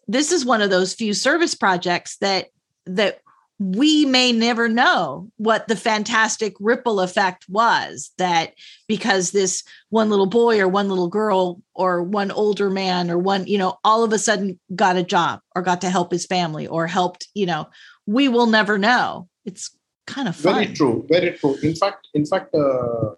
this 0.09 0.32
is 0.32 0.46
one 0.46 0.62
of 0.62 0.70
those 0.70 0.94
few 0.94 1.12
service 1.12 1.54
projects 1.54 2.16
that 2.18 2.46
that 2.86 3.20
we 3.59 4.04
may 4.04 4.32
never 4.32 4.68
know 4.68 5.30
what 5.36 5.66
the 5.66 5.76
fantastic 5.76 6.54
ripple 6.61 7.00
effect 7.00 7.46
was 7.48 8.11
that 8.18 8.52
because 8.86 9.30
this 9.30 9.64
one 9.88 10.11
little 10.11 10.26
boy 10.26 10.61
or 10.61 10.68
one 10.68 10.88
little 10.88 11.09
girl 11.09 11.62
or 11.74 12.02
one 12.02 12.30
older 12.30 12.68
man 12.68 13.11
or 13.11 13.18
one 13.18 13.46
you 13.46 13.57
know 13.57 13.78
all 13.82 14.04
of 14.04 14.12
a 14.12 14.18
sudden 14.18 14.59
got 14.74 14.96
a 14.96 15.02
job 15.02 15.40
or 15.54 15.62
got 15.62 15.80
to 15.80 15.90
help 15.90 16.12
his 16.12 16.26
family 16.26 16.66
or 16.66 16.86
helped 16.86 17.28
you 17.34 17.46
know 17.46 17.66
we 18.04 18.28
will 18.28 18.46
never 18.46 18.76
know 18.76 19.26
it's 19.46 19.74
kind 20.07 20.28
of 20.28 20.36
fun. 20.36 20.54
very 20.54 20.74
true 20.74 21.07
very 21.09 21.32
true 21.32 21.57
in 21.62 21.74
fact 21.74 22.09
in 22.12 22.26
fact 22.26 22.54
uh, 22.54 23.14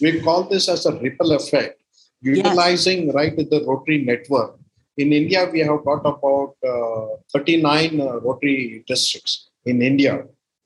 we 0.00 0.20
call 0.20 0.42
this 0.42 0.68
as 0.68 0.86
a 0.86 0.92
ripple 0.98 1.32
effect 1.32 1.80
utilizing 2.20 3.06
yes. 3.06 3.14
right 3.14 3.36
the 3.36 3.64
rotary 3.64 4.04
network 4.04 4.58
in 4.96 5.12
India, 5.12 5.48
we 5.52 5.60
have 5.60 5.84
got 5.84 6.00
about 6.00 6.54
uh, 6.66 7.16
39 7.32 8.00
uh, 8.00 8.20
Rotary 8.20 8.84
districts 8.86 9.50
in 9.64 9.82
India. 9.82 10.24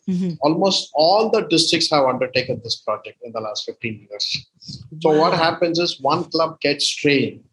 Mm-hmm. 0.09 0.35
Almost 0.41 0.91
all 0.95 1.31
the 1.31 1.43
districts 1.43 1.91
have 1.91 2.05
undertaken 2.05 2.61
this 2.65 2.77
project 2.77 3.19
in 3.23 3.33
the 3.33 3.41
last 3.41 3.67
15 3.67 4.07
years. 4.09 4.47
So, 5.01 5.11
wow. 5.11 5.19
what 5.21 5.35
happens 5.35 5.79
is 5.79 6.01
one 6.01 6.25
club 6.25 6.61
gets 6.61 6.89
trained, 6.89 7.45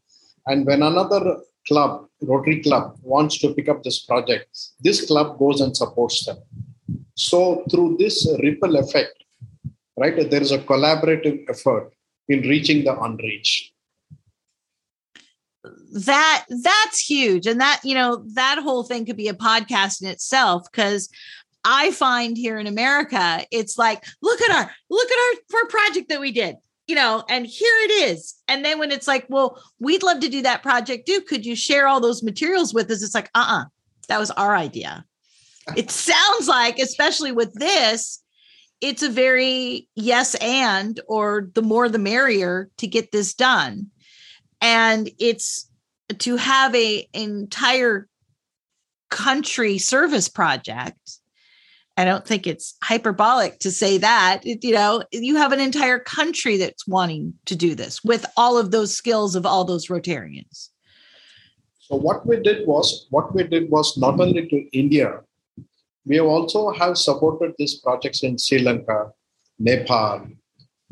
and 0.46 0.66
when 0.66 0.82
another 0.82 1.38
club, 1.68 2.08
Rotary 2.22 2.62
Club, 2.62 2.98
wants 3.02 3.38
to 3.40 3.54
pick 3.54 3.68
up 3.68 3.84
this 3.84 4.00
project, 4.00 4.58
this 4.80 5.06
club 5.06 5.38
goes 5.38 5.62
and 5.62 5.76
supports 5.76 6.26
them. 6.26 6.38
So, 7.16 7.66
through 7.70 7.98
this 8.00 8.28
ripple 8.42 8.78
effect, 8.78 9.24
right, 9.98 10.30
there 10.30 10.42
is 10.42 10.52
a 10.52 10.60
collaborative 10.60 11.44
effort 11.50 11.94
in 12.30 12.42
reaching 12.42 12.86
the 12.86 13.00
unreached 13.00 13.74
that 15.92 16.46
that's 16.64 17.00
huge. 17.00 17.48
And 17.48 17.60
that 17.62 17.82
you 17.84 17.96
know 17.96 18.24
that 18.34 18.60
whole 18.62 18.84
thing 18.84 19.06
could 19.06 19.18
be 19.18 19.28
a 19.28 19.34
podcast 19.34 20.02
in 20.02 20.08
itself 20.08 20.64
because 20.72 21.10
i 21.66 21.90
find 21.90 22.38
here 22.38 22.60
in 22.60 22.68
america 22.68 23.44
it's 23.50 23.80
like 23.80 24.06
look 24.22 24.40
at 24.42 24.52
our 24.52 24.72
look 24.92 25.10
at 25.10 25.18
our, 25.18 25.60
our 25.60 25.68
project 25.68 26.08
that 26.08 26.22
we 26.22 26.32
did 26.32 26.56
you 26.88 26.96
know 26.96 27.24
and 27.30 27.46
here 27.46 27.76
it 27.84 28.10
is. 28.10 28.36
And 28.48 28.66
then 28.66 28.80
when 28.80 28.92
it's 28.92 29.08
like 29.08 29.26
well 29.30 29.62
we'd 29.80 30.04
love 30.04 30.22
to 30.22 30.30
do 30.30 30.42
that 30.42 30.64
project 30.64 31.06
too. 31.06 31.22
Could 31.22 31.46
you 31.46 31.56
share 31.56 31.88
all 31.88 32.00
those 32.00 32.24
materials 32.24 32.74
with 32.74 32.90
us? 32.90 33.04
It's 33.04 33.14
like 33.14 33.30
uh-uh 33.36 33.66
that 34.08 34.20
was 34.20 34.32
our 34.32 34.56
idea. 34.56 35.06
It 35.76 35.92
sounds 35.92 36.48
like 36.48 36.80
especially 36.80 37.32
with 37.32 37.54
this 37.54 38.24
it's 38.80 39.04
a 39.04 39.10
very 39.10 39.88
yes 39.96 40.36
and 40.36 41.00
or 41.08 41.50
the 41.54 41.64
more 41.64 41.90
the 41.90 42.00
merrier 42.00 42.70
to 42.78 42.88
get 42.88 43.12
this 43.12 43.34
done. 43.34 43.88
And 44.62 45.10
it's 45.20 45.67
to 46.18 46.36
have 46.38 46.74
a 46.76 47.08
entire 47.14 48.08
country 49.10 49.78
service 49.78 50.28
project 50.28 51.20
i 51.96 52.04
don't 52.04 52.26
think 52.26 52.46
it's 52.46 52.76
hyperbolic 52.84 53.58
to 53.60 53.72
say 53.72 53.98
that 53.98 54.42
you 54.46 54.74
know 54.74 55.04
you 55.12 55.36
have 55.38 55.52
an 55.52 55.60
entire 55.60 56.00
country 56.00 56.58
that's 56.58 56.88
wanting 56.88 57.34
to 57.46 57.56
do 57.56 57.74
this 57.74 58.04
with 58.04 58.26
all 58.36 58.58
of 58.58 58.72
those 58.72 58.96
skills 58.96 59.36
of 59.36 59.46
all 59.46 59.64
those 59.64 59.88
rotarians. 59.88 60.70
So 61.80 61.96
what 61.96 62.28
we 62.28 62.36
did 62.42 62.68
was 62.68 63.08
what 63.12 63.34
we 63.34 63.44
did 63.44 63.72
was 63.72 63.98
not 63.98 64.14
mm-hmm. 64.14 64.22
only 64.22 64.48
to 64.48 64.78
india 64.78 65.22
we 66.06 66.20
also 66.20 66.72
have 66.72 66.98
supported 66.98 67.54
these 67.58 67.76
projects 67.76 68.24
in 68.24 68.38
sri 68.38 68.60
lanka 68.60 69.12
nepal 69.60 70.28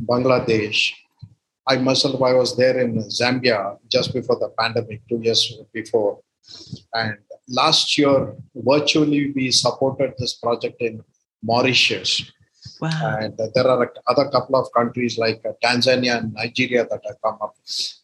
bangladesh 0.09 0.93
I 1.67 1.77
myself, 1.77 2.21
I 2.21 2.33
was 2.33 2.55
there 2.55 2.79
in 2.79 2.97
Zambia 3.09 3.77
just 3.89 4.13
before 4.13 4.37
the 4.39 4.49
pandemic, 4.59 5.01
two 5.09 5.19
years 5.21 5.57
before. 5.73 6.19
And 6.93 7.17
last 7.49 7.97
year, 7.97 8.35
virtually, 8.55 9.31
we 9.35 9.51
supported 9.51 10.13
this 10.17 10.35
project 10.35 10.81
in 10.81 11.03
Mauritius. 11.43 12.31
Wow. 12.81 13.17
And 13.21 13.37
there 13.37 13.67
are 13.67 13.91
other 14.07 14.29
couple 14.29 14.55
of 14.55 14.71
countries 14.73 15.17
like 15.17 15.43
Tanzania 15.63 16.17
and 16.17 16.33
Nigeria 16.33 16.85
that 16.89 17.01
have 17.05 17.21
come 17.23 17.37
up. 17.41 17.55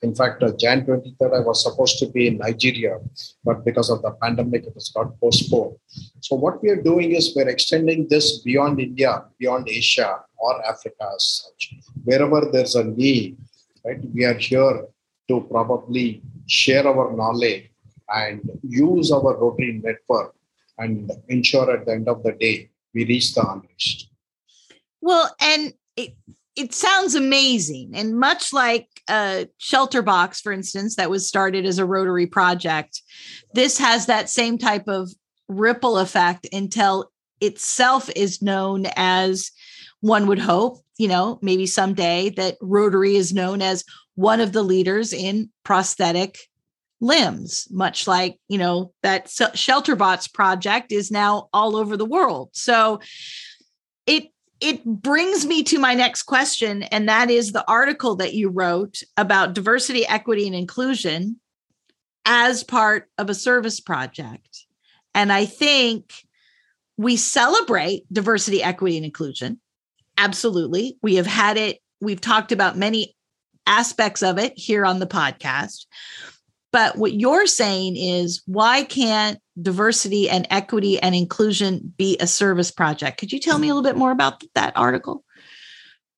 In 0.01 0.15
fact, 0.15 0.43
Jan 0.59 0.85
23rd, 0.85 1.35
I 1.35 1.39
was 1.39 1.63
supposed 1.63 1.99
to 1.99 2.07
be 2.07 2.27
in 2.27 2.37
Nigeria, 2.37 2.97
but 3.43 3.65
because 3.65 3.89
of 3.89 4.01
the 4.01 4.11
pandemic, 4.21 4.65
it 4.65 4.73
has 4.73 4.89
got 4.89 5.19
postponed. 5.19 5.77
So, 6.21 6.35
what 6.35 6.61
we 6.63 6.69
are 6.69 6.81
doing 6.81 7.11
is 7.11 7.33
we're 7.35 7.49
extending 7.49 8.07
this 8.07 8.39
beyond 8.39 8.79
India, 8.79 9.25
beyond 9.39 9.67
Asia 9.67 10.19
or 10.37 10.65
Africa 10.65 11.09
as 11.15 11.43
such. 11.43 11.73
Wherever 12.03 12.49
there's 12.51 12.75
a 12.75 12.83
need, 12.83 13.37
right? 13.85 13.99
We 14.13 14.25
are 14.25 14.33
here 14.33 14.85
to 15.27 15.41
probably 15.49 16.21
share 16.47 16.87
our 16.87 17.15
knowledge 17.15 17.69
and 18.09 18.41
use 18.63 19.11
our 19.11 19.37
Rotary 19.37 19.81
network 19.83 20.35
and 20.77 21.11
ensure 21.29 21.71
at 21.71 21.85
the 21.85 21.93
end 21.93 22.09
of 22.09 22.23
the 22.23 22.33
day 22.33 22.69
we 22.93 23.05
reach 23.05 23.33
the 23.33 23.47
unreached. 23.47 24.09
Well, 24.99 25.33
and 25.39 25.73
it, 25.95 26.15
it 26.55 26.73
sounds 26.73 27.15
amazing. 27.15 27.91
And 27.95 28.19
much 28.19 28.51
like 28.51 28.87
a 29.09 29.47
shelter 29.57 30.01
box, 30.01 30.41
for 30.41 30.51
instance, 30.51 30.95
that 30.95 31.09
was 31.09 31.27
started 31.27 31.65
as 31.65 31.79
a 31.79 31.85
Rotary 31.85 32.27
project, 32.27 33.01
this 33.53 33.77
has 33.77 34.05
that 34.07 34.29
same 34.29 34.57
type 34.57 34.87
of 34.87 35.09
ripple 35.47 35.97
effect 35.97 36.47
until 36.51 37.11
itself 37.39 38.09
is 38.15 38.41
known 38.41 38.85
as 38.95 39.51
one 40.01 40.27
would 40.27 40.39
hope, 40.39 40.79
you 41.01 41.07
know, 41.07 41.39
maybe 41.41 41.65
someday 41.65 42.29
that 42.29 42.57
Rotary 42.61 43.15
is 43.15 43.33
known 43.33 43.59
as 43.59 43.83
one 44.13 44.39
of 44.39 44.51
the 44.51 44.61
leaders 44.61 45.13
in 45.13 45.49
prosthetic 45.63 46.37
limbs, 46.99 47.67
much 47.71 48.05
like, 48.05 48.37
you 48.47 48.59
know, 48.59 48.93
that 49.01 49.25
ShelterBox 49.25 50.31
project 50.31 50.91
is 50.91 51.09
now 51.09 51.49
all 51.53 51.75
over 51.75 51.97
the 51.97 52.05
world. 52.05 52.49
So 52.53 52.99
it 54.05 54.27
it 54.59 54.85
brings 54.85 55.43
me 55.43 55.63
to 55.63 55.79
my 55.79 55.95
next 55.95 56.23
question 56.23 56.83
and 56.83 57.09
that 57.09 57.31
is 57.31 57.51
the 57.51 57.67
article 57.67 58.17
that 58.17 58.35
you 58.35 58.49
wrote 58.49 59.01
about 59.17 59.55
diversity, 59.55 60.05
equity 60.05 60.45
and 60.45 60.55
inclusion 60.55 61.39
as 62.25 62.63
part 62.63 63.09
of 63.17 63.27
a 63.27 63.33
service 63.33 63.79
project. 63.79 64.67
And 65.15 65.33
I 65.33 65.45
think 65.45 66.13
we 66.95 67.17
celebrate 67.17 68.03
diversity, 68.13 68.61
equity 68.61 68.97
and 68.97 69.05
inclusion. 69.05 69.59
Absolutely. 70.17 70.97
We 71.01 71.15
have 71.15 71.27
had 71.27 71.57
it 71.57 71.79
we've 72.01 72.19
talked 72.19 72.51
about 72.51 72.77
many 72.77 73.15
aspects 73.67 74.23
of 74.23 74.37
it 74.37 74.53
here 74.55 74.85
on 74.85 74.99
the 74.99 75.07
podcast. 75.07 75.85
But 76.71 76.97
what 76.97 77.13
you're 77.13 77.47
saying 77.47 77.97
is, 77.97 78.41
why 78.45 78.83
can't 78.83 79.39
diversity 79.61 80.29
and 80.29 80.47
equity 80.49 80.99
and 80.99 81.13
inclusion 81.13 81.93
be 81.97 82.17
a 82.19 82.27
service 82.27 82.71
project? 82.71 83.19
Could 83.19 83.31
you 83.31 83.39
tell 83.39 83.59
me 83.59 83.67
a 83.67 83.75
little 83.75 83.87
bit 83.87 83.97
more 83.97 84.11
about 84.11 84.43
that 84.55 84.75
article? 84.75 85.23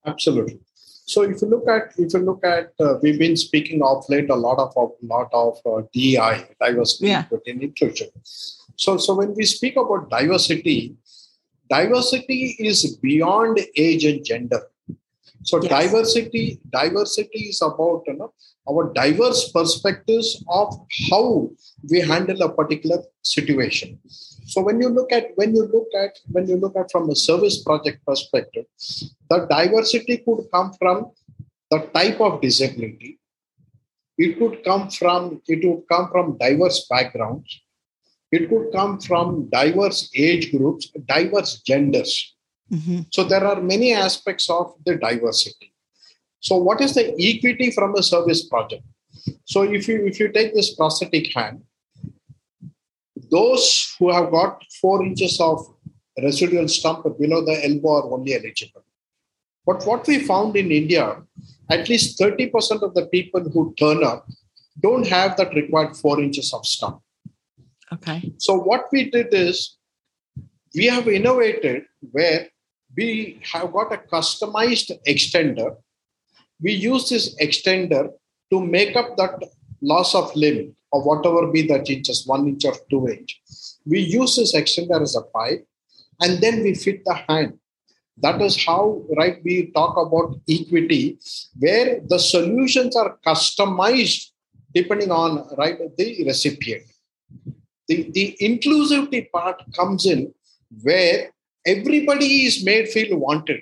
Absolutely. 0.05 0.59
So 1.05 1.23
if 1.23 1.41
you 1.41 1.49
look 1.49 1.67
at 1.67 1.93
if 1.97 2.13
you 2.13 2.19
look 2.19 2.45
at 2.45 2.71
uh, 2.79 2.95
we've 3.01 3.19
been 3.19 3.35
speaking 3.35 3.81
of 3.83 4.05
late 4.09 4.29
a 4.29 4.35
lot 4.35 4.57
of 4.57 4.73
a 4.77 5.05
lot 5.05 5.27
of 5.33 5.57
uh, 5.65 5.81
DI 5.93 6.47
diversity 6.61 7.07
yeah. 7.07 7.25
and 7.45 7.61
inclusion. 7.61 8.07
So 8.75 8.97
so 8.97 9.15
when 9.15 9.33
we 9.33 9.43
speak 9.43 9.75
about 9.75 10.09
diversity, 10.09 10.95
diversity 11.75 12.55
is 12.59 12.97
beyond 12.97 13.59
age 13.75 14.05
and 14.05 14.23
gender. 14.23 14.61
So 15.43 15.61
yes. 15.61 15.71
diversity, 15.77 16.59
diversity 16.71 17.41
is 17.51 17.61
about 17.61 18.03
you 18.07 18.13
know, 18.17 18.33
our 18.69 18.93
diverse 18.93 19.51
perspectives 19.51 20.43
of 20.47 20.73
how 21.09 21.49
we 21.89 21.99
handle 21.99 22.41
a 22.43 22.53
particular 22.53 22.99
situation. 23.21 23.99
So 24.45 24.61
when 24.61 24.81
you 24.81 24.89
look 24.89 25.11
at 25.11 25.31
when 25.35 25.55
you 25.55 25.65
look 25.65 25.87
at 26.03 26.19
when 26.31 26.47
you 26.47 26.57
look 26.57 26.75
at 26.75 26.91
from 26.91 27.09
a 27.09 27.15
service 27.15 27.63
project 27.63 28.05
perspective, 28.05 28.65
the 29.29 29.47
diversity 29.49 30.17
could 30.17 30.45
come 30.53 30.71
from 30.79 31.11
the 31.71 31.79
type 31.93 32.21
of 32.21 32.41
disability. 32.41 33.19
It 34.17 34.37
could 34.37 34.63
come 34.63 34.89
from 34.89 35.41
it 35.47 35.67
would 35.67 35.83
come 35.91 36.09
from 36.11 36.37
diverse 36.37 36.85
backgrounds. 36.89 37.62
It 38.35 38.49
could 38.49 38.71
come 38.71 38.99
from 38.99 39.47
diverse 39.51 40.09
age 40.15 40.51
groups, 40.51 40.89
diverse 41.07 41.61
genders. 41.61 42.13
Mm-hmm. 42.71 43.01
So 43.11 43.23
there 43.23 43.45
are 43.45 43.61
many 43.61 43.93
aspects 43.93 44.49
of 44.49 44.73
the 44.85 44.95
diversity. 44.95 45.71
So 46.39 46.57
what 46.57 46.81
is 46.81 46.95
the 46.95 47.05
equity 47.31 47.69
from 47.69 47.95
a 47.95 48.01
service 48.01 48.47
project? 48.47 48.83
So 49.45 49.61
if 49.61 49.87
you 49.87 50.07
if 50.07 50.19
you 50.19 50.31
take 50.31 50.55
this 50.55 50.73
prosthetic 50.75 51.31
hand, 51.35 51.61
those 53.29 53.95
who 53.99 54.11
have 54.11 54.31
got 54.31 54.63
four 54.81 55.05
inches 55.05 55.39
of 55.39 55.59
residual 56.27 56.67
stump 56.67 57.03
below 57.19 57.45
the 57.45 57.57
elbow 57.67 57.93
are 57.99 58.13
only 58.13 58.33
eligible. 58.33 58.83
But 59.65 59.85
what 59.85 60.07
we 60.07 60.17
found 60.19 60.55
in 60.55 60.71
India, 60.71 61.21
at 61.69 61.87
least 61.87 62.19
30% 62.19 62.81
of 62.81 62.93
the 62.95 63.05
people 63.15 63.41
who 63.53 63.73
turn 63.77 64.03
up 64.03 64.27
don't 64.81 65.07
have 65.07 65.37
that 65.37 65.53
required 65.53 65.95
four 65.95 66.19
inches 66.19 66.51
of 66.51 66.65
stump. 66.65 66.99
Okay. 67.93 68.33
So 68.37 68.55
what 68.55 68.85
we 68.91 69.09
did 69.09 69.27
is 69.31 69.77
we 70.75 70.87
have 70.87 71.07
innovated 71.07 71.83
where 72.11 72.49
we 72.95 73.39
have 73.51 73.71
got 73.71 73.93
a 73.93 73.97
customized 73.97 74.91
extender. 75.07 75.75
We 76.61 76.73
use 76.73 77.09
this 77.09 77.35
extender 77.41 78.09
to 78.51 78.61
make 78.61 78.95
up 78.95 79.17
that 79.17 79.43
loss 79.81 80.15
of 80.15 80.35
limb 80.35 80.75
or 80.91 81.03
whatever 81.03 81.51
be 81.51 81.67
that 81.67 81.89
inches, 81.89 82.25
one 82.25 82.47
inch 82.47 82.65
or 82.65 82.75
two 82.89 83.07
inch. 83.07 83.41
We 83.85 83.99
use 83.99 84.35
this 84.37 84.55
extender 84.55 85.01
as 85.01 85.15
a 85.15 85.21
pipe 85.21 85.67
and 86.21 86.41
then 86.41 86.63
we 86.63 86.73
fit 86.75 87.03
the 87.05 87.15
hand. 87.15 87.59
That 88.17 88.41
is 88.41 88.63
how, 88.63 89.03
right, 89.17 89.39
we 89.43 89.71
talk 89.71 89.97
about 89.97 90.39
equity, 90.47 91.17
where 91.57 91.99
the 92.07 92.19
solutions 92.19 92.95
are 92.95 93.17
customized 93.25 94.29
depending 94.73 95.11
on, 95.11 95.47
right, 95.57 95.77
the 95.97 96.23
recipient. 96.25 96.83
The, 97.87 98.09
the 98.11 98.37
inclusivity 98.41 99.29
part 99.31 99.61
comes 99.75 100.05
in 100.05 100.33
where 100.81 101.31
everybody 101.65 102.45
is 102.45 102.63
made 102.63 102.89
feel 102.89 103.17
wanted. 103.17 103.61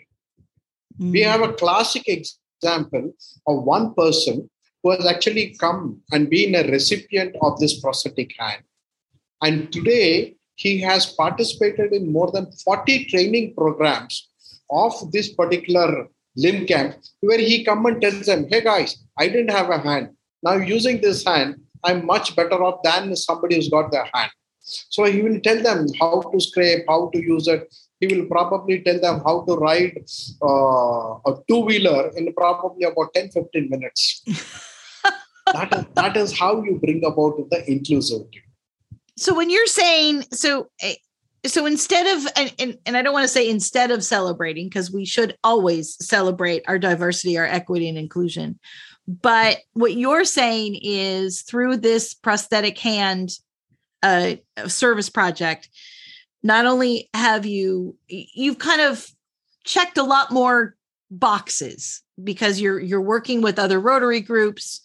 Mm. 1.00 1.12
We 1.12 1.24
hmm. 1.24 1.30
have 1.30 1.42
a 1.42 1.54
classic 1.54 2.04
example 2.08 3.14
of 3.48 3.64
one 3.64 3.94
person 3.94 4.50
who 4.84 4.92
has 4.92 5.06
actually 5.06 5.56
come 5.60 6.02
and 6.12 6.30
been 6.30 6.56
a 6.56 6.70
recipient 6.70 7.36
of 7.42 7.60
this 7.60 7.80
prosthetic 7.80 8.34
hand. 8.38 8.64
And 9.44 9.72
today, 9.72 10.36
he 10.56 10.80
has 10.82 11.08
participated 11.08 11.94
in 11.94 12.12
more 12.12 12.32
than 12.32 12.52
40 12.52 13.06
training 13.06 13.56
programs 13.56 14.30
of 14.70 15.12
this 15.12 15.34
particular 15.34 16.08
limb 16.36 16.66
camp 16.66 16.96
where 17.22 17.40
he 17.40 17.64
come 17.64 17.86
and 17.86 18.02
tells 18.02 18.26
them 18.26 18.46
hey 18.50 18.62
guys 18.62 19.04
i 19.18 19.28
didn't 19.28 19.52
have 19.52 19.70
a 19.70 19.80
hand 19.80 20.10
now 20.44 20.56
using 20.56 21.02
this 21.02 21.26
hand 21.26 21.56
i'm 21.84 22.06
much 22.06 22.36
better 22.36 22.64
off 22.64 22.82
than 22.84 23.16
somebody 23.16 23.56
who's 23.56 23.70
got 23.70 23.92
their 23.92 24.08
hand. 24.14 24.32
So 24.64 25.06
he 25.06 25.22
will 25.22 25.40
tell 25.40 25.62
them 25.62 25.88
how 26.00 26.22
to 26.22 26.40
scrape 26.40 26.86
how 26.88 27.10
to 27.14 27.20
use 27.20 27.48
it. 27.48 27.74
He 28.00 28.08
will 28.08 28.26
probably 28.28 28.82
tell 28.82 29.00
them 29.00 29.22
how 29.26 29.44
to 29.48 29.56
ride 29.56 29.98
uh, 30.44 31.18
a 31.26 31.38
two 31.48 31.60
wheeler 31.60 32.10
in 32.16 32.32
probably 32.34 32.86
about 32.86 33.14
10 33.14 33.32
15 33.32 33.70
minutes. 33.70 34.24
That, 35.54 35.74
is, 35.74 35.86
that 35.96 36.18
is 36.18 36.38
how 36.38 36.64
you 36.64 36.80
bring 36.82 37.04
about 37.04 37.36
the 37.50 37.58
inclusivity. 37.68 38.42
So 39.18 39.36
when 39.36 39.50
you're 39.50 39.66
saying 39.66 40.24
so 40.32 40.70
eh, 40.82 40.96
so 41.46 41.66
instead 41.66 42.16
of 42.16 42.28
and, 42.38 42.54
and, 42.60 42.78
and 42.86 42.96
i 42.96 43.02
don't 43.02 43.14
want 43.14 43.24
to 43.24 43.28
say 43.28 43.50
instead 43.50 43.92
of 43.92 44.04
celebrating 44.04 44.68
because 44.68 44.92
we 44.92 45.04
should 45.04 45.36
always 45.44 45.98
celebrate 46.06 46.64
our 46.68 46.78
diversity 46.80 47.38
our 47.38 47.46
equity 47.46 47.90
and 47.90 47.98
inclusion 47.98 48.60
but 49.22 49.58
what 49.74 49.94
you're 49.94 50.26
saying 50.26 50.80
is 50.82 51.42
through 51.42 51.78
this 51.78 52.14
prosthetic 52.14 52.78
hand 52.78 53.32
uh, 54.04 54.36
service 54.68 55.10
project 55.10 55.70
not 56.44 56.66
only 56.66 57.10
have 57.14 57.46
you 57.46 57.96
you've 58.08 58.58
kind 58.58 58.82
of 58.82 59.08
checked 59.64 59.98
a 59.98 60.04
lot 60.04 60.32
more 60.32 60.76
boxes 61.10 62.02
because 62.24 62.60
you're 62.60 62.80
you're 62.80 63.02
working 63.02 63.42
with 63.42 63.60
other 63.60 63.80
rotary 63.80 64.22
groups. 64.22 64.82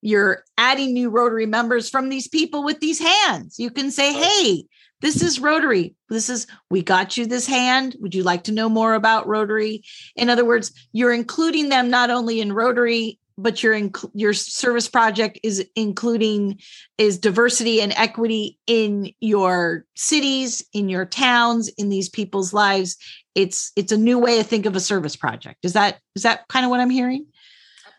You're 0.00 0.44
adding 0.56 0.92
new 0.92 1.10
rotary 1.10 1.46
members 1.46 1.88
from 1.88 2.08
these 2.08 2.28
people 2.28 2.64
with 2.64 2.80
these 2.80 3.00
hands. 3.00 3.58
You 3.58 3.70
can 3.70 3.90
say 3.90 4.12
hey 4.12 4.64
this 5.00 5.22
is 5.22 5.38
rotary. 5.38 5.94
This 6.08 6.28
is 6.28 6.46
we 6.70 6.82
got 6.82 7.16
you 7.16 7.26
this 7.26 7.46
hand. 7.46 7.96
Would 8.00 8.16
you 8.16 8.24
like 8.24 8.44
to 8.44 8.52
know 8.52 8.68
more 8.68 8.94
about 8.94 9.28
rotary? 9.28 9.84
In 10.16 10.28
other 10.28 10.44
words 10.44 10.72
you're 10.92 11.12
including 11.12 11.68
them 11.68 11.88
not 11.88 12.10
only 12.10 12.40
in 12.40 12.52
rotary 12.52 13.18
but 13.38 13.62
your 13.62 13.78
your 14.12 14.34
service 14.34 14.88
project 14.88 15.38
is 15.42 15.64
including 15.76 16.58
is 16.98 17.18
diversity 17.18 17.80
and 17.80 17.92
equity 17.96 18.58
in 18.66 19.12
your 19.20 19.86
cities 19.94 20.64
in 20.74 20.88
your 20.88 21.06
towns 21.06 21.68
in 21.78 21.88
these 21.88 22.08
people's 22.08 22.52
lives. 22.52 22.96
It's 23.34 23.70
it's 23.76 23.92
a 23.92 23.96
new 23.96 24.18
way 24.18 24.36
to 24.38 24.44
think 24.44 24.66
of 24.66 24.74
a 24.74 24.80
service 24.80 25.14
project. 25.14 25.58
Is 25.62 25.72
that 25.74 26.00
is 26.16 26.24
that 26.24 26.46
kind 26.48 26.64
of 26.64 26.70
what 26.70 26.80
i'm 26.80 26.90
hearing? 26.90 27.26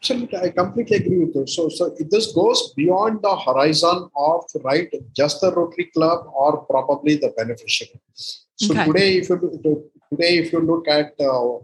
Absolutely. 0.01 0.39
I 0.39 0.49
completely 0.49 0.97
agree 0.97 1.19
with 1.25 1.35
you. 1.35 1.47
So 1.47 1.69
so 1.69 1.95
this 2.09 2.33
goes 2.33 2.73
beyond 2.73 3.21
the 3.21 3.35
horizon 3.35 4.09
of 4.15 4.43
right 4.63 4.93
just 5.15 5.41
the 5.41 5.53
rotary 5.53 5.89
club 5.93 6.25
or 6.33 6.65
probably 6.65 7.15
the 7.15 7.33
beneficiary. 7.37 7.99
So 8.13 8.73
okay. 8.73 8.85
today 8.85 9.17
if 9.17 9.29
you 9.29 9.91
today 10.11 10.37
if 10.37 10.51
you 10.51 10.59
look 10.59 10.87
at 10.89 11.13
uh, 11.21 11.59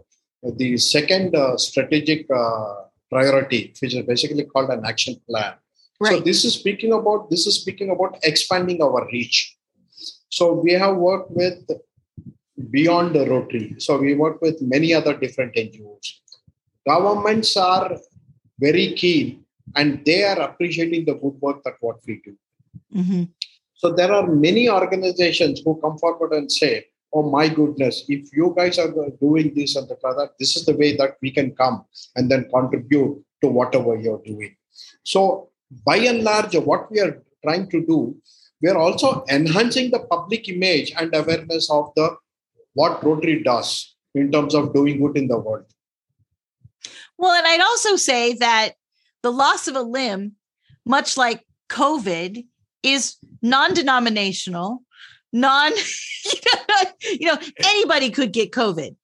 the 0.56 0.78
second 0.78 1.34
uh, 1.34 1.56
strategic 1.56 2.26
uh, 2.30 2.85
priority, 3.10 3.74
which 3.80 3.94
is 3.94 4.04
basically 4.06 4.44
called 4.44 4.70
an 4.70 4.84
action 4.84 5.16
plan. 5.28 5.54
Right. 6.00 6.12
So 6.12 6.20
this 6.20 6.44
is 6.44 6.54
speaking 6.54 6.92
about 6.92 7.30
this 7.30 7.46
is 7.46 7.60
speaking 7.60 7.90
about 7.90 8.18
expanding 8.22 8.82
our 8.82 9.06
reach. 9.12 9.56
So 10.28 10.52
we 10.52 10.72
have 10.72 10.96
worked 10.96 11.30
with 11.30 11.70
beyond 12.70 13.14
the 13.14 13.26
Rotary. 13.26 13.76
So 13.78 13.98
we 13.98 14.14
work 14.14 14.40
with 14.42 14.60
many 14.60 14.92
other 14.92 15.16
different 15.16 15.54
NGOs. 15.54 16.06
Governments 16.86 17.56
are 17.56 17.96
very 18.58 18.92
keen 18.92 19.44
and 19.74 20.04
they 20.04 20.24
are 20.24 20.40
appreciating 20.40 21.04
the 21.04 21.14
good 21.14 21.40
work 21.40 21.62
that 21.64 21.74
what 21.80 21.96
we 22.06 22.20
do. 22.24 22.36
Mm-hmm. 22.94 23.24
So 23.74 23.92
there 23.92 24.12
are 24.12 24.26
many 24.26 24.68
organizations 24.70 25.60
who 25.64 25.80
come 25.80 25.98
forward 25.98 26.32
and 26.32 26.50
say, 26.50 26.86
oh 27.16 27.30
my 27.30 27.48
goodness, 27.48 28.04
if 28.08 28.28
you 28.38 28.54
guys 28.56 28.78
are 28.78 28.92
doing 29.20 29.54
this 29.54 29.74
and 29.76 29.88
the 29.88 29.96
that, 30.02 30.32
this 30.38 30.54
is 30.56 30.66
the 30.66 30.76
way 30.76 30.94
that 30.96 31.16
we 31.22 31.30
can 31.30 31.54
come 31.56 31.84
and 32.14 32.30
then 32.30 32.48
contribute 32.50 33.24
to 33.42 33.48
whatever 33.48 33.96
you're 33.96 34.22
doing. 34.24 34.54
So 35.02 35.48
by 35.86 35.96
and 35.96 36.22
large, 36.22 36.54
what 36.56 36.90
we 36.90 37.00
are 37.00 37.22
trying 37.42 37.70
to 37.70 37.86
do, 37.86 38.16
we 38.60 38.68
are 38.68 38.76
also 38.76 39.24
enhancing 39.30 39.90
the 39.90 40.00
public 40.00 40.48
image 40.48 40.92
and 40.98 41.14
awareness 41.14 41.70
of 41.70 41.90
the 41.96 42.16
what 42.74 43.02
Rotary 43.02 43.42
does 43.42 43.96
in 44.14 44.30
terms 44.30 44.54
of 44.54 44.74
doing 44.74 45.00
good 45.00 45.16
in 45.16 45.28
the 45.28 45.38
world. 45.38 45.64
Well, 47.16 47.32
and 47.32 47.46
I'd 47.46 47.62
also 47.62 47.96
say 47.96 48.34
that 48.34 48.74
the 49.22 49.32
loss 49.32 49.68
of 49.68 49.76
a 49.76 49.80
limb, 49.80 50.32
much 50.84 51.16
like 51.16 51.46
COVID 51.70 52.44
is 52.82 53.16
non-denominational, 53.40 54.82
non 55.36 55.72
you 57.02 57.26
know, 57.26 57.38
anybody 57.58 58.10
could 58.10 58.32
get 58.32 58.52
COVID. 58.52 58.96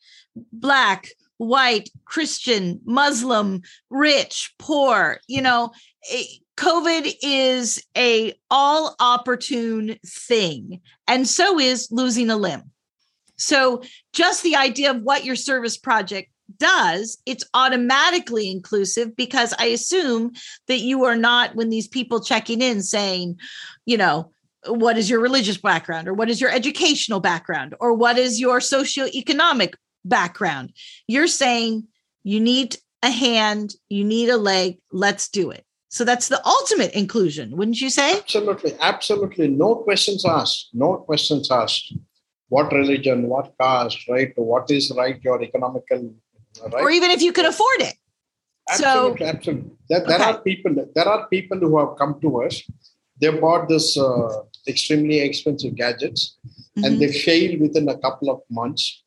Black, 0.53 1.09
white, 1.37 1.91
Christian, 2.05 2.81
Muslim, 2.85 3.63
rich, 3.91 4.55
poor, 4.59 5.21
you 5.29 5.43
know, 5.43 5.73
COVID 6.57 7.15
is 7.23 7.85
a 7.97 8.35
all 8.51 8.95
opportune 9.01 9.99
thing 10.07 10.81
and 11.07 11.29
so 11.29 11.59
is 11.59 11.89
losing 11.91 12.31
a 12.31 12.37
limb. 12.37 12.71
So 13.37 13.83
just 14.13 14.43
the 14.43 14.57
idea 14.57 14.91
of 14.91 15.03
what 15.03 15.25
your 15.25 15.37
service 15.37 15.77
project 15.77 16.31
does, 16.59 17.21
it's 17.27 17.45
automatically 17.55 18.51
inclusive 18.51 19.17
because 19.17 19.55
I 19.59 19.67
assume 19.67 20.33
that 20.69 20.79
you 20.79 21.05
are 21.05 21.17
not, 21.17 21.57
when 21.57 21.71
these 21.71 21.89
people 21.89 22.23
checking 22.23 22.61
in 22.63 22.83
saying, 22.83 23.39
you 23.87 23.97
know, 23.97 24.31
what 24.67 24.97
is 24.97 25.11
your 25.11 25.21
religious 25.21 25.57
background 25.57 26.09
or 26.09 26.15
what 26.15 26.31
is 26.31 26.41
your 26.41 26.51
educational 26.51 27.21
background 27.21 27.75
or 27.81 27.93
what 27.95 28.19
is 28.19 28.41
your 28.41 28.61
socioeconomic 28.61 29.75
background? 30.05 30.73
You're 31.07 31.27
saying 31.27 31.87
you 32.23 32.41
need 32.41 32.77
a 33.03 33.11
hand, 33.11 33.75
you 33.89 34.05
need 34.05 34.29
a 34.29 34.37
leg, 34.37 34.79
let's 34.93 35.29
do 35.29 35.51
it. 35.51 35.65
So 35.89 36.05
that's 36.05 36.29
the 36.29 36.45
ultimate 36.47 36.93
inclusion, 36.95 37.57
wouldn't 37.57 37.81
you 37.81 37.91
say? 37.91 38.17
Absolutely. 38.19 38.75
Absolutely. 38.81 39.49
No 39.49 39.75
questions 39.75 40.25
asked. 40.25 40.71
No 40.73 40.97
questions 40.97 41.51
asked. 41.51 41.93
What 42.49 42.73
religion, 42.73 43.29
what 43.29 43.53
caste, 43.61 44.09
right? 44.09 44.33
What 44.37 44.71
is 44.71 44.93
right, 44.97 45.23
your 45.23 45.43
economical 45.43 46.15
right? 46.63 46.83
Or 46.83 46.91
even 46.91 47.11
if 47.11 47.23
you 47.23 47.33
can 47.33 47.47
afford 47.47 47.81
it. 47.81 47.95
Absolutely, 48.71 49.19
so, 49.19 49.25
absolutely. 49.27 49.71
There, 49.89 50.05
there 50.07 50.17
okay. 50.17 50.25
are 50.25 50.39
people. 50.41 50.87
There 50.95 51.09
are 51.09 51.29
people 51.29 51.59
who 51.59 51.79
have 51.79 51.99
come 51.99 52.21
to 52.21 52.43
us. 52.45 52.63
They 53.21 53.31
bought 53.31 53.69
this 53.69 53.99
uh, 53.99 54.43
extremely 54.69 55.21
expensive 55.21 55.75
gadgets, 55.75 56.37
mm-hmm. 56.47 56.85
and 56.85 57.01
they 57.01 57.13
fail 57.13 57.59
within 57.61 57.89
a 57.89 57.99
couple 57.99 58.31
of 58.31 58.41
months. 58.51 59.03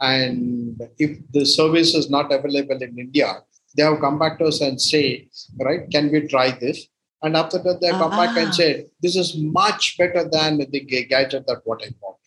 And 0.00 0.80
if 0.98 1.18
the 1.32 1.46
service 1.46 1.94
is 1.94 2.10
not 2.10 2.32
available 2.32 2.82
in 2.82 2.98
India, 2.98 3.42
they 3.76 3.82
have 3.82 4.00
come 4.00 4.18
back 4.18 4.38
to 4.38 4.46
us 4.46 4.60
and 4.60 4.80
say, 4.80 5.28
right, 5.58 5.90
can 5.90 6.10
we 6.10 6.26
try 6.28 6.50
this? 6.50 6.86
And 7.22 7.36
after 7.36 7.58
that, 7.58 7.80
they 7.80 7.90
come 7.90 8.12
uh-huh. 8.12 8.26
back 8.26 8.36
and 8.36 8.48
ah. 8.48 8.52
say, 8.52 8.86
this 9.00 9.16
is 9.16 9.36
much 9.36 9.96
better 9.96 10.28
than 10.28 10.58
the 10.58 10.80
gadget 10.80 11.46
that 11.46 11.62
what 11.64 11.82
I 11.82 11.88
bought. 12.00 12.18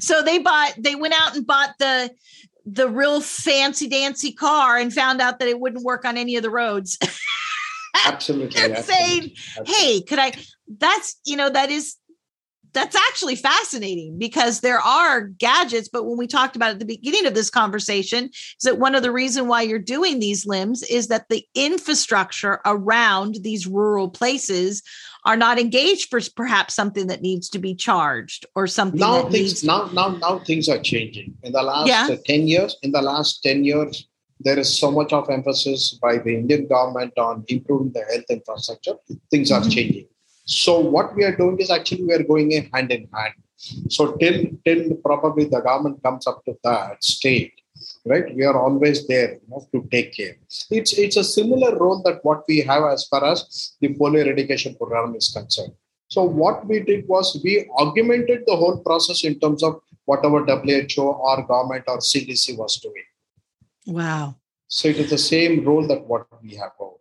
So 0.00 0.22
they 0.22 0.38
bought, 0.38 0.74
they 0.78 0.94
went 0.94 1.14
out 1.20 1.36
and 1.36 1.46
bought 1.46 1.74
the 1.78 2.10
the 2.66 2.88
real 2.88 3.20
fancy 3.20 3.86
dancy 3.86 4.32
car 4.32 4.76
and 4.76 4.92
found 4.92 5.20
out 5.20 5.38
that 5.38 5.46
it 5.46 5.60
wouldn't 5.60 5.84
work 5.84 6.04
on 6.04 6.16
any 6.16 6.34
of 6.34 6.42
the 6.42 6.50
roads. 6.50 6.98
absolutely. 8.04 8.60
and 8.60 8.84
saying, 8.84 9.30
hey, 9.64 10.02
could 10.02 10.18
I? 10.18 10.32
That's, 10.66 11.20
you 11.24 11.36
know, 11.36 11.48
that 11.48 11.70
is 11.70 11.96
that's 12.76 12.94
actually 12.94 13.36
fascinating 13.36 14.18
because 14.18 14.60
there 14.60 14.80
are 14.80 15.22
gadgets 15.22 15.88
but 15.88 16.04
when 16.04 16.18
we 16.18 16.26
talked 16.26 16.56
about 16.56 16.70
at 16.70 16.78
the 16.78 16.84
beginning 16.84 17.26
of 17.26 17.34
this 17.34 17.48
conversation 17.48 18.24
is 18.26 18.62
that 18.64 18.78
one 18.78 18.94
of 18.94 19.02
the 19.02 19.10
reason 19.10 19.48
why 19.48 19.62
you're 19.62 19.78
doing 19.78 20.18
these 20.18 20.46
limbs 20.46 20.82
is 20.82 21.08
that 21.08 21.28
the 21.30 21.44
infrastructure 21.54 22.60
around 22.66 23.36
these 23.40 23.66
rural 23.66 24.10
places 24.10 24.82
are 25.24 25.36
not 25.36 25.58
engaged 25.58 26.10
for 26.10 26.20
perhaps 26.36 26.74
something 26.74 27.06
that 27.06 27.22
needs 27.22 27.48
to 27.48 27.58
be 27.58 27.74
charged 27.74 28.44
or 28.54 28.66
something 28.66 29.00
now 29.00 29.28
things 29.30 29.64
now 29.64 29.88
now 29.94 30.08
now 30.08 30.38
things 30.40 30.68
are 30.68 30.78
changing 30.78 31.34
in 31.42 31.52
the 31.52 31.62
last 31.62 31.88
yeah. 31.88 32.14
10 32.26 32.46
years 32.46 32.76
in 32.82 32.92
the 32.92 33.02
last 33.02 33.42
10 33.42 33.64
years 33.64 34.06
there 34.40 34.58
is 34.58 34.78
so 34.78 34.90
much 34.90 35.14
of 35.14 35.30
emphasis 35.30 35.98
by 36.02 36.18
the 36.18 36.36
indian 36.36 36.66
government 36.66 37.16
on 37.16 37.42
improving 37.48 37.90
the 37.92 38.04
health 38.10 38.26
infrastructure 38.28 38.96
things 39.30 39.50
are 39.50 39.60
mm-hmm. 39.60 39.70
changing 39.70 40.06
so 40.46 40.78
what 40.78 41.14
we 41.16 41.24
are 41.24 41.36
doing 41.36 41.58
is 41.58 41.70
actually 41.70 42.04
we 42.04 42.14
are 42.14 42.22
going 42.22 42.52
in 42.52 42.70
hand 42.72 42.92
in 42.92 43.08
hand. 43.12 43.34
So 43.90 44.12
till 44.12 44.44
till 44.64 44.94
probably 45.04 45.44
the 45.44 45.60
government 45.60 46.02
comes 46.02 46.26
up 46.26 46.44
to 46.44 46.56
that 46.62 47.02
state, 47.02 47.54
right? 48.04 48.34
We 48.34 48.44
are 48.44 48.56
always 48.56 49.06
there 49.08 49.32
you 49.34 49.48
know, 49.48 49.66
to 49.72 49.88
take 49.90 50.14
care. 50.14 50.36
It's 50.70 50.92
it's 50.96 51.16
a 51.16 51.24
similar 51.24 51.76
role 51.76 52.00
that 52.04 52.24
what 52.24 52.44
we 52.46 52.60
have 52.60 52.84
as 52.84 53.06
far 53.08 53.24
as 53.24 53.74
the 53.80 53.88
polio 53.94 54.24
eradication 54.24 54.76
program 54.76 55.16
is 55.16 55.32
concerned. 55.32 55.74
So 56.08 56.22
what 56.22 56.64
we 56.66 56.80
did 56.80 57.08
was 57.08 57.40
we 57.42 57.68
augmented 57.80 58.44
the 58.46 58.54
whole 58.54 58.78
process 58.78 59.24
in 59.24 59.40
terms 59.40 59.64
of 59.64 59.80
whatever 60.04 60.44
WHO 60.44 61.02
or 61.02 61.42
government 61.42 61.84
or 61.88 61.98
CDC 61.98 62.56
was 62.56 62.78
doing. 62.78 63.08
Wow. 63.86 64.36
So 64.68 64.88
it 64.88 64.98
is 64.98 65.10
the 65.10 65.18
same 65.18 65.64
role 65.64 65.86
that 65.88 66.06
what 66.06 66.26
we 66.40 66.54
have 66.54 66.72
over. 66.78 66.96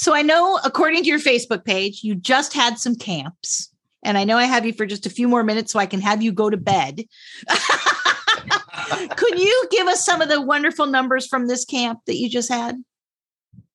So 0.00 0.14
I 0.14 0.22
know, 0.22 0.58
according 0.64 1.02
to 1.02 1.10
your 1.10 1.18
Facebook 1.18 1.62
page, 1.62 2.02
you 2.02 2.14
just 2.14 2.54
had 2.54 2.78
some 2.78 2.96
camps. 2.96 3.70
And 4.02 4.16
I 4.16 4.24
know 4.24 4.38
I 4.38 4.44
have 4.44 4.64
you 4.64 4.72
for 4.72 4.86
just 4.86 5.04
a 5.04 5.10
few 5.10 5.28
more 5.28 5.42
minutes 5.42 5.70
so 5.74 5.78
I 5.78 5.84
can 5.84 6.00
have 6.00 6.22
you 6.22 6.32
go 6.32 6.48
to 6.48 6.56
bed. 6.56 7.04
Could 9.16 9.38
you 9.38 9.68
give 9.70 9.86
us 9.88 10.02
some 10.02 10.22
of 10.22 10.30
the 10.30 10.40
wonderful 10.40 10.86
numbers 10.86 11.26
from 11.26 11.48
this 11.48 11.66
camp 11.66 12.00
that 12.06 12.16
you 12.16 12.30
just 12.30 12.48
had? 12.50 12.82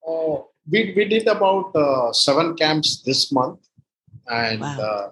Oh, 0.04 0.50
we, 0.68 0.96
we 0.98 1.06
did 1.06 1.28
about 1.28 1.76
uh, 1.76 2.12
seven 2.12 2.56
camps 2.56 3.04
this 3.04 3.32
month. 3.32 3.60
And 4.28 4.62
wow. 4.62 4.80
uh, 4.80 5.10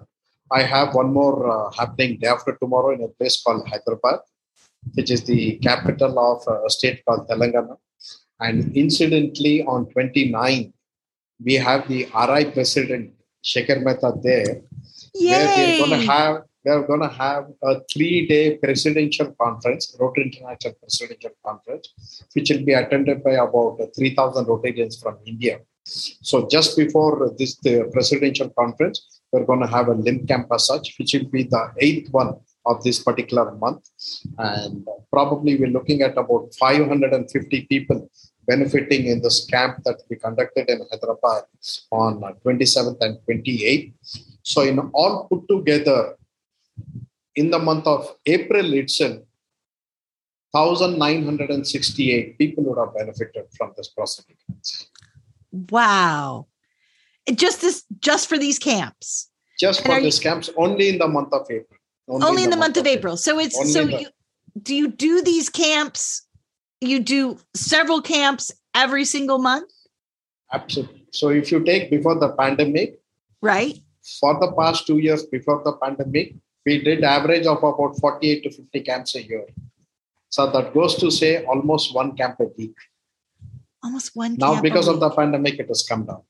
I 0.50 0.64
have 0.64 0.96
one 0.96 1.12
more 1.12 1.48
uh, 1.48 1.70
happening 1.70 2.18
day 2.18 2.26
after 2.26 2.58
tomorrow 2.60 2.92
in 2.92 3.04
a 3.04 3.08
place 3.08 3.40
called 3.40 3.68
Hyderabad, 3.68 4.18
which 4.94 5.12
is 5.12 5.22
the 5.22 5.58
capital 5.58 6.18
of 6.18 6.42
a 6.66 6.68
state 6.68 7.04
called 7.04 7.28
Telangana. 7.28 7.76
And 8.40 8.76
incidentally, 8.76 9.62
on 9.62 9.86
29th, 9.86 10.72
we 11.42 11.54
have 11.54 11.88
the 11.88 12.06
RI 12.14 12.50
president 12.52 13.12
Shekhar 13.42 13.82
Mehta 13.82 14.12
there, 14.22 14.62
Yay! 15.14 15.30
where 15.30 15.56
we're 15.56 15.86
going 15.86 16.00
to 16.00 16.06
have 16.06 16.42
we're 16.64 16.86
going 16.86 17.02
to 17.02 17.08
have 17.08 17.44
a 17.62 17.80
three-day 17.92 18.56
presidential 18.56 19.34
conference, 19.38 19.94
Rotary 20.00 20.32
International 20.32 20.72
Presidential 20.80 21.32
Conference, 21.44 22.24
which 22.32 22.48
will 22.50 22.64
be 22.64 22.72
attended 22.72 23.22
by 23.22 23.32
about 23.32 23.78
3,000 23.94 24.46
Rotarians 24.46 25.02
from 25.02 25.18
India. 25.26 25.58
So 25.84 26.48
just 26.50 26.76
before 26.78 27.30
this 27.38 27.56
the 27.56 27.90
presidential 27.92 28.48
conference, 28.48 29.20
we're 29.30 29.44
going 29.44 29.60
to 29.60 29.66
have 29.66 29.88
a 29.88 29.94
limb 29.94 30.26
camp 30.26 30.46
as 30.54 30.66
such, 30.66 30.94
which 30.98 31.12
will 31.12 31.28
be 31.28 31.42
the 31.42 31.70
eighth 31.78 32.10
one 32.10 32.34
of 32.64 32.82
this 32.82 33.02
particular 33.02 33.54
month. 33.56 33.86
And 34.38 34.86
probably 35.12 35.56
we're 35.56 35.76
looking 35.78 36.00
at 36.00 36.16
about 36.16 36.54
550 36.58 37.66
people 37.66 38.10
benefiting 38.46 39.06
in 39.06 39.22
this 39.22 39.46
camp 39.46 39.82
that 39.84 40.02
we 40.08 40.16
conducted 40.16 40.68
in 40.68 40.80
Hyderabad 40.90 41.44
on 41.90 42.22
uh, 42.24 42.32
27th 42.44 42.98
and 43.00 43.18
28th. 43.28 43.92
So, 44.42 44.62
in 44.62 44.78
all 44.78 45.26
put 45.28 45.48
together, 45.48 46.16
in 47.34 47.50
the 47.50 47.58
month 47.58 47.86
of 47.86 48.16
April 48.26 48.74
itself, 48.74 49.22
1,968 50.52 52.38
people 52.38 52.64
would 52.64 52.78
have 52.78 52.94
benefited 52.94 53.46
from 53.56 53.72
this 53.76 53.88
prosthetic. 53.88 54.36
Wow. 55.70 56.46
Just 57.34 57.60
this, 57.60 57.84
just 57.98 58.28
for 58.28 58.38
these 58.38 58.58
camps. 58.58 59.30
Just 59.58 59.84
for 59.84 60.00
these 60.00 60.18
you, 60.18 60.30
camps, 60.30 60.50
only 60.56 60.90
in 60.90 60.98
the 60.98 61.08
month 61.08 61.32
of 61.32 61.46
April. 61.50 61.78
Only, 62.06 62.26
only 62.26 62.44
in, 62.44 62.50
the, 62.50 62.56
month, 62.56 62.76
month 62.76 62.86
of 62.86 62.86
April. 62.86 63.14
April. 63.14 63.16
So 63.16 63.38
it's 63.38 63.58
only 63.58 63.72
so 63.72 63.86
the, 63.86 64.00
you 64.02 64.08
do 64.62 64.74
you 64.74 64.88
do 64.88 65.22
these 65.22 65.48
camps 65.48 66.23
you 66.86 67.00
do 67.00 67.38
several 67.54 68.00
camps 68.02 68.52
every 68.74 69.04
single 69.04 69.38
month? 69.38 69.70
Absolutely. 70.52 71.06
So 71.12 71.28
if 71.28 71.50
you 71.50 71.62
take 71.64 71.90
before 71.90 72.18
the 72.18 72.30
pandemic, 72.30 73.00
right? 73.40 73.78
For 74.20 74.38
the 74.38 74.52
past 74.52 74.86
two 74.86 74.98
years 74.98 75.24
before 75.24 75.62
the 75.64 75.72
pandemic, 75.72 76.34
we 76.66 76.82
did 76.82 77.04
average 77.04 77.46
of 77.46 77.58
about 77.58 77.96
48 77.98 78.42
to 78.42 78.50
50 78.50 78.80
camps 78.80 79.14
a 79.14 79.22
year. 79.22 79.46
So 80.28 80.50
that 80.50 80.74
goes 80.74 80.96
to 80.96 81.10
say 81.10 81.44
almost 81.44 81.94
one 81.94 82.16
camp 82.16 82.36
a 82.40 82.46
week. 82.58 82.74
Almost 83.82 84.10
one. 84.14 84.36
Now, 84.36 84.60
because 84.60 84.88
of 84.88 84.98
the 84.98 85.10
pandemic, 85.10 85.58
it 85.58 85.68
has 85.68 85.86
come 85.88 86.06
down. 86.06 86.22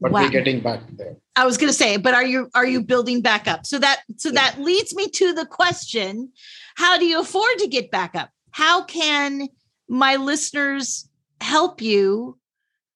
But 0.00 0.12
wow. 0.12 0.22
we're 0.22 0.30
getting 0.30 0.60
back 0.60 0.80
there. 0.92 1.16
I 1.36 1.46
was 1.46 1.56
going 1.56 1.70
to 1.70 1.74
say, 1.74 1.96
but 1.96 2.14
are 2.14 2.26
you 2.26 2.50
are 2.54 2.66
you 2.66 2.82
building 2.82 3.22
back 3.22 3.48
up? 3.48 3.64
So 3.64 3.78
that 3.78 4.02
so 4.16 4.28
yeah. 4.28 4.40
that 4.40 4.60
leads 4.60 4.94
me 4.94 5.08
to 5.08 5.32
the 5.32 5.46
question: 5.46 6.32
How 6.76 6.98
do 6.98 7.06
you 7.06 7.20
afford 7.20 7.58
to 7.58 7.68
get 7.68 7.90
back 7.90 8.14
up? 8.14 8.30
How 8.54 8.84
can 8.84 9.48
my 9.88 10.14
listeners 10.14 11.08
help 11.40 11.82
you? 11.82 12.38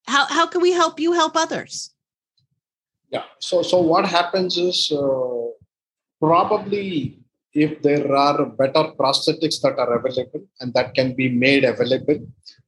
How, 0.06 0.24
how 0.26 0.46
can 0.46 0.60
we 0.62 0.70
help 0.70 1.00
you 1.00 1.12
help 1.12 1.36
others? 1.36 1.92
Yeah. 3.10 3.24
So, 3.40 3.62
so 3.62 3.80
what 3.80 4.06
happens 4.06 4.56
is 4.56 4.92
uh, 4.92 5.48
probably 6.20 7.18
if 7.54 7.82
there 7.82 8.14
are 8.14 8.46
better 8.46 8.92
prosthetics 8.96 9.60
that 9.62 9.76
are 9.78 9.98
available 9.98 10.46
and 10.60 10.72
that 10.74 10.94
can 10.94 11.16
be 11.16 11.28
made 11.28 11.64
available, 11.64 12.20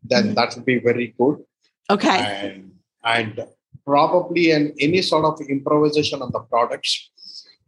then 0.02 0.24
mm-hmm. 0.24 0.34
that 0.34 0.56
would 0.56 0.64
be 0.64 0.80
very 0.80 1.14
good. 1.16 1.44
Okay. 1.90 2.18
And, 2.18 2.72
and 3.04 3.46
probably 3.86 4.50
an 4.50 4.74
any 4.80 5.02
sort 5.02 5.24
of 5.26 5.40
improvisation 5.48 6.22
on 6.22 6.32
the 6.32 6.40
products. 6.40 7.08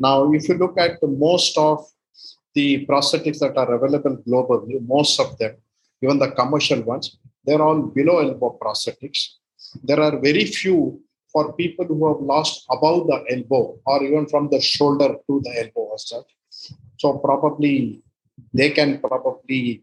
Now, 0.01 0.33
if 0.33 0.49
you 0.49 0.55
look 0.55 0.77
at 0.79 1.01
the 1.01 1.07
most 1.07 1.57
of 1.57 1.87
the 2.55 2.87
prosthetics 2.87 3.39
that 3.39 3.57
are 3.57 3.75
available 3.75 4.17
globally, 4.29 4.85
most 4.87 5.19
of 5.21 5.37
them, 5.39 5.57
even 6.03 6.19
the 6.19 6.31
commercial 6.31 6.83
ones, 6.83 7.19
they're 7.45 7.63
all 7.63 7.83
below 7.83 8.19
elbow 8.19 8.59
prosthetics. 8.61 9.29
There 9.83 10.01
are 10.01 10.19
very 10.19 10.45
few 10.45 11.01
for 11.33 11.53
people 11.55 11.87
who 11.87 12.07
have 12.09 12.21
lost 12.21 12.67
above 12.71 13.07
the 13.07 13.25
elbow 13.31 13.79
or 13.87 14.05
even 14.05 14.27
from 14.27 14.51
the 14.51 14.61
shoulder 14.61 15.17
to 15.27 15.41
the 15.43 15.53
elbow 15.63 15.95
as 15.95 16.09
such. 16.09 16.29
So 16.99 17.19
probably 17.19 18.03
they 18.53 18.71
can 18.71 19.01
probably 19.01 19.83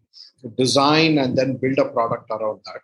design 0.57 1.17
and 1.17 1.38
then 1.38 1.57
build 1.57 1.80
a 1.80 1.86
product 1.86 2.30
around 2.30 2.61
that. 2.65 2.82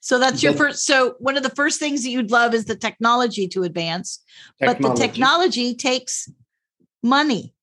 So 0.00 0.18
that's 0.18 0.42
your 0.42 0.52
first. 0.52 0.84
So 0.84 1.14
one 1.20 1.36
of 1.36 1.44
the 1.44 1.50
first 1.50 1.78
things 1.78 2.02
that 2.02 2.10
you'd 2.10 2.32
love 2.32 2.54
is 2.54 2.64
the 2.64 2.74
technology 2.74 3.46
to 3.48 3.62
advance, 3.62 4.18
technology. 4.58 4.82
but 4.82 4.88
the 4.88 5.00
technology 5.00 5.74
takes 5.76 6.28
money. 7.04 7.54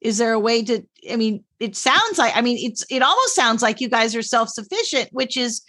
Is 0.00 0.18
there 0.18 0.32
a 0.32 0.40
way 0.40 0.62
to? 0.64 0.82
I 1.10 1.16
mean, 1.16 1.44
it 1.58 1.76
sounds 1.76 2.18
like. 2.18 2.36
I 2.36 2.40
mean, 2.40 2.58
it's. 2.60 2.84
It 2.90 3.02
almost 3.02 3.34
sounds 3.34 3.62
like 3.62 3.80
you 3.80 3.88
guys 3.88 4.14
are 4.14 4.22
self 4.22 4.48
sufficient, 4.48 5.08
which 5.12 5.36
is, 5.36 5.62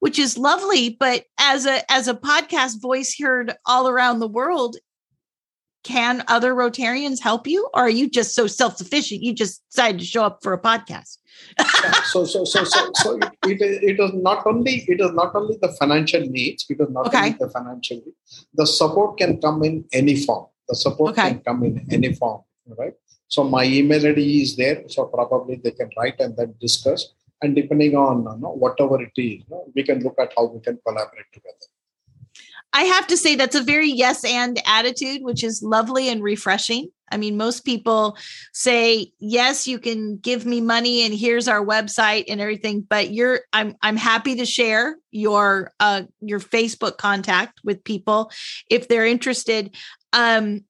which 0.00 0.18
is 0.18 0.38
lovely. 0.38 0.96
But 0.98 1.24
as 1.38 1.66
a 1.66 1.90
as 1.90 2.08
a 2.08 2.14
podcast 2.14 2.80
voice 2.80 3.16
heard 3.18 3.54
all 3.66 3.88
around 3.88 4.20
the 4.20 4.28
world, 4.28 4.76
can 5.86 6.24
other 6.26 6.52
Rotarians 6.52 7.20
help 7.20 7.46
you, 7.46 7.68
or 7.72 7.82
are 7.82 7.90
you 7.90 8.10
just 8.10 8.34
so 8.34 8.48
self 8.48 8.76
sufficient 8.76 9.22
you 9.22 9.32
just 9.32 9.62
decided 9.70 10.00
to 10.00 10.04
show 10.04 10.24
up 10.24 10.40
for 10.42 10.52
a 10.52 10.60
podcast? 10.60 11.18
so, 12.06 12.24
so, 12.24 12.44
so, 12.44 12.64
so, 12.64 12.90
so 12.94 13.18
it, 13.44 13.60
it, 13.60 13.60
it 13.90 14.00
is 14.00 14.10
not 14.14 14.44
only 14.46 14.84
it 14.88 15.00
is 15.00 15.12
not 15.12 15.34
only 15.34 15.56
the 15.62 15.68
financial 15.78 16.22
needs. 16.22 16.66
It 16.68 16.80
is 16.80 16.90
not 16.90 17.06
okay. 17.06 17.18
only 17.18 17.36
the 17.38 17.50
financial. 17.50 17.98
Needs. 17.98 18.46
The 18.54 18.66
support 18.66 19.18
can 19.18 19.40
come 19.40 19.62
in 19.62 19.84
any 19.92 20.16
form. 20.16 20.46
The 20.68 20.74
support 20.74 21.12
okay. 21.12 21.28
can 21.28 21.40
come 21.40 21.62
in 21.62 21.86
any 21.92 22.12
form, 22.14 22.42
right? 22.66 22.94
So 23.28 23.44
my 23.44 23.64
email 23.64 24.06
ID 24.06 24.42
is 24.42 24.56
there. 24.56 24.82
So 24.88 25.06
probably 25.06 25.56
they 25.56 25.72
can 25.72 25.90
write 25.96 26.20
and 26.20 26.36
then 26.36 26.54
discuss. 26.60 27.12
And 27.42 27.54
depending 27.54 27.96
on 27.96 28.22
you 28.22 28.38
know, 28.40 28.52
whatever 28.52 29.00
it 29.02 29.12
is, 29.16 29.40
you 29.40 29.44
know, 29.50 29.64
we 29.74 29.82
can 29.82 30.02
look 30.02 30.16
at 30.18 30.32
how 30.36 30.46
we 30.46 30.60
can 30.60 30.78
collaborate 30.84 31.26
together. 31.32 31.66
I 32.72 32.82
have 32.82 33.06
to 33.06 33.16
say 33.16 33.36
that's 33.36 33.54
a 33.54 33.62
very 33.62 33.90
yes 33.90 34.24
and 34.24 34.60
attitude, 34.66 35.22
which 35.22 35.42
is 35.42 35.62
lovely 35.62 36.08
and 36.08 36.22
refreshing. 36.22 36.90
I 37.10 37.16
mean, 37.16 37.36
most 37.36 37.64
people 37.64 38.18
say, 38.52 39.12
yes, 39.18 39.66
you 39.66 39.78
can 39.78 40.18
give 40.18 40.44
me 40.44 40.60
money 40.60 41.02
and 41.02 41.14
here's 41.14 41.48
our 41.48 41.64
website 41.64 42.24
and 42.28 42.40
everything, 42.40 42.86
but 42.88 43.12
you're 43.12 43.40
I'm 43.52 43.76
I'm 43.80 43.96
happy 43.96 44.36
to 44.36 44.44
share 44.44 44.96
your 45.10 45.72
uh 45.80 46.02
your 46.20 46.40
Facebook 46.40 46.98
contact 46.98 47.60
with 47.64 47.84
people 47.84 48.30
if 48.70 48.88
they're 48.88 49.06
interested. 49.06 49.74
Um 50.12 50.64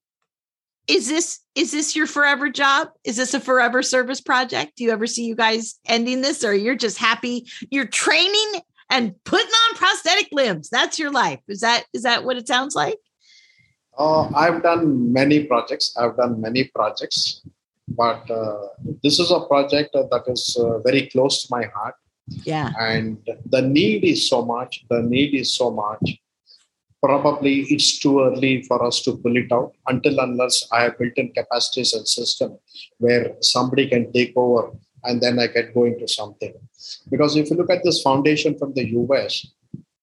is 0.89 1.09
this 1.09 1.41
is 1.55 1.72
this 1.72 1.97
your 1.97 2.07
forever 2.07 2.49
job? 2.49 2.89
Is 3.05 3.16
this 3.16 3.34
a 3.34 3.41
forever 3.41 3.82
service 3.82 4.20
project? 4.20 4.76
Do 4.76 4.84
you 4.84 4.91
ever 4.91 5.07
see 5.07 5.24
you 5.24 5.34
guys 5.34 5.78
ending 5.87 6.20
this 6.20 6.45
or 6.45 6.55
you're 6.55 6.76
just 6.76 6.99
happy 6.99 7.47
you're 7.70 7.87
training 7.87 8.61
and 8.91 9.14
putting 9.24 9.47
on 9.47 9.76
prosthetic 9.76 10.28
limbs. 10.32 10.68
That's 10.70 10.99
your 10.99 11.11
life. 11.11 11.41
Is 11.49 11.61
that 11.61 11.84
is 11.93 12.03
that 12.03 12.24
what 12.24 12.37
it 12.37 12.47
sounds 12.47 12.74
like? 12.74 12.99
Uh, 13.99 14.28
I've 14.34 14.62
done 14.62 15.12
many 15.12 15.45
projects. 15.45 15.95
I've 15.97 16.16
done 16.16 16.41
many 16.41 16.64
projects, 16.64 17.43
but 17.89 18.30
uh, 18.30 18.68
this 19.03 19.18
is 19.18 19.30
a 19.30 19.41
project 19.41 19.93
that 19.95 20.24
is 20.26 20.57
uh, 20.61 20.78
very 20.80 21.09
close 21.09 21.43
to 21.43 21.49
my 21.51 21.64
heart. 21.74 21.95
Yeah. 22.45 22.70
And 22.78 23.18
the 23.47 23.62
need 23.62 24.05
is 24.05 24.28
so 24.28 24.45
much. 24.45 24.84
The 24.91 25.01
need 25.03 25.34
is 25.34 25.55
so 25.55 25.70
much. 25.70 26.18
Probably 27.07 27.54
it's 27.74 27.98
too 28.02 28.14
early 28.26 28.62
for 28.68 28.78
us 28.84 29.00
to 29.04 29.16
pull 29.22 29.36
it 29.36 29.52
out 29.52 29.72
until 29.86 30.18
unless 30.18 30.57
I 30.72 30.82
have 30.84 30.98
built 30.98 31.16
in 31.16 31.32
capacities 31.32 31.92
and 31.94 32.07
system 32.09 32.59
where 32.98 33.36
somebody 33.40 33.88
can 33.88 34.12
take 34.12 34.32
over 34.36 34.72
and 35.04 35.20
then 35.20 35.38
I 35.38 35.46
get 35.46 35.74
going 35.74 35.98
to 36.00 36.09
something. 36.09 36.54
Because 37.11 37.36
if 37.36 37.50
you 37.50 37.57
look 37.57 37.70
at 37.70 37.84
this 37.84 38.02
foundation 38.02 38.59
from 38.59 38.74
the 38.74 38.86
US, 39.00 39.46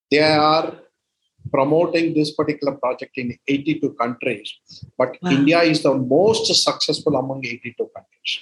they 0.10 0.22
are 0.22 0.74
promoting 1.52 2.14
this 2.14 2.32
particular 2.34 2.74
project 2.76 3.18
in 3.18 3.38
82 3.48 3.94
countries, 4.02 4.50
but 4.98 5.18
wow. 5.22 5.32
India 5.32 5.62
is 5.62 5.84
the 5.84 5.94
most 5.94 6.46
successful 6.64 7.16
among 7.18 7.46
82 7.46 7.90
countries. 7.96 8.34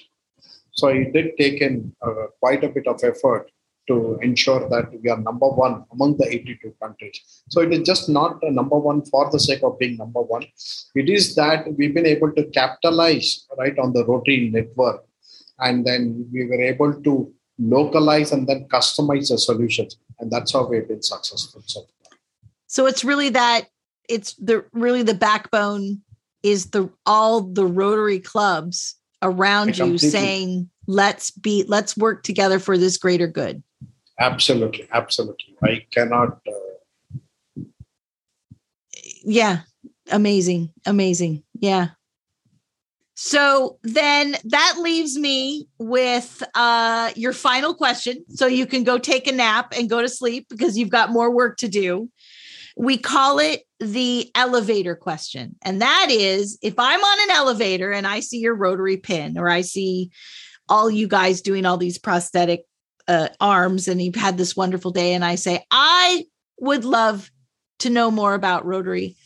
So 0.73 0.87
it 0.89 1.13
did 1.13 1.31
take 1.37 1.61
in 1.61 1.93
uh, 2.01 2.27
quite 2.39 2.63
a 2.63 2.69
bit 2.69 2.87
of 2.87 3.03
effort 3.03 3.51
to 3.87 4.19
ensure 4.21 4.69
that 4.69 4.91
we 5.01 5.09
are 5.09 5.19
number 5.19 5.47
one 5.47 5.83
among 5.91 6.17
the 6.17 6.27
82 6.27 6.73
countries. 6.81 7.19
So 7.49 7.61
it 7.61 7.73
is 7.73 7.81
just 7.81 8.09
not 8.09 8.41
a 8.43 8.51
number 8.51 8.77
one 8.77 9.03
for 9.05 9.29
the 9.31 9.39
sake 9.39 9.63
of 9.63 9.79
being 9.79 9.97
number 9.97 10.21
one. 10.21 10.43
It 10.95 11.09
is 11.09 11.35
that 11.35 11.65
we've 11.77 11.93
been 11.93 12.05
able 12.05 12.31
to 12.33 12.43
capitalize 12.45 13.45
right 13.57 13.77
on 13.79 13.93
the 13.93 14.05
Rotary 14.05 14.49
network 14.49 15.03
and 15.61 15.85
then 15.85 16.27
we 16.33 16.45
were 16.45 16.61
able 16.61 16.93
to 17.01 17.33
localize 17.59 18.31
and 18.31 18.47
then 18.47 18.67
customize 18.67 19.29
the 19.29 19.37
solutions 19.37 19.97
and 20.19 20.31
that's 20.31 20.51
how 20.51 20.67
we've 20.67 20.87
been 20.87 21.01
successful 21.01 21.61
so 21.65 21.81
far. 21.81 22.17
so 22.67 22.87
it's 22.87 23.03
really 23.03 23.29
that 23.29 23.67
it's 24.09 24.33
the 24.35 24.65
really 24.73 25.03
the 25.03 25.13
backbone 25.13 26.01
is 26.43 26.71
the 26.71 26.89
all 27.05 27.41
the 27.41 27.65
rotary 27.65 28.19
clubs 28.19 28.95
around 29.21 29.77
you 29.77 29.97
saying 29.99 30.67
let's 30.87 31.29
be 31.29 31.63
let's 31.67 31.95
work 31.95 32.23
together 32.23 32.57
for 32.57 32.77
this 32.77 32.97
greater 32.97 33.27
good 33.27 33.61
absolutely 34.21 34.87
absolutely 34.91 35.55
i 35.63 35.85
cannot 35.91 36.39
uh... 36.47 37.63
yeah 39.23 39.59
amazing 40.11 40.71
amazing 40.85 41.43
yeah 41.53 41.89
so 43.23 43.77
then 43.83 44.35
that 44.45 44.77
leaves 44.79 45.15
me 45.15 45.67
with 45.77 46.41
uh, 46.55 47.11
your 47.15 47.33
final 47.33 47.75
question. 47.75 48.25
So 48.29 48.47
you 48.47 48.65
can 48.65 48.83
go 48.83 48.97
take 48.97 49.27
a 49.27 49.31
nap 49.31 49.75
and 49.77 49.87
go 49.87 50.01
to 50.01 50.09
sleep 50.09 50.47
because 50.49 50.75
you've 50.75 50.89
got 50.89 51.11
more 51.11 51.29
work 51.29 51.57
to 51.57 51.67
do. 51.67 52.09
We 52.75 52.97
call 52.97 53.37
it 53.37 53.61
the 53.79 54.31
elevator 54.33 54.95
question. 54.95 55.55
And 55.61 55.83
that 55.83 56.07
is 56.09 56.57
if 56.63 56.73
I'm 56.79 56.99
on 56.99 57.29
an 57.29 57.35
elevator 57.35 57.91
and 57.91 58.07
I 58.07 58.21
see 58.21 58.39
your 58.39 58.55
rotary 58.55 58.97
pin 58.97 59.37
or 59.37 59.47
I 59.47 59.61
see 59.61 60.09
all 60.67 60.89
you 60.89 61.07
guys 61.07 61.41
doing 61.41 61.63
all 61.63 61.77
these 61.77 61.99
prosthetic 61.99 62.61
uh, 63.11 63.27
arms 63.41 63.87
and 63.87 64.01
you've 64.01 64.15
had 64.15 64.37
this 64.37 64.55
wonderful 64.55 64.91
day, 64.91 65.13
and 65.13 65.25
I 65.25 65.35
say, 65.35 65.65
I 65.69 66.25
would 66.59 66.85
love 66.85 67.29
to 67.79 67.89
know 67.89 68.09
more 68.09 68.33
about 68.33 68.65
Rotary. 68.65 69.17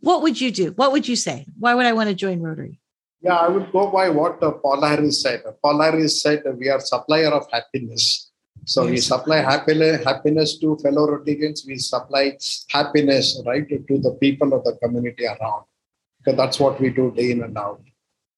What 0.00 0.22
would 0.22 0.40
you 0.40 0.50
do? 0.50 0.72
What 0.72 0.92
would 0.92 1.08
you 1.08 1.16
say? 1.16 1.46
Why 1.58 1.74
would 1.74 1.86
I 1.86 1.92
want 1.92 2.10
to 2.10 2.14
join 2.14 2.40
Rotary? 2.40 2.78
Yeah, 3.22 3.36
I 3.36 3.48
would 3.48 3.70
go 3.72 3.90
by 3.90 4.10
what 4.10 4.42
uh, 4.42 4.50
Paul 4.50 4.82
Harris 4.82 5.22
said. 5.22 5.42
Paul 5.62 5.80
Harris 5.80 6.20
said 6.20 6.42
we 6.58 6.68
are 6.68 6.80
supplier 6.80 7.28
of 7.28 7.46
happiness. 7.50 8.30
So 8.64 8.82
yes. 8.82 8.90
we 8.90 8.96
supply 8.98 9.38
happiness, 9.38 10.04
happiness 10.04 10.58
to 10.58 10.76
fellow 10.82 11.06
Rotarians. 11.06 11.66
We 11.66 11.78
supply 11.78 12.36
happiness, 12.68 13.40
right, 13.46 13.68
to 13.68 13.98
the 13.98 14.16
people 14.20 14.52
of 14.52 14.64
the 14.64 14.76
community 14.82 15.24
around. 15.24 15.64
Because 16.18 16.36
that's 16.36 16.60
what 16.60 16.80
we 16.80 16.90
do 16.90 17.12
day 17.16 17.30
in 17.30 17.42
and 17.42 17.56
out. 17.56 17.80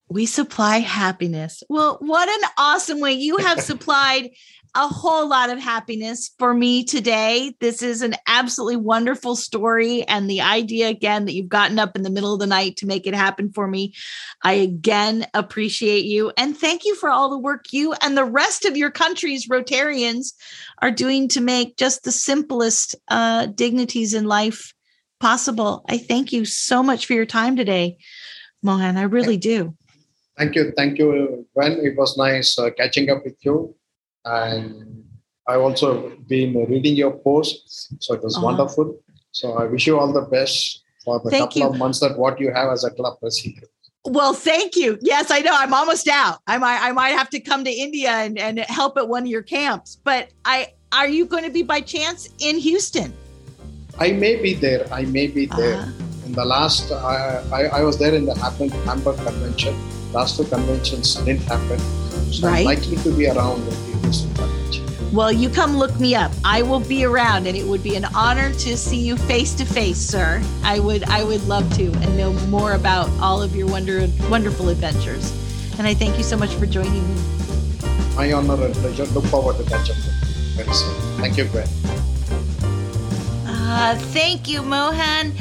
We 0.08 0.26
supply 0.26 0.78
happiness. 0.78 1.62
Well, 1.68 1.98
what 2.00 2.28
an 2.28 2.50
awesome 2.58 3.00
way 3.00 3.12
you 3.12 3.38
have 3.38 3.60
supplied 3.72 4.30
a 4.74 4.88
whole 4.88 5.28
lot 5.28 5.50
of 5.50 5.58
happiness 5.58 6.32
for 6.38 6.52
me 6.52 6.82
today. 6.82 7.54
This 7.60 7.80
is 7.80 8.02
an 8.02 8.14
absolutely 8.26 8.76
wonderful 8.76 9.36
story. 9.36 10.02
And 10.08 10.28
the 10.28 10.40
idea, 10.40 10.88
again, 10.88 11.26
that 11.26 11.34
you've 11.34 11.48
gotten 11.48 11.78
up 11.78 11.94
in 11.94 12.02
the 12.02 12.10
middle 12.10 12.34
of 12.34 12.40
the 12.40 12.46
night 12.46 12.76
to 12.78 12.86
make 12.86 13.06
it 13.06 13.14
happen 13.14 13.52
for 13.52 13.68
me, 13.68 13.94
I 14.42 14.54
again 14.54 15.26
appreciate 15.32 16.04
you. 16.04 16.32
And 16.36 16.56
thank 16.56 16.84
you 16.84 16.96
for 16.96 17.08
all 17.08 17.30
the 17.30 17.38
work 17.38 17.72
you 17.72 17.94
and 18.02 18.16
the 18.16 18.24
rest 18.24 18.64
of 18.64 18.76
your 18.76 18.90
country's 18.90 19.48
Rotarians 19.48 20.34
are 20.82 20.90
doing 20.90 21.28
to 21.28 21.40
make 21.40 21.76
just 21.76 22.02
the 22.02 22.12
simplest 22.12 22.96
uh, 23.08 23.46
dignities 23.46 24.12
in 24.12 24.24
life 24.24 24.74
possible. 25.20 25.84
I 25.88 25.98
thank 25.98 26.32
you 26.32 26.44
so 26.44 26.82
much 26.82 27.06
for 27.06 27.12
your 27.12 27.26
time 27.26 27.56
today, 27.56 27.98
Mohan. 28.62 28.96
I 28.96 29.02
really 29.02 29.36
do. 29.36 29.76
Thank 30.36 30.56
you. 30.56 30.72
Thank 30.76 30.98
you, 30.98 31.46
Gwen. 31.54 31.78
It 31.80 31.96
was 31.96 32.18
nice 32.18 32.58
uh, 32.58 32.70
catching 32.76 33.08
up 33.08 33.24
with 33.24 33.36
you 33.42 33.76
and 34.24 35.04
I've 35.46 35.60
also 35.60 36.16
been 36.26 36.54
reading 36.68 36.96
your 36.96 37.12
posts, 37.12 37.94
so 38.00 38.14
it 38.14 38.22
was 38.22 38.36
uh-huh. 38.36 38.46
wonderful. 38.46 38.98
So 39.32 39.54
I 39.54 39.64
wish 39.66 39.86
you 39.86 39.98
all 39.98 40.12
the 40.12 40.22
best 40.22 40.82
for 41.04 41.20
the 41.20 41.30
thank 41.30 41.50
couple 41.50 41.62
you. 41.62 41.68
of 41.68 41.76
months 41.76 42.00
that 42.00 42.18
what 42.18 42.40
you 42.40 42.52
have 42.52 42.70
as 42.70 42.84
a 42.84 42.90
club 42.90 43.18
president. 43.20 43.64
Well, 44.06 44.34
thank 44.34 44.76
you. 44.76 44.98
Yes, 45.00 45.30
I 45.30 45.40
know 45.40 45.54
I'm 45.54 45.72
almost 45.72 46.08
out. 46.08 46.40
I 46.46 46.58
might 46.58 46.78
I 46.80 46.92
might 46.92 47.10
have 47.10 47.30
to 47.30 47.40
come 47.40 47.64
to 47.64 47.70
India 47.70 48.10
and, 48.10 48.38
and 48.38 48.58
help 48.60 48.98
at 48.98 49.08
one 49.08 49.22
of 49.22 49.28
your 49.28 49.42
camps. 49.42 49.96
But 50.04 50.30
I 50.44 50.72
are 50.92 51.08
you 51.08 51.26
going 51.26 51.44
to 51.44 51.50
be 51.50 51.62
by 51.62 51.80
chance 51.80 52.28
in 52.38 52.58
Houston? 52.58 53.12
I 53.98 54.12
may 54.12 54.40
be 54.40 54.54
there. 54.54 54.86
I 54.92 55.04
may 55.04 55.26
be 55.26 55.46
there. 55.46 55.76
Uh-huh. 55.76 56.26
In 56.26 56.32
the 56.32 56.44
last, 56.44 56.90
I, 56.90 57.42
I, 57.52 57.62
I 57.78 57.82
was 57.82 57.98
there 57.98 58.14
in 58.14 58.24
the 58.24 58.34
Hamburg 58.34 59.16
convention. 59.16 59.74
Last 60.12 60.36
two 60.36 60.44
conventions 60.44 61.14
didn't 61.16 61.42
happen. 61.42 61.78
So 62.32 62.48
right. 62.48 62.60
I'm 62.60 62.64
likely 62.64 62.96
to 62.96 63.10
be 63.16 63.28
around 63.28 63.62
well, 65.14 65.30
you 65.30 65.48
come 65.48 65.76
look 65.76 66.00
me 66.00 66.16
up. 66.16 66.32
I 66.44 66.62
will 66.62 66.80
be 66.80 67.04
around 67.04 67.46
and 67.46 67.56
it 67.56 67.64
would 67.64 67.84
be 67.84 67.94
an 67.94 68.04
honor 68.16 68.52
to 68.52 68.76
see 68.76 68.98
you 68.98 69.16
face 69.16 69.54
to 69.54 69.64
face, 69.64 69.98
sir. 69.98 70.42
I 70.64 70.80
would 70.80 71.04
I 71.04 71.22
would 71.22 71.46
love 71.46 71.72
to 71.76 71.84
and 71.84 72.16
know 72.16 72.32
more 72.48 72.72
about 72.72 73.08
all 73.20 73.40
of 73.40 73.54
your 73.54 73.68
wonder 73.68 74.08
wonderful 74.28 74.70
adventures. 74.70 75.32
And 75.78 75.86
I 75.86 75.94
thank 75.94 76.18
you 76.18 76.24
so 76.24 76.36
much 76.36 76.54
for 76.54 76.66
joining 76.66 77.06
me. 77.08 77.22
My 78.16 78.32
honor 78.32 78.64
and 78.64 78.74
pleasure. 78.74 79.04
Look 79.06 79.24
forward 79.26 79.56
to 79.58 79.64
catch 79.64 79.90
up 79.90 79.96
very 80.56 80.72
soon. 80.72 80.94
Thank 81.18 81.36
you, 81.36 81.44
Gwen. 81.44 81.68
Uh, 83.46 83.96
thank 83.96 84.48
you, 84.48 84.62
Mohan. 84.62 85.32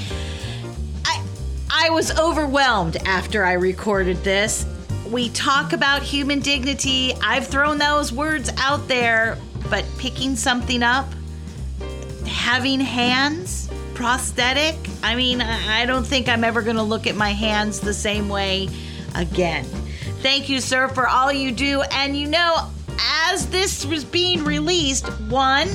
I 1.05 1.23
I 1.71 1.89
was 1.89 2.17
overwhelmed 2.19 2.97
after 3.07 3.43
I 3.43 3.53
recorded 3.53 4.17
this. 4.23 4.67
We 5.13 5.29
talk 5.29 5.73
about 5.73 6.01
human 6.01 6.39
dignity. 6.39 7.13
I've 7.21 7.45
thrown 7.45 7.77
those 7.77 8.11
words 8.11 8.49
out 8.57 8.87
there, 8.87 9.37
but 9.69 9.85
picking 9.99 10.35
something 10.35 10.81
up, 10.81 11.05
having 12.25 12.79
hands, 12.79 13.69
prosthetic, 13.93 14.75
I 15.03 15.13
mean, 15.13 15.39
I 15.39 15.85
don't 15.85 16.03
think 16.03 16.27
I'm 16.27 16.43
ever 16.43 16.63
going 16.63 16.77
to 16.77 16.83
look 16.83 17.05
at 17.05 17.15
my 17.15 17.29
hands 17.29 17.79
the 17.79 17.93
same 17.93 18.27
way 18.27 18.69
again. 19.13 19.65
Thank 20.23 20.49
you, 20.49 20.59
sir, 20.59 20.87
for 20.87 21.07
all 21.07 21.31
you 21.31 21.51
do. 21.51 21.83
And 21.91 22.17
you 22.17 22.27
know, 22.27 22.67
as 23.29 23.47
this 23.49 23.85
was 23.85 24.03
being 24.03 24.43
released, 24.43 25.05
one, 25.29 25.67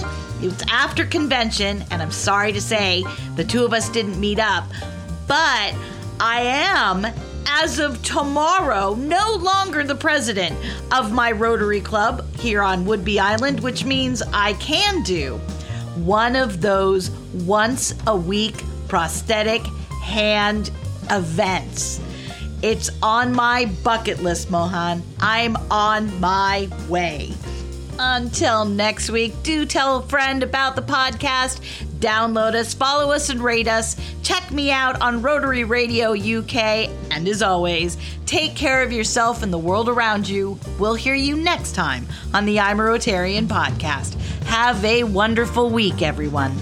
it 0.43 0.47
was 0.47 0.65
after 0.69 1.07
convention, 1.07 1.85
and 1.93 2.03
I'm 2.03 2.11
sorry 2.11 2.53
to 2.55 2.61
say 2.61 3.05
the 3.37 3.45
two 3.45 3.65
of 3.65 3.73
us 3.73 3.89
didn't 3.89 4.19
meet 4.19 4.41
up, 4.41 4.65
but 5.29 5.75
I 6.19 6.41
am, 6.41 7.07
as 7.47 7.79
of 7.79 8.03
tomorrow, 8.03 8.95
no 8.95 9.35
longer 9.35 9.85
the 9.85 9.95
president 9.95 10.57
of 10.93 11.13
my 11.13 11.33
Rotary 11.33 11.81
Club 11.81 12.25
here 12.37 12.63
on 12.63 12.85
Whidbey 12.85 13.19
Island, 13.19 13.61
which 13.61 13.85
means 13.85 14.23
I 14.33 14.55
can 14.55 15.03
do 15.03 15.37
one 15.97 16.37
of 16.37 16.61
those 16.61 17.11
once 17.45 17.95
a 18.07 18.17
week 18.17 18.63
prosthetic 18.89 19.63
hand 20.03 20.71
events. 21.11 22.01
It's 22.63 22.91
on 23.03 23.33
my 23.33 23.67
bucket 23.85 24.23
list, 24.23 24.51
Mohan. 24.51 25.03
I'm 25.21 25.57
on 25.71 26.19
my 26.21 26.69
way. 26.89 27.33
Until 28.01 28.65
next 28.65 29.11
week, 29.11 29.35
do 29.43 29.67
tell 29.67 29.99
a 29.99 30.03
friend 30.03 30.43
about 30.43 30.77
the 30.77 30.83
podcast, 30.83 31.61
download 32.01 32.55
us, 32.55 32.75
follow 32.75 33.13
us, 33.13 33.31
and 33.31 33.41
rate 33.41 33.69
us. 33.69 33.97
Check 34.23 34.51
me 34.51 34.71
out 34.71 35.01
on 35.01 35.23
Rotary 35.23 35.65
Radio 35.65 36.13
UK. 36.13 36.91
And 37.11 37.27
as 37.29 37.43
always, 37.43 37.97
take 38.27 38.55
care 38.55 38.83
of 38.83 38.93
yourself 38.93 39.43
and 39.43 39.53
the 39.53 39.59
world 39.59 39.89
around 39.89 40.29
you. 40.29 40.59
We'll 40.79 40.95
hear 40.95 41.15
you 41.15 41.37
next 41.37 41.75
time 41.75 42.07
on 42.35 42.45
the 42.45 42.61
I'm 42.61 42.81
a 42.81 42.83
Rotarian 42.83 43.47
podcast. 43.47 44.15
Have 44.45 44.85
a 44.85 45.05
wonderful 45.05 45.71
week, 45.71 46.03
everyone. 46.03 46.57